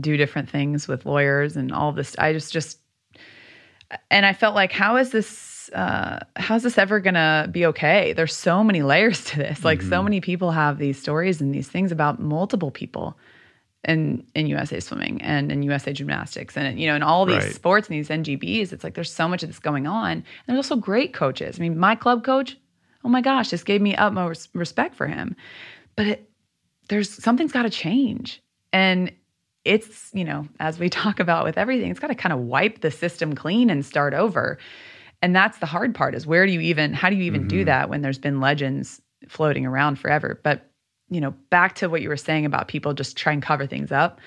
[0.00, 2.16] do different things with lawyers and all this.
[2.18, 2.78] I just, just,
[4.10, 5.28] and I felt like, how is this,
[5.74, 8.12] uh, how's this ever going to be okay?
[8.12, 9.64] There's so many layers to this.
[9.64, 13.16] Like, so many people have these stories and these things about multiple people
[13.84, 17.52] in in USA swimming and in USA gymnastics and you know in all these Right.
[17.52, 20.12] sports and these NGBs it's like there's so much of this going on.
[20.12, 21.58] And there's also great coaches.
[21.58, 22.56] I mean my club coach
[23.04, 25.34] oh my gosh just gave me utmost respect for him.
[25.96, 26.30] But it,
[26.90, 28.40] there's something's got to change.
[28.72, 29.10] And
[29.64, 32.82] it's you know as we talk about with everything it's got to kind of wipe
[32.82, 34.58] the system clean and start over
[35.22, 37.58] and that's the hard part is where do you even how do you even do
[37.58, 37.66] mm-hmm.
[37.66, 40.70] that when there's been legends floating around forever but
[41.08, 43.92] you know back to what you were saying about people just try and cover things
[43.92, 44.20] up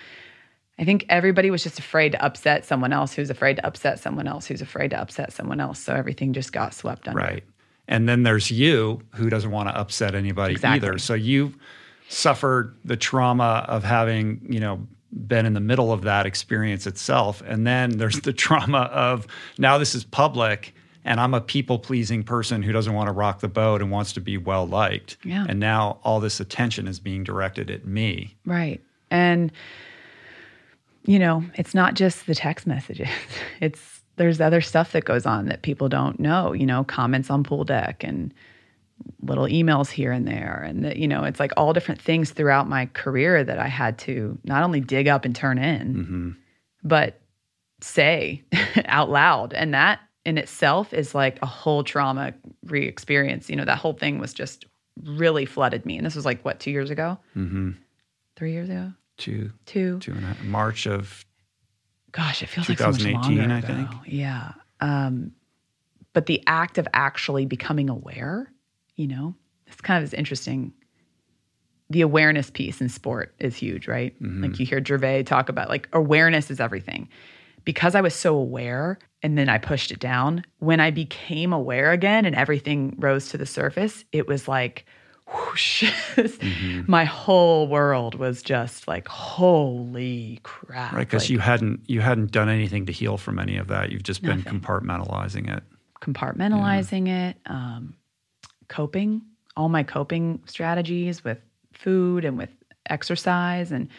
[0.79, 4.27] i think everybody was just afraid to upset someone else who's afraid to upset someone
[4.27, 7.43] else who's afraid to upset someone else so everything just got swept under Right.
[7.87, 10.87] And then there's you who doesn't want to upset anybody Exactly.
[10.87, 10.97] either.
[10.97, 11.55] So you've
[12.09, 14.87] suffered the trauma of having, you know,
[15.27, 17.41] been in the middle of that experience itself.
[17.45, 19.27] And then there's the trauma of
[19.57, 20.73] now this is public
[21.05, 24.11] and I'm a people pleasing person who doesn't want to rock the boat and wants
[24.13, 25.17] to be well liked.
[25.23, 25.45] Yeah.
[25.47, 28.35] And now all this attention is being directed at me.
[28.45, 28.81] Right.
[29.11, 29.51] And
[31.05, 33.07] you know, it's not just the text messages.
[33.61, 37.43] It's there's other stuff that goes on that people don't know, you know, comments on
[37.43, 38.33] pool deck and
[39.21, 42.67] little emails here and there and that you know, it's like all different things throughout
[42.67, 46.29] my career that I had to not only dig up and turn in, mm-hmm.
[46.83, 47.19] but
[47.81, 48.41] say
[48.85, 52.33] out loud and that in itself is like a whole trauma
[52.65, 53.49] re-experience.
[53.49, 54.65] You know, that whole thing was just
[55.03, 55.97] really flooded me.
[55.97, 57.17] And this was like what, 2 years ago?
[57.35, 57.71] Mm-hmm.
[58.35, 58.91] 3 years ago?
[59.17, 59.99] Two, Two.
[59.99, 61.25] two and a half, March of
[62.11, 63.89] gosh, it feels like so much 2018, longer I think.
[64.07, 64.53] Yeah.
[64.81, 65.31] Um,
[66.13, 68.51] but the act of actually becoming aware,
[68.95, 69.35] you know,
[69.67, 70.73] it's kind of this interesting
[71.89, 74.15] the awareness piece in sport is huge, right?
[74.19, 77.09] Like you hear Gervais talk about like awareness is everything.
[77.63, 81.91] Because I was so aware and then I pushed it down, when I became aware
[81.91, 84.85] again and everything rose to the surface, it was like
[85.33, 85.91] whoosh.
[86.87, 90.93] My whole world was just like, holy crap.
[90.93, 93.91] Right, because Like, you hadn't you hadn't done anything to heal from any of that.
[93.91, 95.63] You've just been compartmentalizing it.
[96.01, 97.95] compartmentalizing it, um,
[98.67, 99.23] coping,
[99.57, 101.39] all my coping strategies with
[101.73, 102.51] food and with
[102.91, 103.71] exercise.
[103.71, 103.89] And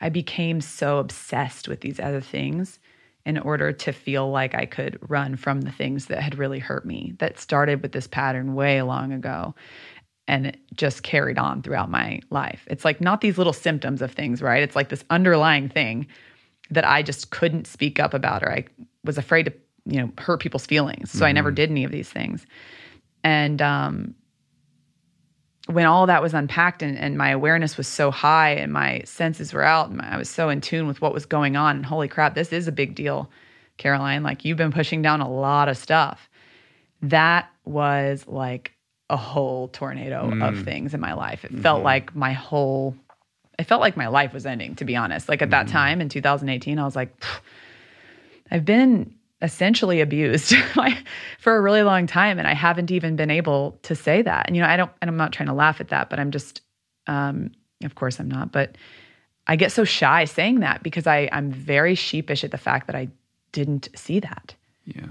[0.00, 2.78] I became so obsessed with these other things
[3.26, 6.86] in order to feel like I could run from the things that had really hurt
[6.86, 9.54] me, that started with this pattern way long ago.
[10.26, 12.66] And it just carried on throughout my life.
[12.70, 14.62] It's like not these little symptoms of things, right?
[14.62, 16.06] It's like this underlying thing
[16.70, 18.64] that I just couldn't speak up about or I
[19.04, 19.52] was afraid to,
[19.86, 21.10] you know, hurt people's feelings.
[21.10, 22.46] So I never did any of these things.
[23.24, 24.14] And um
[25.66, 29.52] when all that was unpacked and, and my awareness was so high and my senses
[29.52, 32.08] were out and I was so in tune with what was going on and holy
[32.08, 33.30] crap, this is a big deal,
[33.76, 34.22] Caroline.
[34.22, 36.28] Like you've been pushing down a lot of stuff.
[37.02, 38.72] That was like
[39.08, 40.64] a whole tornado of mm.
[40.64, 41.44] things in my life.
[41.44, 41.84] It felt mm-hmm.
[41.84, 42.96] like my whole
[43.58, 45.28] it felt like my life was ending, to be honest.
[45.28, 45.72] Like at that mm.
[45.72, 47.14] time in 2018, I was like,
[48.50, 50.54] I've been essentially abused
[51.38, 54.46] for a really long time, and I haven't even been able to say that.
[54.46, 56.30] And you know, I don't, and I'm not trying to laugh at that, but I'm
[56.30, 56.60] just,
[57.06, 57.52] um,
[57.82, 58.52] of course, I'm not.
[58.52, 58.76] But
[59.46, 62.96] I get so shy saying that because I, I'm very sheepish at the fact that
[62.96, 63.08] I
[63.52, 64.54] didn't see that
[64.84, 65.06] Yeah.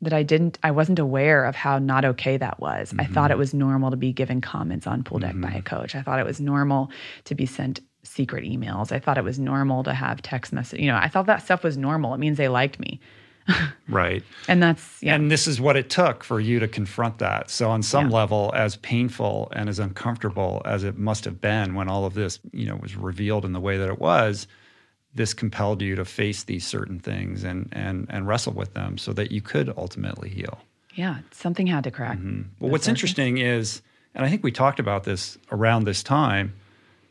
[0.00, 2.92] that I didn't, I wasn't aware of how not okay that was.
[2.98, 5.94] I thought it was normal to be given comments on pool deck by a coach.
[5.94, 6.90] I thought it was normal
[7.24, 8.90] to be sent secret emails.
[8.90, 10.80] I thought it was normal to have text message.
[10.80, 12.14] You know, I thought that stuff was normal.
[12.14, 12.98] It means they liked me.
[13.86, 14.24] Right.
[14.48, 15.14] And that's, yeah.
[15.14, 17.50] And this is what it took for you to confront that.
[17.50, 18.16] So on some Yeah.
[18.16, 22.40] level, as painful and as uncomfortable as it must have been when all of this,
[22.52, 24.46] you know, was revealed in the way that it was,
[25.14, 29.12] this compelled you to face these certain things and and and wrestle with them so
[29.12, 30.58] that you could ultimately heal.
[30.94, 31.18] yeah.
[31.32, 32.18] Something had to crack.
[32.60, 33.82] Well, what's interesting is,
[34.14, 36.54] and I think we talked about this around this time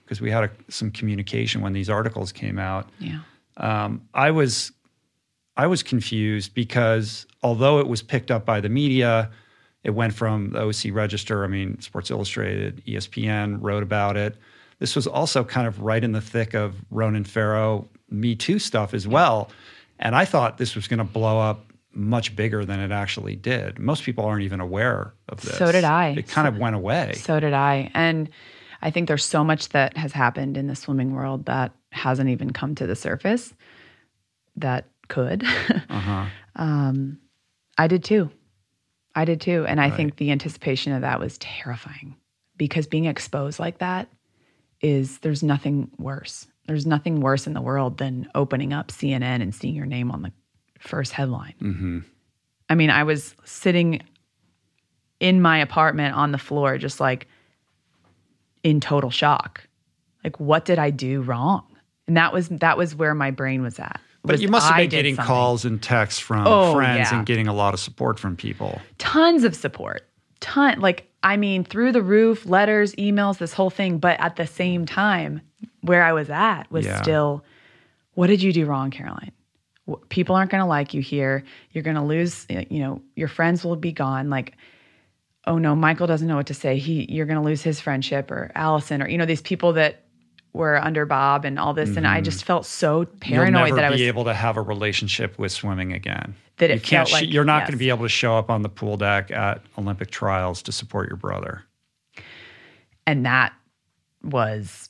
[0.06, 2.90] because we had a, some communication when these articles came out.
[3.00, 3.20] Yeah.
[3.58, 4.72] Um, I was
[5.56, 9.30] I was confused because although it was picked up by the media,
[9.84, 11.44] it went from the OC Register.
[11.44, 14.36] I mean, Sports Illustrated, ESPN wrote about it.
[14.80, 18.94] This was also kind of right in the thick of Ronan Farrow Me Too stuff
[18.94, 19.50] as well,
[20.00, 23.78] and I thought this was going to blow up much bigger than it actually did.
[23.78, 25.58] Most people aren't even aware of this.
[25.58, 26.16] So did I.
[26.18, 27.14] It kind of went away.
[27.18, 27.92] So did I.
[27.94, 28.30] And
[28.82, 32.52] I think there's so much that has happened in the swimming world that hasn't even
[32.52, 33.54] come to the surface
[34.56, 35.44] that could.
[35.90, 36.26] Uh-huh.
[36.56, 37.20] um,
[37.78, 38.30] I did too.
[39.16, 39.66] I did too.
[39.68, 42.16] And I think the anticipation of that was terrifying
[42.58, 44.08] because being exposed like that
[44.82, 46.48] is there's nothing worse.
[46.68, 50.24] There's nothing worse in the world than opening up CNN and seeing your name on
[50.24, 50.32] the
[50.80, 51.54] first headline.
[51.60, 52.00] hmm
[52.70, 54.02] I mean, I was sitting
[55.20, 57.28] in my apartment on the floor, just like
[58.64, 59.68] in total shock.
[60.24, 61.66] Like, what did I do wrong?
[62.08, 64.00] And that was that was where my brain was at.
[64.26, 65.28] But you must have been getting something.
[65.28, 67.18] calls and texts from Oh, friends yeah.
[67.18, 68.82] and getting a lot of support from people.
[68.98, 70.08] tons of support,
[70.40, 73.98] ton like I mean, through the roof, letters, emails, this whole thing.
[73.98, 75.40] But at the same time,
[75.82, 77.02] where I was at was Yeah.
[77.02, 77.46] still,
[78.16, 79.32] what did you do wrong, Caroline?
[80.10, 81.44] People aren't going to like you here.
[81.72, 82.46] You're going to lose.
[82.50, 84.30] You know, your friends will be gone.
[84.30, 84.54] Like,
[85.48, 86.78] oh no, Michael doesn't know what to say.
[86.78, 90.03] He, you're going to lose his friendship, or Allison, or you know, these people that
[90.54, 91.98] were under Bob and all this.
[91.98, 93.76] And I just felt so paranoid Mm-hmm.
[93.76, 96.36] That I be was able to have a relationship with swimming again.
[96.58, 97.12] That it you can't.
[97.12, 97.68] like- you're not yes.
[97.70, 100.72] going to be able to show up on the pool deck at Olympic trials to
[100.72, 101.64] support your brother.
[103.08, 103.54] and that
[104.24, 104.90] was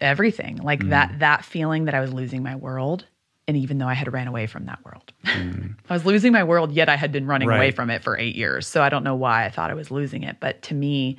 [0.00, 3.06] everything like that that feeling that i was losing my world
[3.48, 6.72] and even though i had ran away from that world i was losing my world
[6.72, 9.14] yet i had been running away from it for eight years so i don't know
[9.14, 11.18] why i thought i was losing it but to me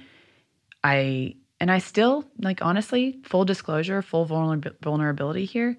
[0.84, 5.78] i and i still like honestly full disclosure full vulnerab- vulnerability here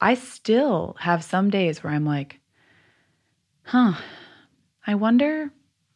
[0.00, 2.40] i still have some days where i'm like
[3.64, 3.92] huh
[4.86, 5.50] i wonder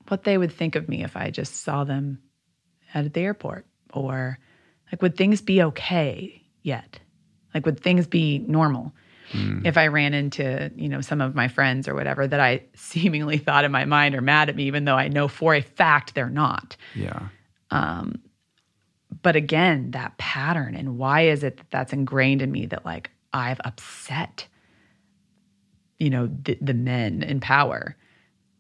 [0.09, 2.19] what they would think of me if i just saw them
[2.93, 4.39] at the airport or
[4.93, 6.99] like would things be okay yet?
[7.55, 8.93] Like would things be normal
[9.31, 9.65] hmm.
[9.65, 13.39] if i ran into you know some of my friends or whatever that i seemingly
[13.39, 16.15] thought in my mind are mad at me even though i know for a fact
[16.15, 16.77] they're not?
[16.95, 17.29] Yeah.
[17.71, 18.23] Um,
[19.23, 23.11] but again that pattern and why is it that that's ingrained in me that like
[23.33, 24.47] i've upset
[25.99, 27.97] you know the, the men in power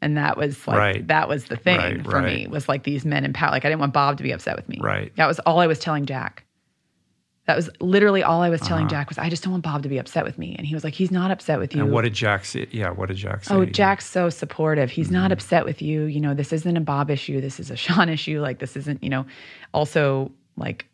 [0.00, 1.06] and that was like Right.
[1.08, 3.68] that was the thing Right, for me was like these men in power like i
[3.68, 5.14] didn't want bob to be upset with me Right.
[5.16, 6.44] that was all i was telling jack
[7.46, 8.90] That was literally all I was telling uh-huh.
[8.90, 10.54] Jack was I just don't want Bob to be upset with me.
[10.58, 11.82] And he was like, he's not upset with you.
[11.82, 12.66] And what did Jack say?
[12.70, 13.54] Yeah, what did Jack oh, say?
[13.54, 13.64] Oh.
[13.64, 14.90] Jack's so supportive.
[14.90, 15.32] He's not mm-hmm.
[15.32, 16.02] upset with you.
[16.02, 17.40] You know, this isn't a Bob issue.
[17.40, 18.42] This is a Sean issue.
[18.42, 19.24] Like, this isn't, you know,
[19.72, 20.86] also like,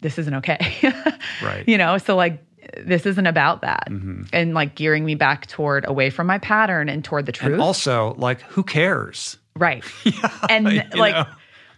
[0.00, 0.58] this isn't okay.
[1.42, 1.64] Right.
[1.66, 2.42] You know, so like,
[2.84, 3.88] this isn't about that.
[4.32, 7.52] And like gearing me back toward away from my pattern and toward the truth.
[7.54, 9.38] And also, like, who cares?
[9.56, 9.84] Right.
[10.50, 10.64] and
[10.94, 11.26] like know.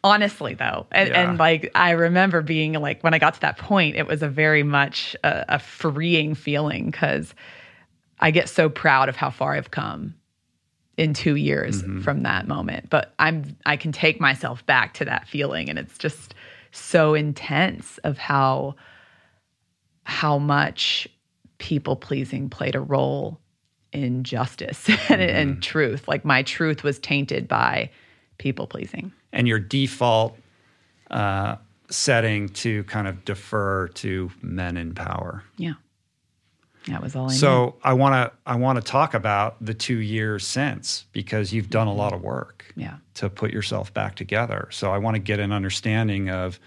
[0.04, 1.28] honestly though, and, Yeah.
[1.28, 4.28] and like I remember being like when I got to that point, it was a
[4.28, 7.34] very much a, a freeing feeling because
[8.20, 10.14] I get so proud of how far I've come
[10.96, 12.00] in two years Mm-hmm.
[12.00, 12.88] from that moment.
[12.88, 16.34] But I'm I can take myself back to that feeling and it's just
[16.76, 18.74] so intense of how
[20.04, 21.08] how much
[21.58, 23.40] people pleasing played a role
[23.92, 26.06] in justice and, and truth.
[26.06, 27.90] Like my truth was tainted by
[28.38, 29.12] people pleasing.
[29.32, 30.36] And your default
[31.10, 31.56] uh,
[31.90, 35.42] setting to kind of defer to men in power.
[35.56, 35.74] Yeah.
[36.88, 37.38] That was all I knew.
[37.38, 41.70] So I want to I want to talk about the two years since because you've
[41.70, 42.96] done a lot of work Yeah.
[43.14, 44.68] to put yourself back together.
[44.70, 46.60] So I want to get an understanding of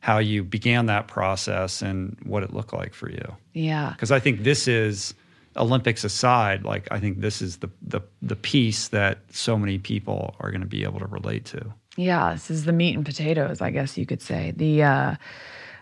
[0.00, 3.36] how you began that process and what it looked like for you.
[3.52, 3.90] Yeah.
[3.90, 5.12] Because I think this is
[5.56, 10.36] Olympics aside, like I think this is the the the piece that so many people
[10.40, 11.74] are going to be able to relate to.
[11.96, 12.32] Yeah.
[12.32, 14.52] This is the meat and potatoes, I guess you could say.
[14.56, 15.14] The uh,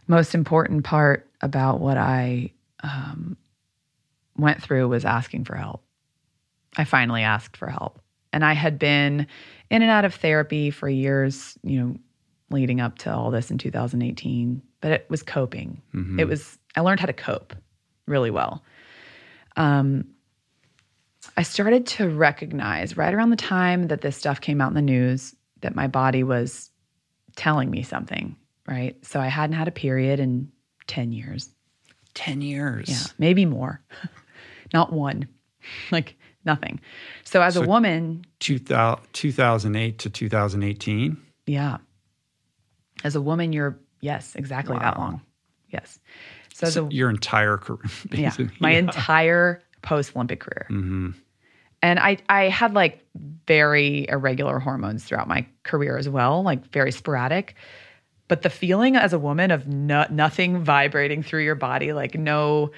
[0.09, 2.51] most important part about what I
[2.83, 3.37] um,
[4.39, 5.83] went through was asking for help.
[6.77, 8.01] I finally asked for help.
[8.33, 9.27] And I had been
[9.71, 11.97] in and out of therapy for years, you know,
[12.51, 15.83] leading up to all this in 2018, but it was coping.
[16.21, 17.55] It was, I learned how to cope
[18.07, 18.63] really well.
[19.57, 20.05] Um,
[21.37, 24.83] I started to recognize right around the time that this stuff came out in the
[24.83, 26.71] news that my body was
[27.37, 28.37] telling me something,
[28.67, 28.97] right?
[29.05, 30.51] So I hadn't had a period in
[30.87, 31.51] 10 years.
[32.15, 32.89] 10 years.
[32.89, 33.81] Yeah, maybe more.
[34.73, 35.29] Not one,
[35.91, 36.81] like nothing.
[37.25, 41.17] So as a woman, 2000, 2008 to 2018.
[41.47, 41.79] yeah,
[43.05, 45.21] as a woman, you're, yes, exactly that long.
[45.71, 45.99] Yes.
[46.55, 47.79] So, as a, Your entire career.
[48.11, 48.57] yeah, basically.
[48.61, 50.67] my entire post Olympic career.
[50.71, 51.11] Mm-hmm.
[51.81, 53.05] And I, I had like
[53.47, 57.55] very irregular hormones throughout my career as well, like very sporadic.
[58.27, 62.73] But the feeling as a woman of no, nothing vibrating through your body, like no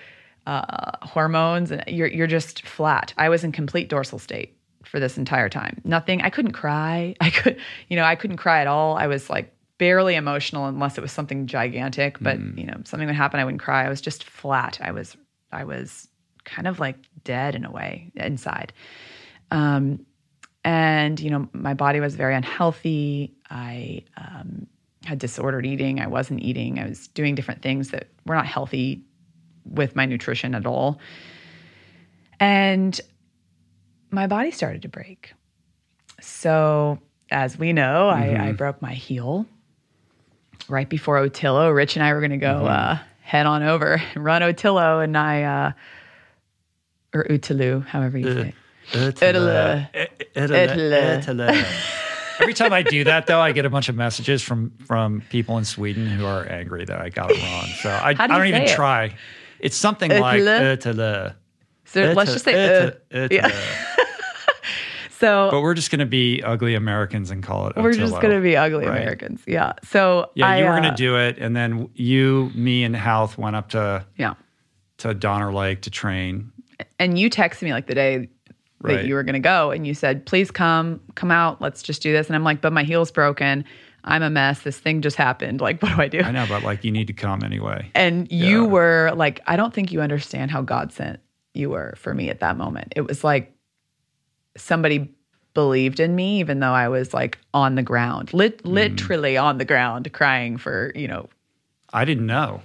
[0.51, 3.15] uh, hormones, and you're you're just flat.
[3.17, 5.81] I was in complete dorsal state for this entire time.
[5.85, 6.23] Nothing.
[6.23, 7.15] I couldn't cry.
[7.21, 7.57] I could,
[7.89, 8.97] you know, I couldn't cry at all.
[8.97, 12.19] I was like barely emotional unless it was something gigantic.
[12.21, 13.87] But you know, something would happen, I wouldn't cry.
[13.87, 14.81] I was just flat.
[14.83, 15.17] I was
[15.53, 16.09] I was
[16.45, 18.73] kind of like dead in a way inside.
[19.53, 20.05] Um,
[20.65, 23.37] and you know, my body was very unhealthy.
[23.51, 24.67] I um,
[25.05, 26.01] had disordered eating.
[26.01, 26.81] I wasn't eating.
[26.81, 29.05] I was doing different things that were not healthy
[29.65, 30.99] with my nutrition at all.
[32.39, 32.99] And
[34.11, 35.33] my body started to break.
[36.21, 36.99] So,
[37.31, 39.47] as we know, I, I broke my heel
[40.69, 41.75] right before Otillo.
[41.75, 45.17] Rich and I were going to go uh, head on over and run Otillo, and
[45.17, 45.73] I, uh,
[47.15, 48.55] or Utilu, however you say.
[48.93, 49.23] it.
[49.23, 49.89] Italy.
[50.35, 50.97] Italy.
[50.97, 51.65] Italy.
[52.41, 55.59] Every time I do that, though, I get a bunch of messages from from people
[55.59, 57.67] in Sweden who are angry that I got it wrong.
[57.83, 58.75] So I, I do you don't even it?
[58.75, 59.15] try.
[59.63, 60.73] It's something like Italy?
[60.73, 61.33] Italy.
[61.85, 63.49] So let's just say, uh, yeah.
[65.11, 67.77] so But we're just going to be ugly Americans and call it.
[67.77, 68.97] we're just going to be ugly Right.
[68.97, 69.43] Americans.
[69.47, 69.73] Yeah.
[69.85, 72.95] So Yeah, I, you were uh, going to do it, and then you, me, and
[72.95, 74.35] Halth went up to Yeah.
[74.99, 76.53] to Donner Lake to train.
[76.99, 78.29] And you texted me like the day
[78.83, 78.97] Right.
[78.97, 81.61] that you were going to go and you said, please come, come out.
[81.61, 82.29] Let's just do this.
[82.29, 83.63] And I'm like, but my heel's broken.
[84.05, 84.63] I'm a mess.
[84.63, 85.61] This thing just happened.
[85.61, 86.21] Like, what do I do?
[86.21, 87.91] I know, but like you need to come anyway.
[87.95, 91.21] And you were like, I don't think you understand how God sent
[91.55, 92.93] you were for me at that moment.
[92.97, 93.53] It was like
[94.57, 95.13] somebody
[95.55, 98.71] believed in me, even though I was like on the ground, lit- Mm.
[98.73, 101.29] literally on the ground, crying for, you know,
[101.93, 102.63] I didn't know.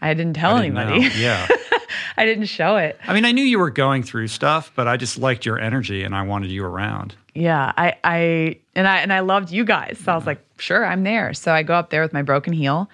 [0.00, 1.08] I didn't tell I didn't anybody.
[1.08, 1.14] know.
[1.16, 1.48] Yeah.
[2.16, 2.98] I didn't show it.
[3.06, 6.02] I mean, I knew you were going through stuff, but I just liked your energy
[6.02, 7.14] and I wanted you around.
[7.34, 9.98] Yeah, I, I, and I, and I loved you guys.
[10.04, 11.32] So I was like, sure, I'm there.
[11.32, 12.90] So I go up there with my broken heel.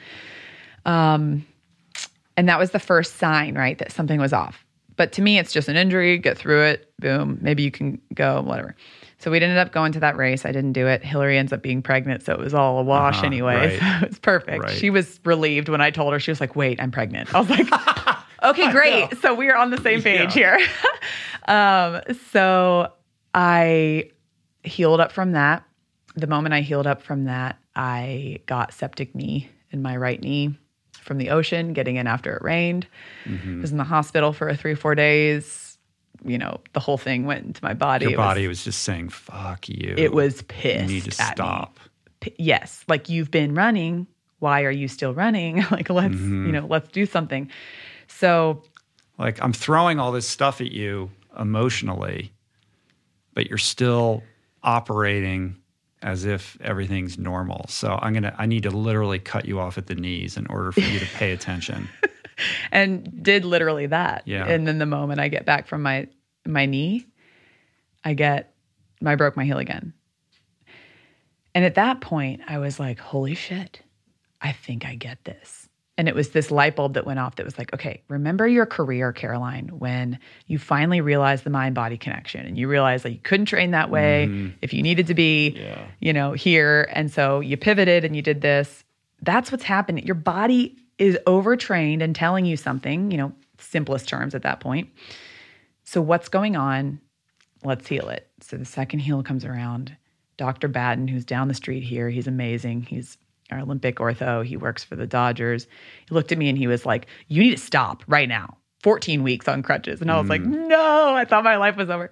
[0.86, 1.44] Um,
[2.36, 4.64] and that was the first sign, right, that something was off.
[4.96, 6.18] But to me, it's just an injury.
[6.18, 6.92] Get through it.
[6.98, 7.38] Boom.
[7.40, 8.40] Maybe you can go.
[8.42, 8.74] Whatever.
[9.18, 10.44] So we ended up going to that race.
[10.44, 11.04] I didn't do it.
[11.04, 13.78] Hillary ends up being pregnant, so it was all a wash Uh-huh, anyway.
[13.80, 14.00] right.
[14.00, 14.62] So it was perfect.
[14.64, 14.76] Right.
[14.76, 16.20] She was relieved when I told her.
[16.20, 17.68] She was like, "Wait, I'm pregnant." I was like,
[18.42, 20.58] "Okay, great." So we are on the same page here.
[21.48, 22.00] um,
[22.30, 22.92] so
[23.34, 24.10] I
[24.64, 25.64] healed up from that.
[26.16, 30.54] The moment I healed up from that, I got septic knee in my right knee
[31.00, 32.86] from the ocean, getting in after it rained.
[33.24, 33.60] Mm-hmm.
[33.60, 35.78] Was in the hospital for three, four days.
[36.24, 38.06] You know, the whole thing went into my body.
[38.06, 40.88] Your It body was, just saying, "Fuck you." it was pissed.
[40.88, 41.78] You need to stop.
[42.20, 44.08] P- yes, like you've been running.
[44.40, 45.58] Why are you still running?
[45.70, 46.46] like let's Mm-hmm.
[46.46, 47.48] you know let's do something.
[48.08, 48.62] So
[49.18, 52.32] Like I'm throwing all this stuff at you emotionally,
[53.34, 54.22] but you're still
[54.62, 55.56] operating
[56.02, 57.66] as if everything's normal.
[57.68, 60.72] So I'm gonna I need to literally cut you off at the knees in order
[60.72, 61.88] for you to pay attention.
[62.72, 64.22] and did literally that.
[64.26, 64.46] Yeah.
[64.46, 66.08] And then the moment I get back from my
[66.46, 67.06] my knee,
[68.04, 68.54] I get
[69.04, 69.92] I broke my heel again.
[71.54, 73.82] And at that point, I was like, "Holy shit!
[74.40, 75.67] I think I get this."
[75.98, 78.64] And it was this light bulb that went off that was like, "Okay, remember your
[78.64, 83.18] career, Caroline, when you finally realized the mind body connection and you realized that you
[83.18, 84.56] couldn't train that way mm-hmm.
[84.62, 85.84] if you needed to be, Yeah.
[86.00, 88.84] you know, here, and so you pivoted and you did this.
[89.22, 90.06] That's what's happening.
[90.06, 94.88] Your body is overtrained and telling you something, you know, simplest terms at that point.
[95.84, 97.00] So what's going on?
[97.64, 98.28] Let's heal it.
[98.40, 99.96] So the second heal comes around.
[100.36, 100.68] Dr.
[100.68, 102.82] Batten, who's down the street here, he's amazing.
[102.82, 103.18] He's
[103.50, 104.44] our Olympic ortho.
[104.44, 105.66] He works for the Dodgers.
[106.08, 108.56] He looked at me and he was like, You need to stop right now.
[108.82, 110.00] 14 weeks on crutches.
[110.00, 112.10] And I was like, No, I thought my life was over.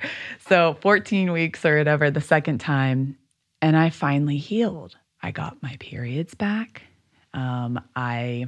[0.48, 3.16] So 14 weeks or whatever, the second time.
[3.62, 4.96] And I finally healed.
[5.22, 6.82] I got my periods back.
[7.34, 8.46] Um, I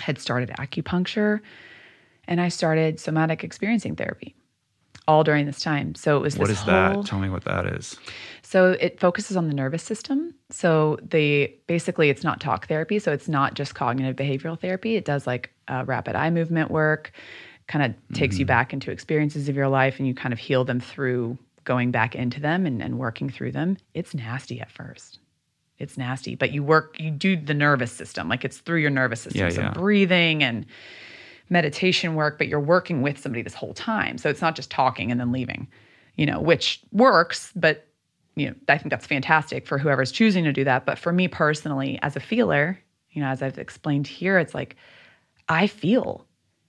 [0.00, 1.40] had started acupuncture
[2.26, 4.34] and I started somatic experiencing therapy
[5.08, 5.94] all during this time.
[5.94, 7.06] So it was What is whole, that?
[7.06, 7.96] Tell me what that is.
[8.42, 10.34] so it focuses on the nervous system.
[10.50, 12.98] So the basically it's not talk therapy.
[12.98, 14.96] So it's not just cognitive behavioral therapy.
[14.96, 17.12] It does like uh, rapid eye movement work,
[17.66, 20.64] kind of takes you back into experiences of your life, and you kind of heal
[20.64, 23.76] them through going back into them and, and working through them.
[23.94, 25.18] It's nasty at first.
[25.78, 29.22] It's nasty, but you work, you do the nervous system, like it's through your nervous
[29.22, 29.40] system.
[29.40, 29.70] Yeah, so yeah.
[29.72, 30.66] breathing and
[31.52, 34.18] meditation work, but you're working with somebody this whole time.
[34.18, 35.68] So it's not just talking and then leaving,
[36.16, 37.86] you know, which works, but
[38.34, 40.86] you know, I think that's fantastic for whoever's choosing to do that.
[40.86, 42.78] But for me personally, as a feeler,
[43.10, 44.76] you know, as I've explained here, it's like
[45.48, 46.26] I feel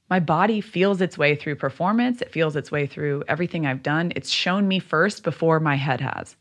[0.10, 2.22] my body feels its way through performance.
[2.22, 4.12] It feels its way through everything I've done.
[4.16, 6.36] It's shown me first before my head has.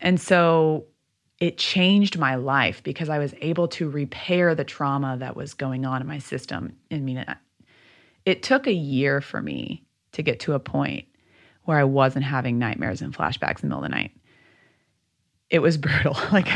[0.00, 0.86] And so
[1.40, 5.86] it changed my life because I was able to repair the trauma that was going
[5.86, 6.76] on in my system.
[6.90, 7.24] I mean,
[8.24, 11.06] it, took a year for me to get to a point
[11.64, 14.10] where I wasn't having nightmares and flashbacks in the middle of the night.
[15.48, 16.16] It was brutal.
[16.32, 16.48] like,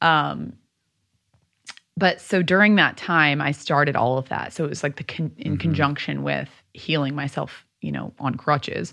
[0.00, 0.54] um,
[1.96, 4.52] but so during that time, I started all of that.
[4.52, 8.92] So it was like the con- in conjunction with healing myself, you know, on crutches.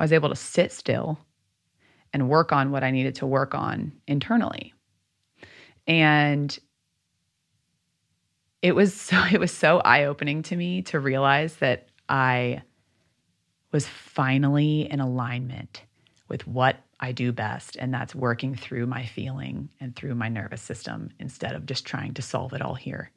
[0.00, 1.18] I was able to sit still
[2.12, 4.74] and work on what I needed to work on internally.
[5.86, 6.56] And
[8.62, 12.62] it was so it was so eye-opening to me to realize that I
[13.72, 15.84] was finally in alignment
[16.28, 20.62] with what I do best and that's working through my feeling and through my nervous
[20.62, 23.10] system instead of just trying to solve it all here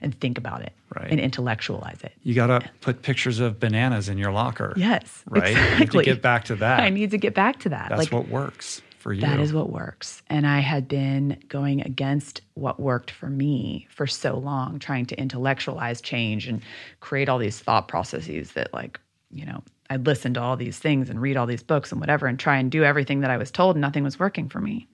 [0.00, 1.10] and think about it Right.
[1.10, 2.12] and intellectualize it.
[2.22, 4.72] You got to put pictures of bananas in your locker.
[4.76, 5.50] Yes, Right?
[5.50, 6.04] You need to exactly.
[6.04, 6.80] get back to that.
[6.84, 7.90] I need to get back to that.
[7.90, 9.22] That's like what works for you.
[9.22, 10.22] That is what works.
[10.28, 15.18] And I had been going against what worked for me for so long, trying to
[15.18, 16.60] intellectualize change and
[17.00, 19.00] create all these thought processes that, like,
[19.30, 22.26] you know, I'd listen to all these things and read all these books and whatever
[22.26, 23.76] and try and do everything that I was told.
[23.76, 24.86] And nothing was working for me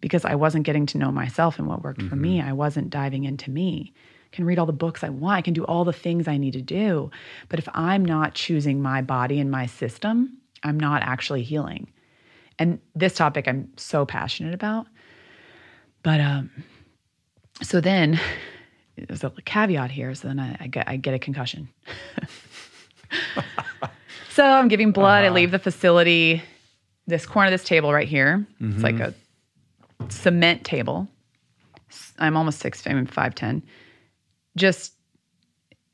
[0.00, 2.20] because I wasn't getting to know myself and what worked for mm-hmm.
[2.20, 2.40] me.
[2.40, 3.92] I wasn't diving into me.
[4.34, 5.36] I can read all the books I want.
[5.36, 7.08] I can do all the things I need to do.
[7.48, 11.86] But if I'm not choosing my body and my system, I'm not actually healing.
[12.58, 14.88] And this topic I'm so passionate about.
[16.02, 16.50] But um,
[17.62, 18.18] so then
[18.96, 20.12] there's a caveat here.
[20.16, 21.68] So then I, I get I get a concussion.
[24.30, 25.24] so I'm giving blood.
[25.24, 26.42] I leave the facility.
[27.06, 28.44] This corner of this table right here.
[28.58, 29.14] It's like a
[30.08, 31.06] cement table.
[32.18, 32.84] I'm almost six.
[32.84, 33.62] I'm five ten.
[34.56, 34.94] Just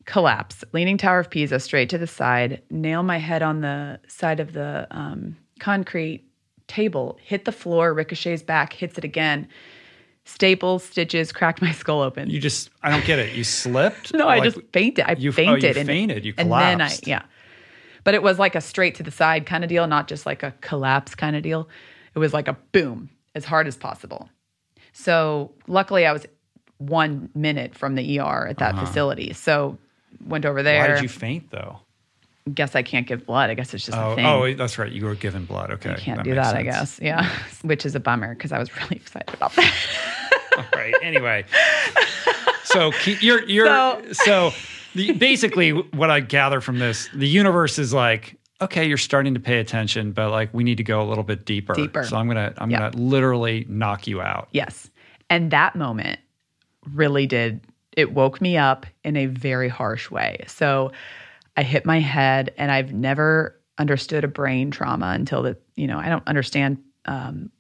[0.04, 0.64] collapse.
[0.72, 2.62] Leaning Tower of Pisa straight to the side.
[2.70, 6.24] Nail my head on the side of the um, concrete
[6.66, 7.18] table.
[7.22, 7.92] Hit the floor.
[7.94, 8.72] Ricochets back.
[8.72, 9.46] Hits it again.
[10.24, 12.28] Staples, stitches, cracked my skull open.
[12.30, 13.34] You just, I don't get it.
[13.34, 14.12] You slipped?
[14.20, 15.04] No, I just fainted.
[15.08, 15.76] I you- oh, fainted.
[15.76, 16.24] and, fainted.
[16.24, 17.06] You And then I, collapsed.
[17.06, 17.22] yeah.
[18.04, 20.42] But it was like a straight to the side kind of deal, not just like
[20.42, 21.68] a collapse kind of deal.
[22.14, 24.28] It was like a boom, as hard as possible.
[24.92, 26.26] So luckily, I was
[26.80, 29.32] one minute from the ER at that facility.
[29.34, 29.78] So
[30.24, 30.80] went over there.
[30.80, 30.88] Uh-huh.
[30.88, 31.78] Why did you faint though?
[32.52, 33.50] Guess I can't give blood.
[33.50, 34.26] I guess it's just Oh, a thing.
[34.26, 34.90] oh, that's right.
[34.90, 35.70] You were given blood.
[35.72, 35.90] Okay.
[35.90, 36.98] I can't that do that, I guess.
[37.00, 37.30] Yeah.
[37.62, 39.74] Which is a bummer because I was really excited about that.
[40.56, 40.94] All right.
[41.02, 41.44] Anyway.
[42.64, 44.50] so you're you're so, so
[44.94, 49.40] the, basically what I gather from this, the universe is like, okay, you're starting to
[49.40, 51.74] pay attention, but like we need to go a little bit deeper.
[51.74, 52.04] Deeper.
[52.04, 52.90] So I'm gonna I'm yeah.
[52.90, 54.48] gonna literally knock you out.
[54.52, 54.90] Yes.
[55.28, 56.18] And that moment
[56.94, 57.60] really did
[57.96, 60.44] it woke me up in a very harsh way.
[60.46, 60.92] So
[61.56, 65.98] I hit my head and I've never understood a brain trauma until that, you know,
[65.98, 67.50] I don't understand um,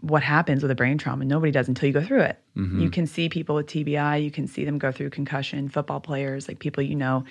[0.00, 1.24] what happens with a brain trauma.
[1.24, 2.38] Nobody does until you go through it.
[2.56, 2.80] Mm-hmm.
[2.80, 6.48] You can see people with TBI, you can see them go through concussion, football players,
[6.48, 7.24] like people you know,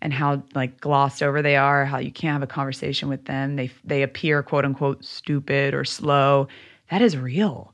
[0.00, 3.56] and how like glossed over they are, how you can't have a conversation with them.
[3.56, 6.48] They they appear quote unquote stupid or slow.
[6.90, 7.72] That is real.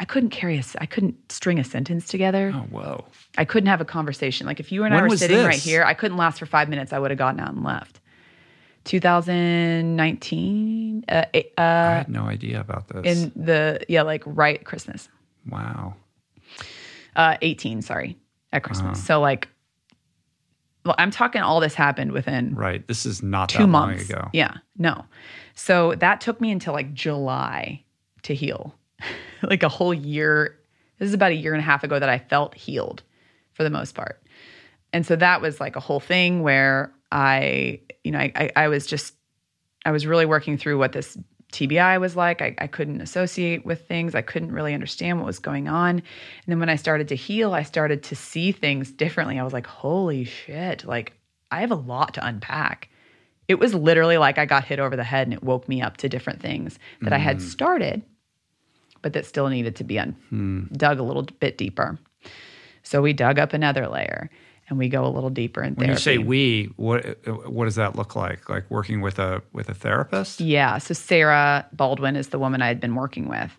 [0.00, 2.52] I couldn't carry a, I couldn't string a sentence together.
[2.54, 3.04] Oh, whoa.
[3.36, 4.46] I couldn't have a conversation.
[4.46, 5.46] Like if you and when I were sitting this?
[5.46, 6.94] right here, I couldn't last for five minutes.
[6.94, 8.00] I would have gotten out and left.
[8.84, 11.04] 2019.
[11.06, 11.24] Uh, uh,
[11.58, 13.04] I had no idea about this.
[13.04, 15.10] In the, yeah, like right Christmas.
[15.46, 15.96] Wow.
[17.14, 18.16] Uh, 18, sorry,
[18.54, 18.96] at Christmas.
[18.96, 19.06] Uh-huh.
[19.06, 19.48] So like,
[20.86, 22.54] well, I'm talking all this happened within.
[22.54, 22.88] Right.
[22.88, 24.08] This is not two months.
[24.08, 24.30] ago.
[24.32, 24.54] Yeah.
[24.78, 25.04] No.
[25.54, 27.84] So that took me until like July
[28.22, 28.74] to heal.
[29.42, 30.58] like a whole year.
[30.98, 33.02] This is about a year and a half ago that I felt healed
[33.54, 34.22] for the most part.
[34.92, 38.68] And so that was like a whole thing where I, you know, I, I, I
[38.68, 39.14] was just,
[39.84, 41.16] I was really working through what this
[41.52, 42.42] TBI was like.
[42.42, 44.14] I, I, couldn't associate with things.
[44.14, 45.96] I couldn't really understand what was going on.
[45.96, 46.04] And
[46.46, 49.38] then when I started to heal, I started to see things differently.
[49.38, 51.12] I was like, holy shit, like
[51.50, 52.88] I have a lot to unpack.
[53.48, 55.96] It was literally like I got hit over the head and it woke me up
[55.98, 57.16] to different things that mm.
[57.16, 57.42] I had mm.
[57.42, 58.02] started
[59.02, 60.64] but that still needed to be un- hmm.
[60.72, 61.98] dug a little bit deeper.
[62.82, 64.30] So we dug up another layer
[64.68, 65.92] and we go a little deeper in when therapy.
[65.92, 67.04] you say we, what
[67.48, 68.48] what does that look like?
[68.48, 70.40] Like working with a with a therapist?
[70.40, 70.78] Yeah.
[70.78, 73.50] So Sarah Baldwin is the woman I had been working with,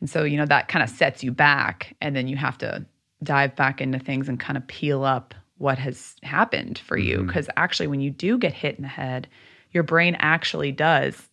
[0.00, 2.84] and so you know that kind of sets you back, and then you have to
[3.22, 7.22] dive back into things and kind of peel up what has happened for you.
[7.24, 7.58] Because mm-hmm.
[7.62, 9.28] actually, when you do get hit in the head,
[9.72, 11.27] your brain actually does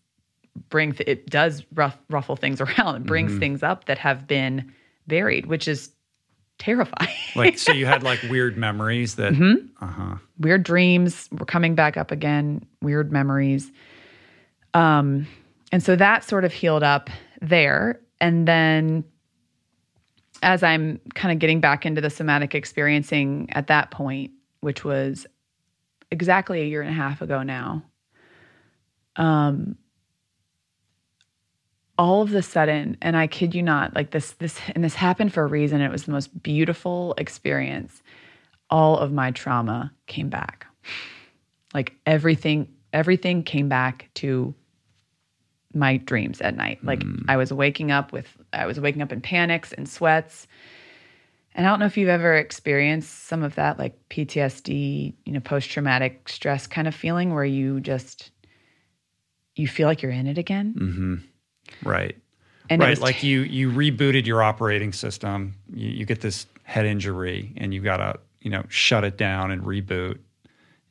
[0.69, 3.39] bring th- it does rough, ruffle things around and brings mm-hmm.
[3.39, 4.73] things up that have been
[5.07, 5.91] buried, which is
[6.57, 7.13] terrifying.
[7.35, 9.65] like so, you had like weird memories that mm-hmm.
[9.83, 10.15] uh-huh.
[10.39, 12.65] weird dreams were coming back up again.
[12.81, 13.71] Weird memories.
[14.73, 15.27] Um,
[15.71, 17.09] and so that sort of healed up
[17.41, 19.03] there, and then
[20.43, 25.25] as I'm kind of getting back into the somatic experiencing at that point, which was
[26.11, 27.83] exactly a year and a half ago now.
[29.15, 29.77] Um,
[31.97, 35.33] all of the sudden, and I kid you not, like this, this, and this happened
[35.33, 35.81] for a reason.
[35.81, 38.01] It was the most beautiful experience.
[38.69, 40.67] All of my trauma came back.
[41.73, 44.53] Like everything, everything came back to
[45.73, 46.83] my dreams at night.
[46.83, 47.23] Like mm.
[47.27, 50.47] I was waking up with, I was waking up in panics and sweats.
[51.53, 55.39] And I don't know if you've ever experienced some of that, like PTSD, you know,
[55.39, 58.31] post traumatic stress kind of feeling where you just,
[59.55, 60.75] you feel like you're in it again.
[60.77, 61.15] Mm-hmm
[61.83, 62.17] Right.
[62.69, 65.53] And right, like you you rebooted your operating system.
[65.73, 69.51] You, you get this head injury, and you got to you know shut it down
[69.51, 70.17] and reboot.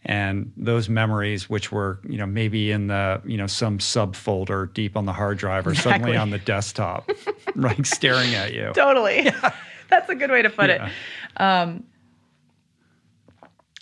[0.07, 4.97] And those memories, which were you know maybe in the you know some subfolder deep
[4.97, 5.93] on the hard drive, or exactly.
[5.93, 7.11] suddenly on the desktop,
[7.57, 8.71] like staring at you.
[8.75, 9.53] Totally, yeah.
[9.91, 10.91] that's a good way to put yeah.
[11.37, 11.41] it.
[11.41, 11.85] Um,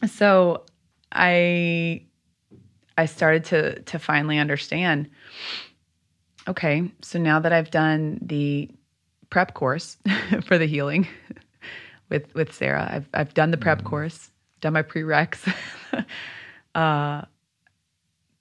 [0.06, 0.64] so
[1.10, 2.04] I
[2.96, 5.10] I started to to finally understand
[6.48, 8.70] okay, so now that I've done the
[9.30, 9.96] prep course
[10.44, 11.06] for the healing
[12.08, 15.52] with with Sarah, I've I've done the prep mm course, done my prereqs.
[16.74, 17.22] uh,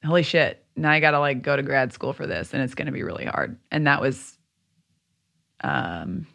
[0.03, 0.63] holy shit!
[0.75, 2.91] Now I got to like go to grad school for this, and it's going to
[2.91, 3.57] be really hard.
[3.71, 4.37] And that was,
[5.63, 6.27] um,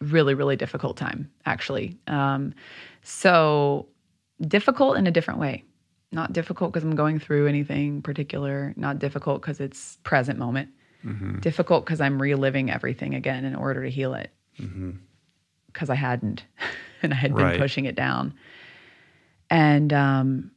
[0.00, 1.96] really really difficult time actually.
[2.08, 2.54] Um,
[3.02, 3.88] so
[4.40, 5.64] difficult in a different way
[6.12, 10.68] not difficult because I'm going through anything particular, not difficult because it's present moment.
[11.04, 11.40] Mm-hmm.
[11.40, 14.30] Difficult because I'm reliving everything again in order to heal it.
[14.56, 14.70] Because
[15.88, 15.92] mm-hmm.
[15.92, 16.44] I hadn't,
[17.02, 18.34] and I had been pushing it down.
[19.50, 20.50] And um,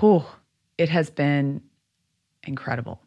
[0.00, 0.24] whew,
[0.78, 1.62] it has been
[2.44, 3.00] incredible,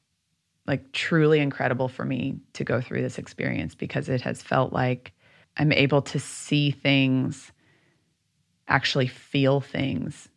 [0.67, 5.13] like truly incredible for me to go through this experience because it has felt like
[5.57, 7.51] I'm able to see things,
[8.67, 10.29] actually feel things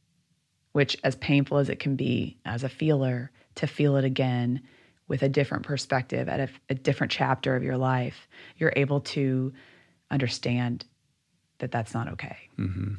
[0.78, 4.62] which, as painful as it can be as a feeler, to feel it again
[5.08, 8.28] with a different perspective at a, a different chapter of your life,
[8.58, 9.52] you're able to
[10.12, 10.84] understand
[11.58, 12.36] that that's not okay.
[12.60, 12.94] Mm-hmm.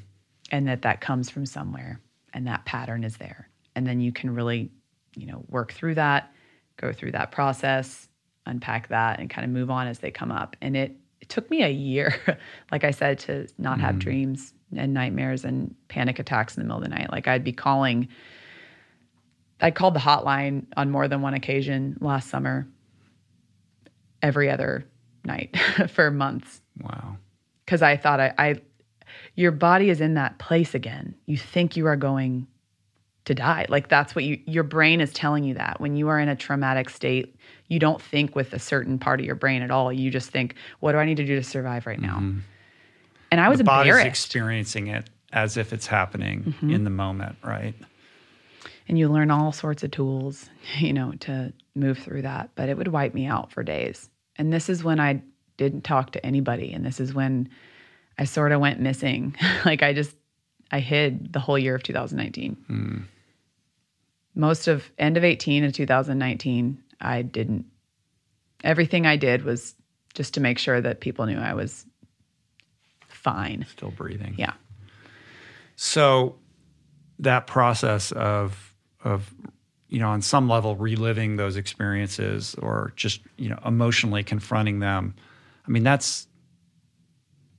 [0.52, 2.02] And that that comes from somewhere
[2.34, 3.48] and that pattern is there.
[3.78, 4.72] And then you can really,
[5.16, 6.34] you know, work through that,
[6.76, 8.10] go through that process,
[8.46, 10.58] unpack that and kind of move on as they come up.
[10.60, 12.14] And it it took me a year,
[12.74, 16.78] like I said, to not have dreams and nightmares and panic attacks in the middle
[16.78, 17.12] of the night.
[17.12, 18.08] Like I'd be calling,
[19.62, 22.68] I called the hotline on more than one occasion last summer,
[24.22, 24.86] every other
[25.26, 25.56] night
[25.90, 27.18] for months Wow.
[27.66, 28.56] because I thought I, I,
[29.36, 31.16] your body is in that place again.
[31.26, 32.48] You think you are going
[33.26, 33.66] to die.
[33.70, 36.36] Like that's what you, your brain is telling you that when you are in a
[36.36, 37.36] traumatic state,
[37.68, 39.92] you don't think with a certain part of your brain at all.
[39.94, 42.16] You just think, what do I need to do to survive right now?
[42.18, 42.40] Mm-hmm.
[43.32, 46.72] And I was the body's experiencing it as if it's happening Mm-hmm.
[46.72, 47.76] in the moment, right?
[48.88, 50.50] and you learn all sorts of tools,
[50.80, 52.50] you know, to move through that.
[52.56, 54.10] But it would wipe me out for days.
[54.38, 55.22] And this is when I
[55.58, 56.74] didn't talk to anybody.
[56.74, 57.50] And this is when
[58.18, 59.36] I sort of went missing.
[59.66, 60.16] like I just,
[60.72, 63.06] I hid the whole year of 2019.
[64.36, 67.66] Most of end of 18 and 2019, I didn't.
[68.64, 69.76] Everything I did was
[70.16, 71.86] just to make sure that people knew I was
[73.20, 73.66] fine.
[73.70, 74.36] Still breathing.
[74.38, 74.54] Yeah.
[75.76, 76.36] So
[77.20, 78.74] that process of
[79.04, 79.34] of
[79.88, 85.16] you know on some level reliving those experiences or just you know emotionally confronting them
[85.68, 86.28] i mean that's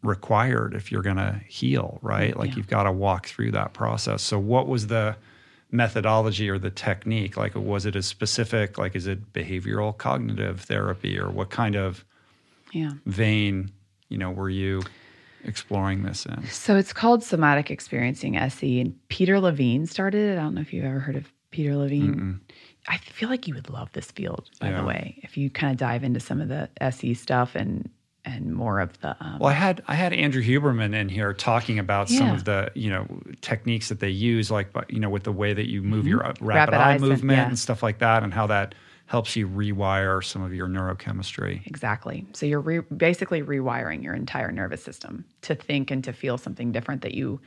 [0.02, 2.56] required if you're going to heal right like Yeah.
[2.56, 5.16] you've got to walk through that process so what was the
[5.70, 11.18] methodology or the technique like was it as specific like is it behavioral cognitive therapy
[11.18, 12.04] or what kind of
[12.72, 12.92] Yeah.
[13.06, 13.70] vein
[14.08, 14.82] you know were you
[15.44, 20.38] exploring this in So it's called somatic experiencing SE, and Peter Levine started it.
[20.38, 22.40] I don't know if you've ever heard of Peter Levine.
[22.88, 24.80] I feel like you would love this field, by Yeah.
[24.80, 27.88] the way, if you kind of dive into some of the SE stuff and
[28.26, 29.16] and more of the.
[29.18, 32.70] Um, Well, I had I had Andrew Huberman in here talking about some of the
[32.74, 33.06] you know
[33.40, 36.34] techniques that they use, like you know with the way that you move your uh,
[36.40, 36.46] rapid, Mm-hmm.
[36.48, 37.48] Rapid eye movement yeah.
[37.48, 38.74] and stuff like that, and how that
[39.10, 41.66] helps you rewire some of your neurochemistry.
[41.66, 42.24] Exactly.
[42.32, 46.70] So you're re- basically rewiring your entire nervous system to think and to feel something
[46.70, 47.40] different that you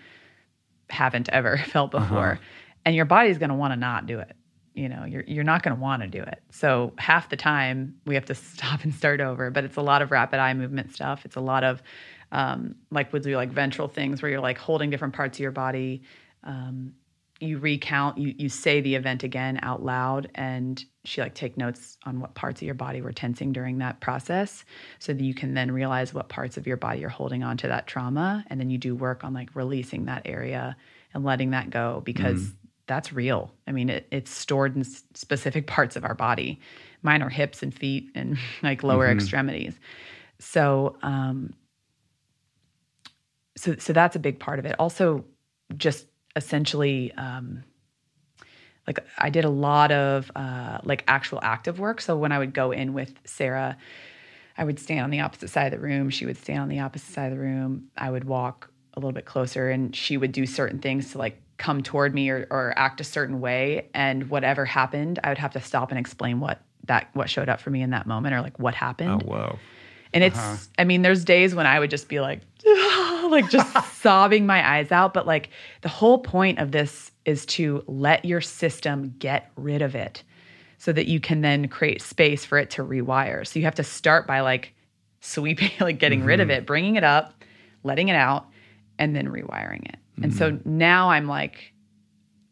[0.90, 2.06] haven't ever felt Uh-huh.
[2.06, 2.40] before.
[2.84, 4.36] And your body's going to want to not do it.
[4.74, 6.42] You know, you're you're not going to want to do it.
[6.50, 9.50] So half the time we have to stop and start over.
[9.50, 11.24] But it's a lot of rapid eye movement stuff.
[11.24, 11.82] It's a lot of
[12.34, 15.52] um, like we'll do like ventral things where you're like holding different parts of your
[15.52, 16.02] body.
[16.44, 16.96] Um,
[17.40, 21.98] you recount, you you say the event again out loud, and she like take notes
[22.06, 24.64] on what parts of your body were tensing during that process,
[25.00, 27.68] so that you can then realize what parts of your body are holding on to
[27.68, 30.76] that trauma, and then you do work on like releasing that area
[31.14, 32.54] and letting that go because
[32.88, 33.52] that's real.
[33.68, 36.60] I mean, it, it's stored in s- specific parts of our body.
[37.02, 39.80] Mine are hips and feet and like lower extremities.
[40.40, 41.54] So, um,
[43.56, 44.76] so so that's a big part of it.
[44.80, 45.26] Also,
[45.78, 47.64] just essentially, um,
[48.88, 52.02] like I did a lot of uh, like actual active work.
[52.02, 53.78] So when I would go in with Sarah,
[54.58, 56.10] I would stand on the opposite side of the room.
[56.10, 57.90] She would stand on the opposite side of the room.
[57.98, 61.42] I would walk a little bit closer, and she would do certain things to like
[61.58, 63.88] come toward me or, or act a certain way.
[63.94, 67.62] And whatever happened, I would have to stop and explain what that what showed up
[67.62, 69.24] for me in that moment or like what happened.
[69.24, 69.60] Oh whoa!
[70.14, 74.46] And it's, I mean, there's days when I would just be like, like just sobbing
[74.46, 75.14] my eyes out.
[75.14, 75.50] But like
[75.82, 80.24] the whole point of this is to let your system get rid of it
[80.78, 83.48] so that you can then create space for it to rewire.
[83.48, 84.74] So you have to start by like
[85.22, 86.58] sweeping, like getting rid of mm-hmm.
[86.58, 87.44] it, bringing it up,
[87.84, 88.48] letting it out,
[89.00, 89.96] and then rewiring it.
[90.22, 90.78] And so mm-hmm.
[90.78, 91.74] now I'm like,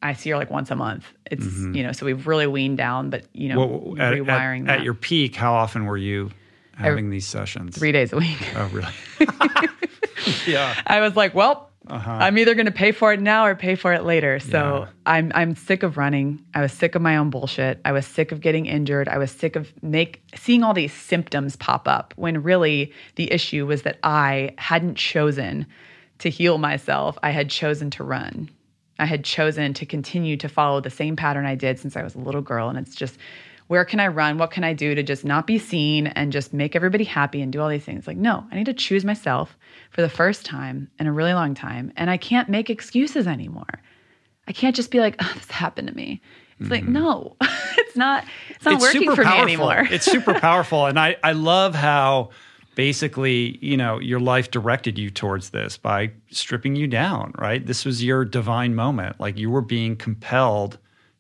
[0.02, 1.06] I see her like once a month.
[1.30, 1.76] It's, mm-hmm.
[1.76, 4.68] you know, so we've really weaned down, but, you know, Well, at, at- rewiring at,
[4.68, 6.32] that At your peak, how often were you
[6.76, 7.78] having these sessions?
[7.78, 8.42] three days a week.
[8.56, 8.94] Oh really?
[10.48, 10.82] yeah.
[10.88, 12.12] I was like, well, Uh-huh.
[12.12, 14.40] I'm either going to pay for it now or pay for it later.
[14.40, 14.88] So Yeah.
[15.06, 16.44] I'm I'm sick of running.
[16.54, 17.82] I was sick of my own bullshit.
[17.84, 19.10] I was sick of getting injured.
[19.10, 23.66] I was sick of make seeing all these symptoms pop up when really the issue
[23.66, 25.66] was that I hadn't chosen
[26.20, 27.18] to heal myself.
[27.24, 28.50] I had chosen to run.
[29.00, 32.14] I had chosen to continue to follow the same pattern I did since I was
[32.14, 33.18] a little girl and it's just
[33.72, 34.38] where can I run?
[34.38, 37.54] What can I do to just not be seen and just make everybody happy and
[37.54, 38.06] do all these things?
[38.06, 39.58] Like, no, I need to choose myself
[39.92, 41.94] for the first time in a really long time.
[41.96, 43.82] And I can't make excuses anymore.
[44.46, 46.22] I can't just be like, oh, this happened to me.
[46.60, 46.92] It's like, mm-hmm.
[46.92, 47.38] no,
[47.78, 49.88] it's not, it's not working for me anymore.
[49.90, 50.88] it's super powerful.
[50.88, 52.32] And I, I love how
[52.76, 57.66] basically, you know, your life directed you towards this by stripping you down, right?
[57.66, 59.18] This was your divine moment.
[59.22, 60.78] Like you were being compelled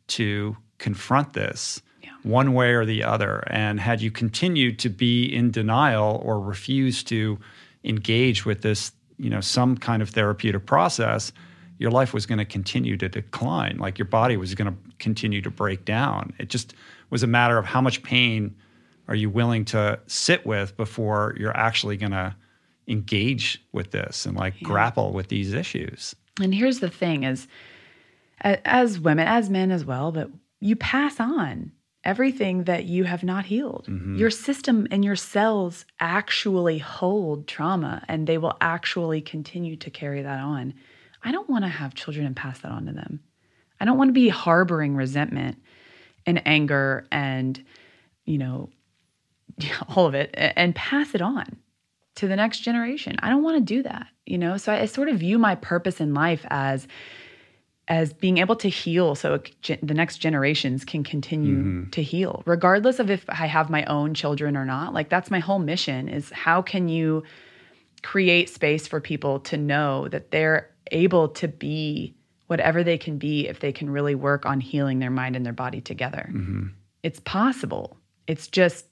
[0.07, 1.81] to confront this
[2.23, 3.43] one way or the other.
[3.47, 7.39] And had you continued to be in denial or refuse to
[7.83, 11.31] engage with this, you know, some kind of therapeutic process,
[11.79, 13.77] your life was going to continue to decline.
[13.79, 16.33] Like your body was going to continue to break down.
[16.37, 16.75] It just
[17.09, 18.55] was a matter of how much pain
[19.07, 22.35] are you willing to sit with before you're actually going to
[22.87, 24.67] engage with this and like yeah.
[24.67, 26.15] grapple with these issues?
[26.39, 27.47] And here's the thing is
[28.41, 30.29] as women, as men as well, but
[30.59, 31.71] you pass on
[32.03, 33.85] everything that you have not healed.
[33.87, 34.15] Mm-hmm.
[34.15, 40.21] Your system and your cells actually hold trauma and they will actually continue to carry
[40.21, 40.73] that on.
[41.23, 43.19] I don't want to have children and pass that on to them.
[43.79, 45.61] I don't want to be harboring resentment
[46.25, 47.63] and anger and,
[48.25, 48.69] you know,
[49.95, 51.57] all of it and pass it on
[52.15, 53.15] to the next generation.
[53.19, 54.57] I don't want to do that, you know?
[54.57, 56.87] So I, I sort of view my purpose in life as
[57.87, 59.41] as being able to heal so
[59.81, 61.89] the next generations can continue mm-hmm.
[61.89, 65.39] to heal regardless of if i have my own children or not like that's my
[65.39, 67.23] whole mission is how can you
[68.03, 72.15] create space for people to know that they're able to be
[72.47, 75.53] whatever they can be if they can really work on healing their mind and their
[75.53, 76.67] body together mm-hmm.
[77.03, 77.97] it's possible
[78.27, 78.85] it's just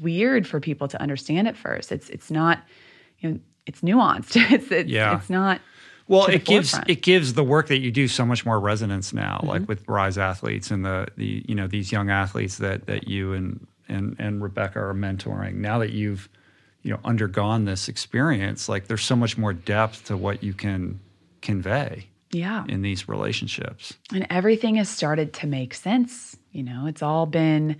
[0.00, 2.62] weird for people to understand at first it's it's not
[3.18, 5.16] you know it's nuanced it's it's, yeah.
[5.16, 5.60] it's not
[6.08, 6.90] well, it gives forefront.
[6.90, 9.48] it gives the work that you do so much more resonance now, mm-hmm.
[9.48, 13.32] like with Rise Athletes and the the you know these young athletes that that you
[13.32, 15.54] and and and Rebecca are mentoring.
[15.54, 16.28] Now that you've
[16.82, 21.00] you know undergone this experience, like there's so much more depth to what you can
[21.42, 22.06] convey.
[22.32, 22.64] Yeah.
[22.68, 23.94] In these relationships.
[24.12, 26.36] And everything has started to make sense.
[26.50, 27.76] You know, it's all been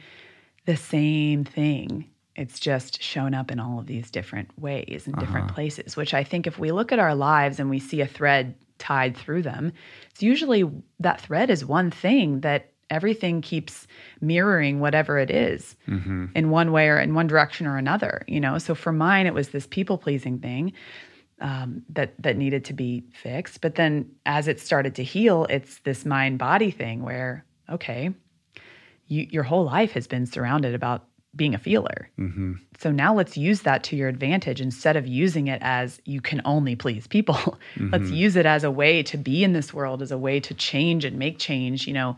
[0.66, 5.46] the same thing it's just shown up in all of these different ways and different
[5.46, 5.54] uh-huh.
[5.54, 8.54] places, which I think if we look at our lives and we see a thread
[8.78, 9.72] tied through them,
[10.10, 10.64] it's usually
[11.00, 13.86] that thread is one thing that everything keeps
[14.20, 16.26] mirroring whatever it is mm-hmm.
[16.34, 18.58] in one way or in one direction or another, you know?
[18.58, 20.72] So for mine, it was this people pleasing thing.
[21.38, 25.80] Um, that that needed to be fixed, but then as it started to heal, it's
[25.80, 28.14] this mind body thing where okay,
[29.06, 31.04] you, your whole life has been surrounded about
[31.36, 32.08] being a feeler.
[32.18, 32.54] Mm-hmm.
[32.78, 36.42] So now let's use that to your advantage instead of using it as you can
[36.44, 37.36] only please people.
[37.76, 37.90] Mm-hmm.
[37.92, 40.54] let's use it as a way to be in this world, as a way to
[40.54, 41.86] change and make change.
[41.86, 42.16] You know,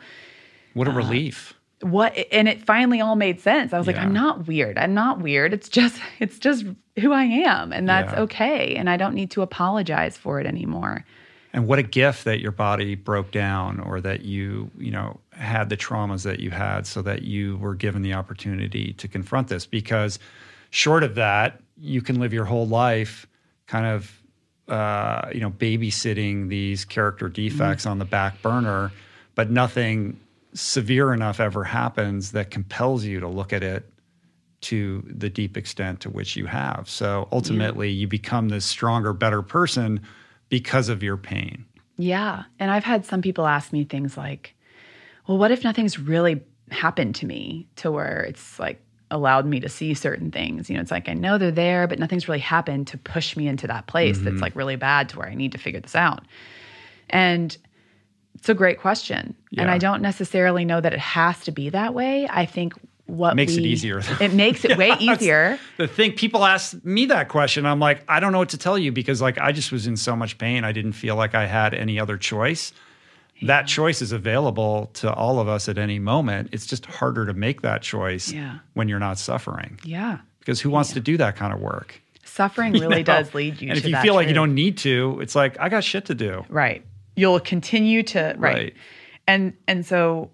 [0.74, 1.54] what a uh, relief.
[1.80, 3.72] What and it finally all made sense.
[3.72, 3.94] I was yeah.
[3.94, 4.78] like, I'm not weird.
[4.78, 5.52] I'm not weird.
[5.52, 6.64] It's just it's just
[7.00, 8.20] who I am, and that's yeah.
[8.20, 8.76] okay.
[8.76, 11.04] And I don't need to apologize for it anymore
[11.52, 15.68] and what a gift that your body broke down or that you you know had
[15.68, 19.66] the traumas that you had so that you were given the opportunity to confront this
[19.66, 20.18] because
[20.70, 23.26] short of that you can live your whole life
[23.66, 24.22] kind of
[24.68, 27.92] uh, you know babysitting these character defects mm-hmm.
[27.92, 28.92] on the back burner
[29.34, 30.18] but nothing
[30.52, 33.90] severe enough ever happens that compels you to look at it
[34.60, 38.00] to the deep extent to which you have so ultimately yeah.
[38.00, 40.00] you become this stronger better person
[40.48, 41.64] because of your pain.
[41.96, 42.44] Yeah.
[42.58, 44.54] And I've had some people ask me things like,
[45.28, 49.68] well, what if nothing's really happened to me to where it's like allowed me to
[49.68, 50.68] see certain things?
[50.68, 53.46] You know, it's like I know they're there, but nothing's really happened to push me
[53.46, 54.24] into that place mm-hmm.
[54.24, 56.24] that's like really bad to where I need to figure this out.
[57.10, 57.56] And
[58.34, 59.36] it's a great question.
[59.50, 59.62] Yeah.
[59.62, 62.26] And I don't necessarily know that it has to be that way.
[62.28, 62.72] I think
[63.06, 64.02] what makes we, it easier.
[64.20, 65.58] It makes it yeah, way easier.
[65.76, 68.78] The thing people ask me that question, I'm like, I don't know what to tell
[68.78, 70.64] you because like I just was in so much pain.
[70.64, 72.72] I didn't feel like I had any other choice.
[73.40, 73.46] Yeah.
[73.48, 76.50] That choice is available to all of us at any moment.
[76.52, 78.58] It's just harder to make that choice yeah.
[78.74, 79.78] when you're not suffering.
[79.84, 80.18] Yeah.
[80.40, 82.00] Because who wants to do that kind of work?
[82.24, 83.02] Suffering really you know?
[83.02, 84.14] does lead you and if you feel truth.
[84.14, 86.44] like you don't need to, it's like I got shit to do.
[86.48, 86.84] Right.
[87.16, 88.54] You'll continue to right.
[88.54, 88.74] right.
[89.26, 90.30] And and so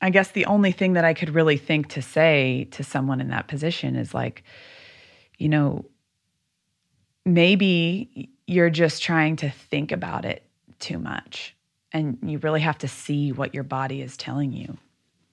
[0.00, 3.28] I guess the only thing that I could really think to say to someone in
[3.28, 4.44] that position is like,
[5.38, 5.86] you know,
[7.24, 10.44] maybe you're just trying to think about it
[10.78, 11.55] too much.
[11.96, 14.76] And you really have to see what your body is telling you.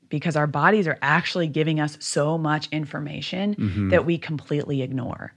[0.10, 3.90] Because our bodies are actually giving us so much information mm-hmm.
[3.90, 5.34] that we completely ignore.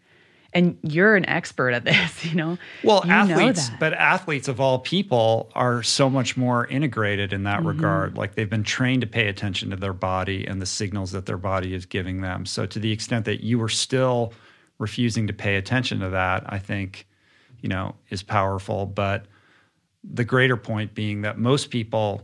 [0.53, 2.59] And you're an expert at this you know?
[2.85, 7.59] Well you athletes but athletes of all people are so much more integrated in that
[7.59, 7.69] mm-hmm.
[7.69, 8.17] regard.
[8.19, 11.39] Like they've been trained to pay attention to their body and the signals that their
[11.39, 12.45] body is giving them.
[12.45, 14.33] So to the extent that you are still
[14.79, 17.07] refusing to pay attention to that i think
[17.63, 18.87] you know is powerful.
[18.87, 19.27] But
[20.13, 22.23] the greater point being that most people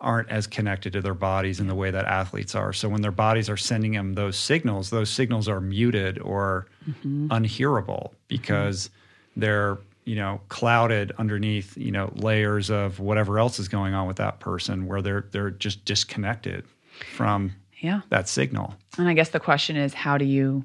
[0.00, 2.72] aren't as connected to their bodies in the way that athletes are.
[2.72, 7.28] So when their bodies are sending them those signals, those signals are muted or mm-hmm.
[7.30, 9.40] unhearable because mm-hmm.
[9.40, 14.16] they're you know clouded underneath you know layers of whatever else is going on with
[14.16, 16.64] that person where they're they're just disconnected
[17.12, 20.64] from yeah that signal and i guess the question is how do you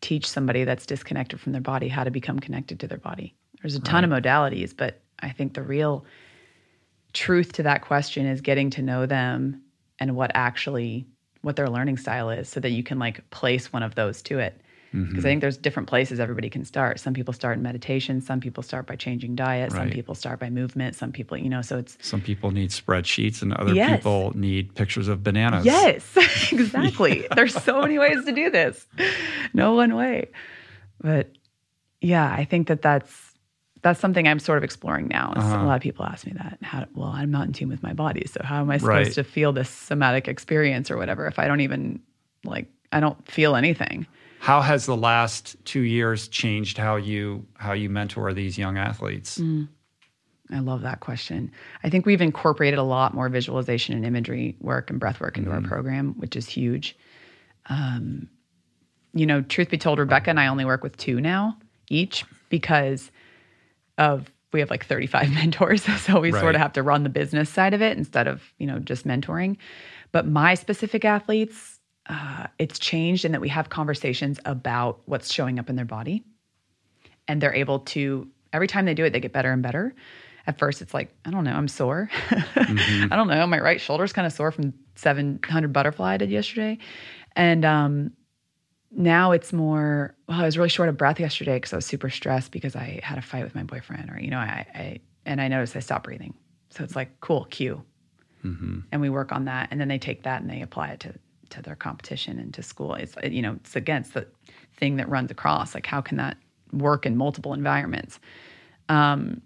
[0.00, 3.74] teach somebody that's disconnected from their body how to become connected to their body there's
[3.74, 4.16] a ton right.
[4.16, 6.04] of modalities but i think the real
[7.12, 9.62] truth to that question is getting to know them
[9.98, 11.06] and what actually
[11.42, 14.38] what their learning style is so that you can like place one of those to
[14.38, 14.60] it
[14.92, 15.18] because mm-hmm.
[15.18, 16.98] I think there's different places everybody can start.
[16.98, 19.82] Some people start in meditation, some people start by changing diet, right.
[19.82, 23.40] some people start by movement, some people, you know, so it's Some people need spreadsheets
[23.40, 23.98] and other yes.
[23.98, 25.64] people need pictures of bananas.
[25.64, 26.16] Yes.
[26.52, 27.24] exactly.
[27.36, 28.84] there's so many ways to do this.
[29.54, 30.30] No one way.
[31.00, 31.30] But
[32.00, 33.29] yeah, I think that that's
[33.82, 35.32] that's something I'm sort of exploring now.
[35.36, 35.56] Uh-huh.
[35.56, 36.58] A lot of people ask me that.
[36.62, 39.12] How, well, I'm not in tune with my body, so how am I supposed right.
[39.12, 42.00] to feel this somatic experience or whatever if I don't even
[42.44, 44.06] like I don't feel anything?
[44.38, 49.38] How has the last two years changed how you how you mentor these young athletes?
[49.38, 49.68] Mm.
[50.52, 51.52] I love that question.
[51.84, 55.50] I think we've incorporated a lot more visualization and imagery work and breath work into
[55.50, 55.64] mm-hmm.
[55.64, 56.96] our program, which is huge.
[57.66, 58.28] Um,
[59.12, 61.56] you know, truth be told, Rebecca and I only work with two now
[61.88, 63.10] each because
[64.00, 66.40] of we have like 35 mentors, so we right.
[66.40, 69.06] sort of have to run the business side of it instead of you know just
[69.06, 69.56] mentoring.
[70.12, 71.78] But my specific athletes,
[72.08, 76.24] uh, it's changed in that we have conversations about what's showing up in their body.
[77.28, 79.94] And they're able to, every time they do it, they get better and better.
[80.48, 82.10] At first, it's like, I don't know, I'm sore.
[82.28, 83.06] mm-hmm.
[83.12, 86.78] I don't know, my right shoulder's kind of sore from 700 butterfly I did yesterday.
[87.36, 88.12] And um,
[88.90, 92.10] now it's more, well, I was really short of breath yesterday because I was super
[92.10, 95.40] stressed because I had a fight with my boyfriend, or, you know, I, I and
[95.40, 96.34] I noticed I stopped breathing.
[96.70, 97.82] So it's like, cool, cue.
[98.44, 98.80] Mm-hmm.
[98.90, 99.68] And we work on that.
[99.70, 101.14] And then they take that and they apply it to
[101.50, 102.94] to their competition and to school.
[102.94, 104.26] It's you know it's against the
[104.76, 105.74] thing that runs across.
[105.74, 106.36] Like how can that
[106.72, 108.18] work in multiple environments?
[108.88, 109.42] Um,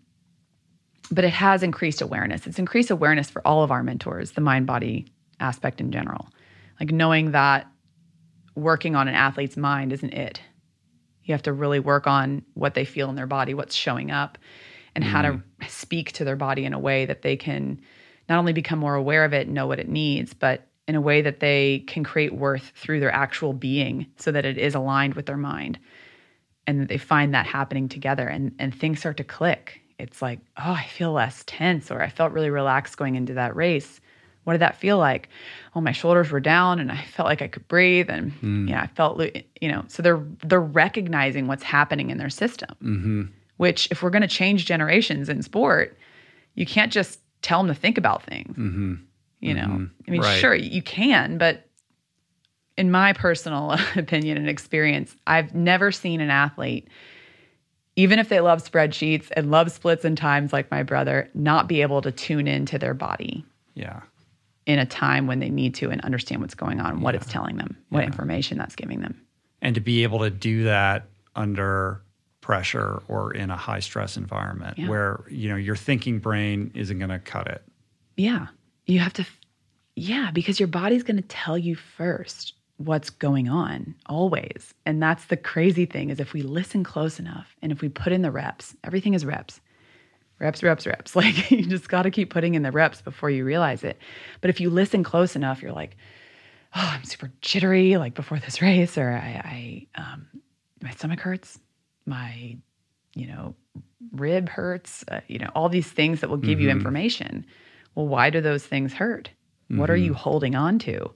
[1.10, 2.46] but it has increased awareness.
[2.46, 5.06] It's increased awareness for all of our mentors, the mind body
[5.40, 6.28] aspect in general.
[6.80, 7.66] Like knowing that
[8.54, 10.40] working on an athlete's mind isn't it.
[11.24, 14.38] You have to really work on what they feel in their body, what's showing up,
[14.94, 15.08] and mm.
[15.08, 15.42] how to mm.
[15.68, 17.80] speak to their body in a way that they can
[18.28, 21.00] not only become more aware of it, and know what it needs, but in a
[21.00, 25.14] way that they can create worth through their actual being so that it is aligned
[25.14, 25.78] with their mind
[26.66, 29.80] and that they find that happening together and, and things start to click.
[29.98, 33.56] It's like, oh, I feel less tense or I felt really relaxed going into that
[33.56, 34.00] race.
[34.44, 35.28] What did that feel like?
[35.74, 38.68] Oh, my shoulders were down and I felt like I could breathe and mm.
[38.68, 39.20] yeah, I felt
[39.60, 42.70] you know, so they're they're recognizing what's happening in their system.
[42.82, 43.22] Mm-hmm.
[43.56, 45.96] Which if we're going to change generations in sport,
[46.54, 48.56] you can't just tell them to think about things.
[48.56, 48.94] Mm-hmm
[49.44, 49.84] you know mm-hmm.
[50.08, 50.40] i mean right.
[50.40, 51.68] sure you can but
[52.76, 56.88] in my personal opinion and experience i've never seen an athlete
[57.96, 61.82] even if they love spreadsheets and love splits and times like my brother not be
[61.82, 63.44] able to tune into their body
[63.74, 64.00] yeah
[64.66, 67.56] in a time when they need to and understand what's going on what it's telling
[67.56, 68.06] them what yeah.
[68.06, 69.20] information that's giving them
[69.62, 72.00] and to be able to do that under
[72.40, 74.88] pressure or in a high stress environment yeah.
[74.88, 77.62] where you know your thinking brain isn't going to cut it
[78.16, 78.46] yeah
[78.86, 79.26] you have to,
[79.96, 84.74] yeah, because your body's going to tell you first what's going on always.
[84.84, 88.12] And that's the crazy thing is if we listen close enough and if we put
[88.12, 89.60] in the reps, everything is reps.
[90.38, 91.16] Reps, reps, reps.
[91.16, 93.98] Like you just got to keep putting in the reps before you realize it.
[94.40, 95.96] But if you listen close enough, you're like,
[96.74, 100.26] oh, I'm super jittery, like before this race, or I, I um,
[100.82, 101.58] my stomach hurts,
[102.06, 102.56] my,
[103.14, 103.54] you know,
[104.12, 106.66] rib hurts, uh, you know, all these things that will give mm-hmm.
[106.66, 107.46] you information
[107.94, 109.30] well, why do those things hurt?
[109.70, 109.80] Mm-hmm.
[109.80, 110.20] What are you mm-hmm.
[110.20, 111.10] holding on to?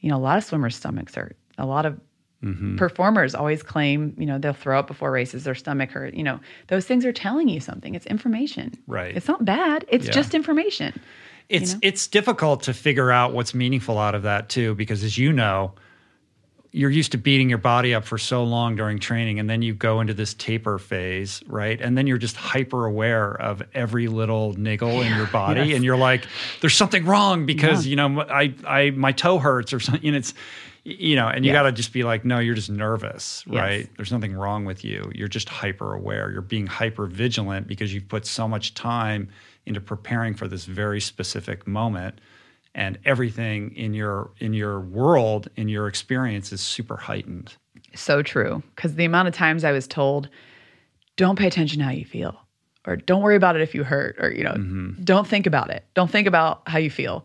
[0.00, 1.36] You know, a lot of swimmers' stomachs hurt.
[1.56, 1.98] A lot of
[2.42, 2.76] mm-hmm.
[2.76, 6.14] performers always claim, you know, they'll throw up before races, their stomach hurt.
[6.14, 7.94] You know, those things are telling you something.
[7.94, 8.74] It's information.
[8.86, 9.16] Right.
[9.16, 9.84] It's not bad.
[9.88, 10.12] It's yeah.
[10.12, 11.00] just information.
[11.48, 11.80] It's you know?
[11.82, 15.72] it's difficult to figure out what's meaningful out of that too, because as you know,
[16.70, 19.72] you're used to beating your body up for so long during training and then you
[19.72, 24.52] go into this taper phase right and then you're just hyper aware of every little
[24.52, 25.76] niggle in your body yes.
[25.76, 26.26] and you're like
[26.60, 27.90] there's something wrong because yeah.
[27.90, 30.34] you know i i my toe hurts or something and it's
[30.88, 33.80] you know and you got to just be like no you're just nervous right?
[33.80, 33.88] Yes.
[33.96, 35.10] there's nothing wrong with you.
[35.14, 39.28] You're just hyper aware you're being hyper vigilant because you've put so much time
[39.66, 42.20] into preparing for this very specific moment
[42.74, 47.54] and everything in your in your world in your experience is super heightened.
[47.94, 50.28] So true because the amount of times i was told
[51.16, 52.40] don't pay attention to how you feel
[52.86, 55.02] or don't worry about it if you hurt or you know mm-hmm.
[55.04, 55.84] don't think about it.
[55.94, 57.24] Don't think about how you feel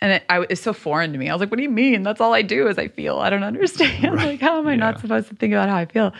[0.00, 2.02] and it, I, it's so foreign to me i was like what do you mean
[2.02, 4.26] that's all i do is i feel i don't understand right.
[4.26, 4.76] like how am i yeah.
[4.76, 6.12] not supposed to think about how i feel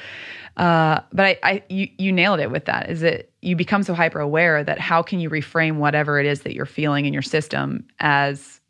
[0.58, 2.90] uh, but I, I you, you nailed it with that.
[2.90, 6.42] Is it you become so hyper aware that how can you reframe whatever it is
[6.42, 8.60] that you're feeling in your system as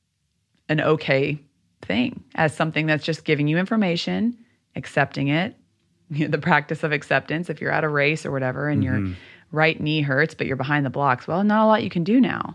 [0.68, 1.40] an okay
[1.80, 4.36] thing, as something that's just giving you information,
[4.76, 5.56] accepting it,
[6.10, 7.48] the practice of acceptance.
[7.48, 9.06] If you're at a race or whatever and mm-hmm.
[9.06, 9.16] your
[9.50, 12.20] right knee hurts, but you're behind the blocks, well, not a lot you can do
[12.20, 12.54] now.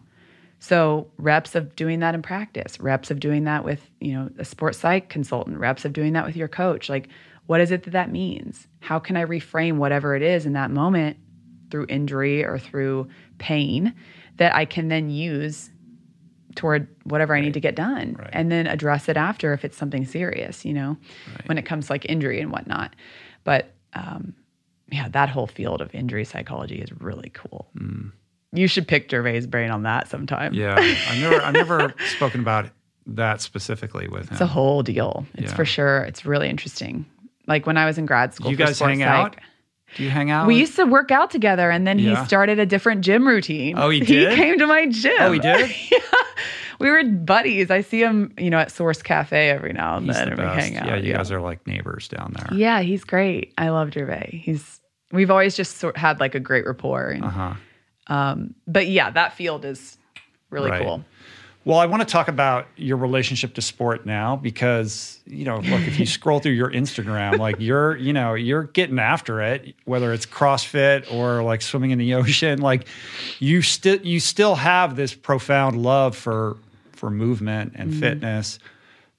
[0.64, 4.46] So reps of doing that in practice, reps of doing that with, you know, a
[4.46, 6.88] sports psych consultant, reps of doing that with your coach.
[6.88, 7.10] Like,
[7.48, 8.66] what is it that that means?
[8.80, 11.18] How can I reframe whatever it is in that moment
[11.70, 13.10] through injury or through
[13.40, 13.94] pain
[14.38, 15.70] that I can then use
[16.56, 18.30] toward whatever I need to get done Right.
[18.32, 20.96] and then address it after if it's something serious, you know,
[21.48, 22.96] when it comes to like injury and whatnot.
[23.44, 24.34] But um,
[24.90, 27.70] yeah, that whole field of injury psychology is really cool.
[28.54, 30.54] You should pick Gervais' brain on that sometime.
[30.54, 32.70] Yeah, I've never I've never spoken about
[33.08, 34.34] that specifically with him.
[34.34, 35.26] It's a whole deal.
[35.36, 35.56] It's Yeah.
[35.56, 36.04] for sure.
[36.04, 37.06] It's really interesting.
[37.48, 39.36] Like when I was in grad school, you guys hang psych, out?
[39.98, 40.48] Do you hang out?
[40.48, 42.20] We used to work out together, and then Yeah.
[42.20, 43.76] he started a different gym routine.
[43.78, 44.30] Oh, he did?
[44.32, 45.14] He came to my gym.
[45.20, 45.70] Oh, he did?
[45.92, 46.00] yeah,
[46.80, 47.70] we were buddies.
[47.70, 50.42] I see him, you know, at Source Cafe every now and He's then, the and
[50.56, 50.88] we hang out.
[50.88, 52.58] Yeah, you guys are like neighbors down there.
[52.58, 53.54] Yeah, he's great.
[53.58, 54.42] I love Gervais.
[54.44, 54.80] He's
[55.12, 57.10] we've always just sort had like a great rapport.
[57.10, 57.54] And, Uh huh.
[58.08, 59.98] Um, but yeah, that field is
[60.50, 60.82] really Right.
[60.82, 61.04] cool.
[61.66, 65.88] Well, I want to talk about your relationship to sport now because, you know, look,
[65.88, 70.12] if you scroll through your Instagram, like you're, you know, you're getting after it, whether
[70.12, 72.86] it's CrossFit or like swimming in the ocean, like
[73.40, 76.58] you still you still have this profound love for
[76.92, 78.60] for movement and fitness.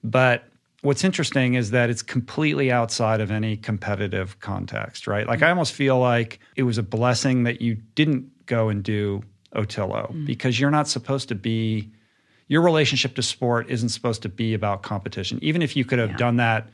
[0.03, 0.45] But
[0.83, 5.27] what's interesting is that it's completely outside of any competitive context, right?
[5.27, 9.23] Like I almost feel like it was a blessing that you didn't go and do
[9.55, 11.91] Otillo because you're not supposed to be
[12.49, 15.39] your relationship to sport isn't supposed to be about competition.
[15.43, 16.17] Even if you could have Yeah.
[16.17, 16.69] done that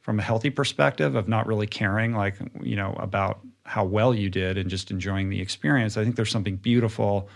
[0.00, 4.28] from a healthy perspective of not really caring, like, you know, about how well you
[4.30, 7.28] did and just enjoying the experience, I think there's something beautiful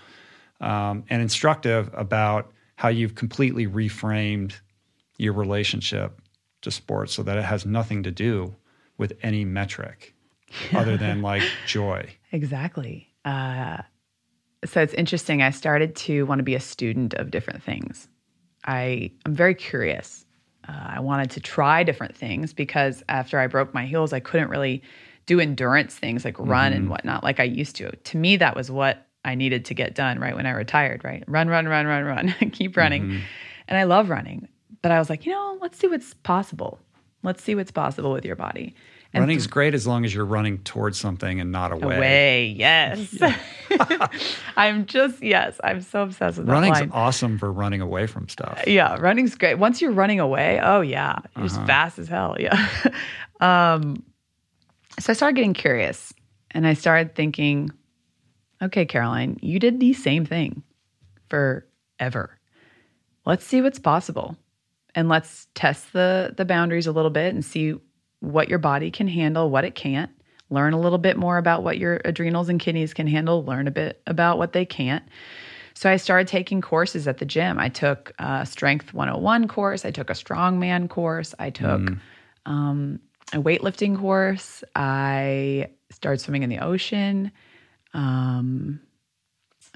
[0.60, 4.54] um, and instructive about how you've completely reframed
[5.18, 6.20] your relationship
[6.62, 8.54] to sports so that it has nothing to do
[8.98, 10.14] with any metric
[10.74, 12.08] other than like joy.
[12.32, 13.05] Exactly.
[13.26, 13.82] Uh,
[14.64, 15.42] so it's interesting.
[15.42, 18.08] I started to want to be a student of different things.
[18.64, 20.24] I am very curious.
[20.68, 24.48] Uh, I wanted to try different things because after I broke my heels, I couldn't
[24.48, 24.82] really
[25.26, 27.90] do endurance things like run and whatnot like I used to.
[27.90, 31.24] To me, that was what I needed to get done right when I retired, right?
[31.26, 33.22] Run, run, run, run, run, keep running.
[33.68, 34.48] And I love running.
[34.82, 36.78] But I was like, you know, let's see what's possible.
[37.24, 38.74] Let's see what's possible with your body.
[39.16, 41.96] And Running's great as long as you're running towards something and not away.
[41.96, 42.54] away.
[42.58, 43.16] Yes.
[44.58, 46.90] I'm just, yes, I'm so obsessed with that Running's line.
[46.92, 48.62] awesome for running away from stuff.
[48.66, 49.54] Yeah, running's great.
[49.54, 52.36] Once you're running away, oh yeah, you're just fast as hell.
[52.38, 52.68] Yeah.
[53.40, 54.02] um,
[55.00, 56.12] so I started getting curious
[56.50, 57.70] and I started thinking,
[58.60, 60.62] okay, Caroline, you did the same thing
[61.30, 62.38] forever.
[63.24, 64.36] Let's see what's possible.
[64.94, 67.76] And let's test the the boundaries a little bit and see
[68.26, 70.10] what your body can handle, what it can't.
[70.50, 73.70] Learn a little bit more about what your adrenals and kidneys can handle, learn a
[73.70, 75.02] bit about what they can't.
[75.74, 77.58] So I started taking courses at the gym.
[77.58, 79.84] I took a Strength 101 course.
[79.84, 81.34] I took a Strongman course.
[81.38, 81.80] I took
[82.46, 83.00] um,
[83.32, 84.64] a weightlifting course.
[84.74, 87.30] I started swimming in the ocean.
[87.92, 88.80] Um,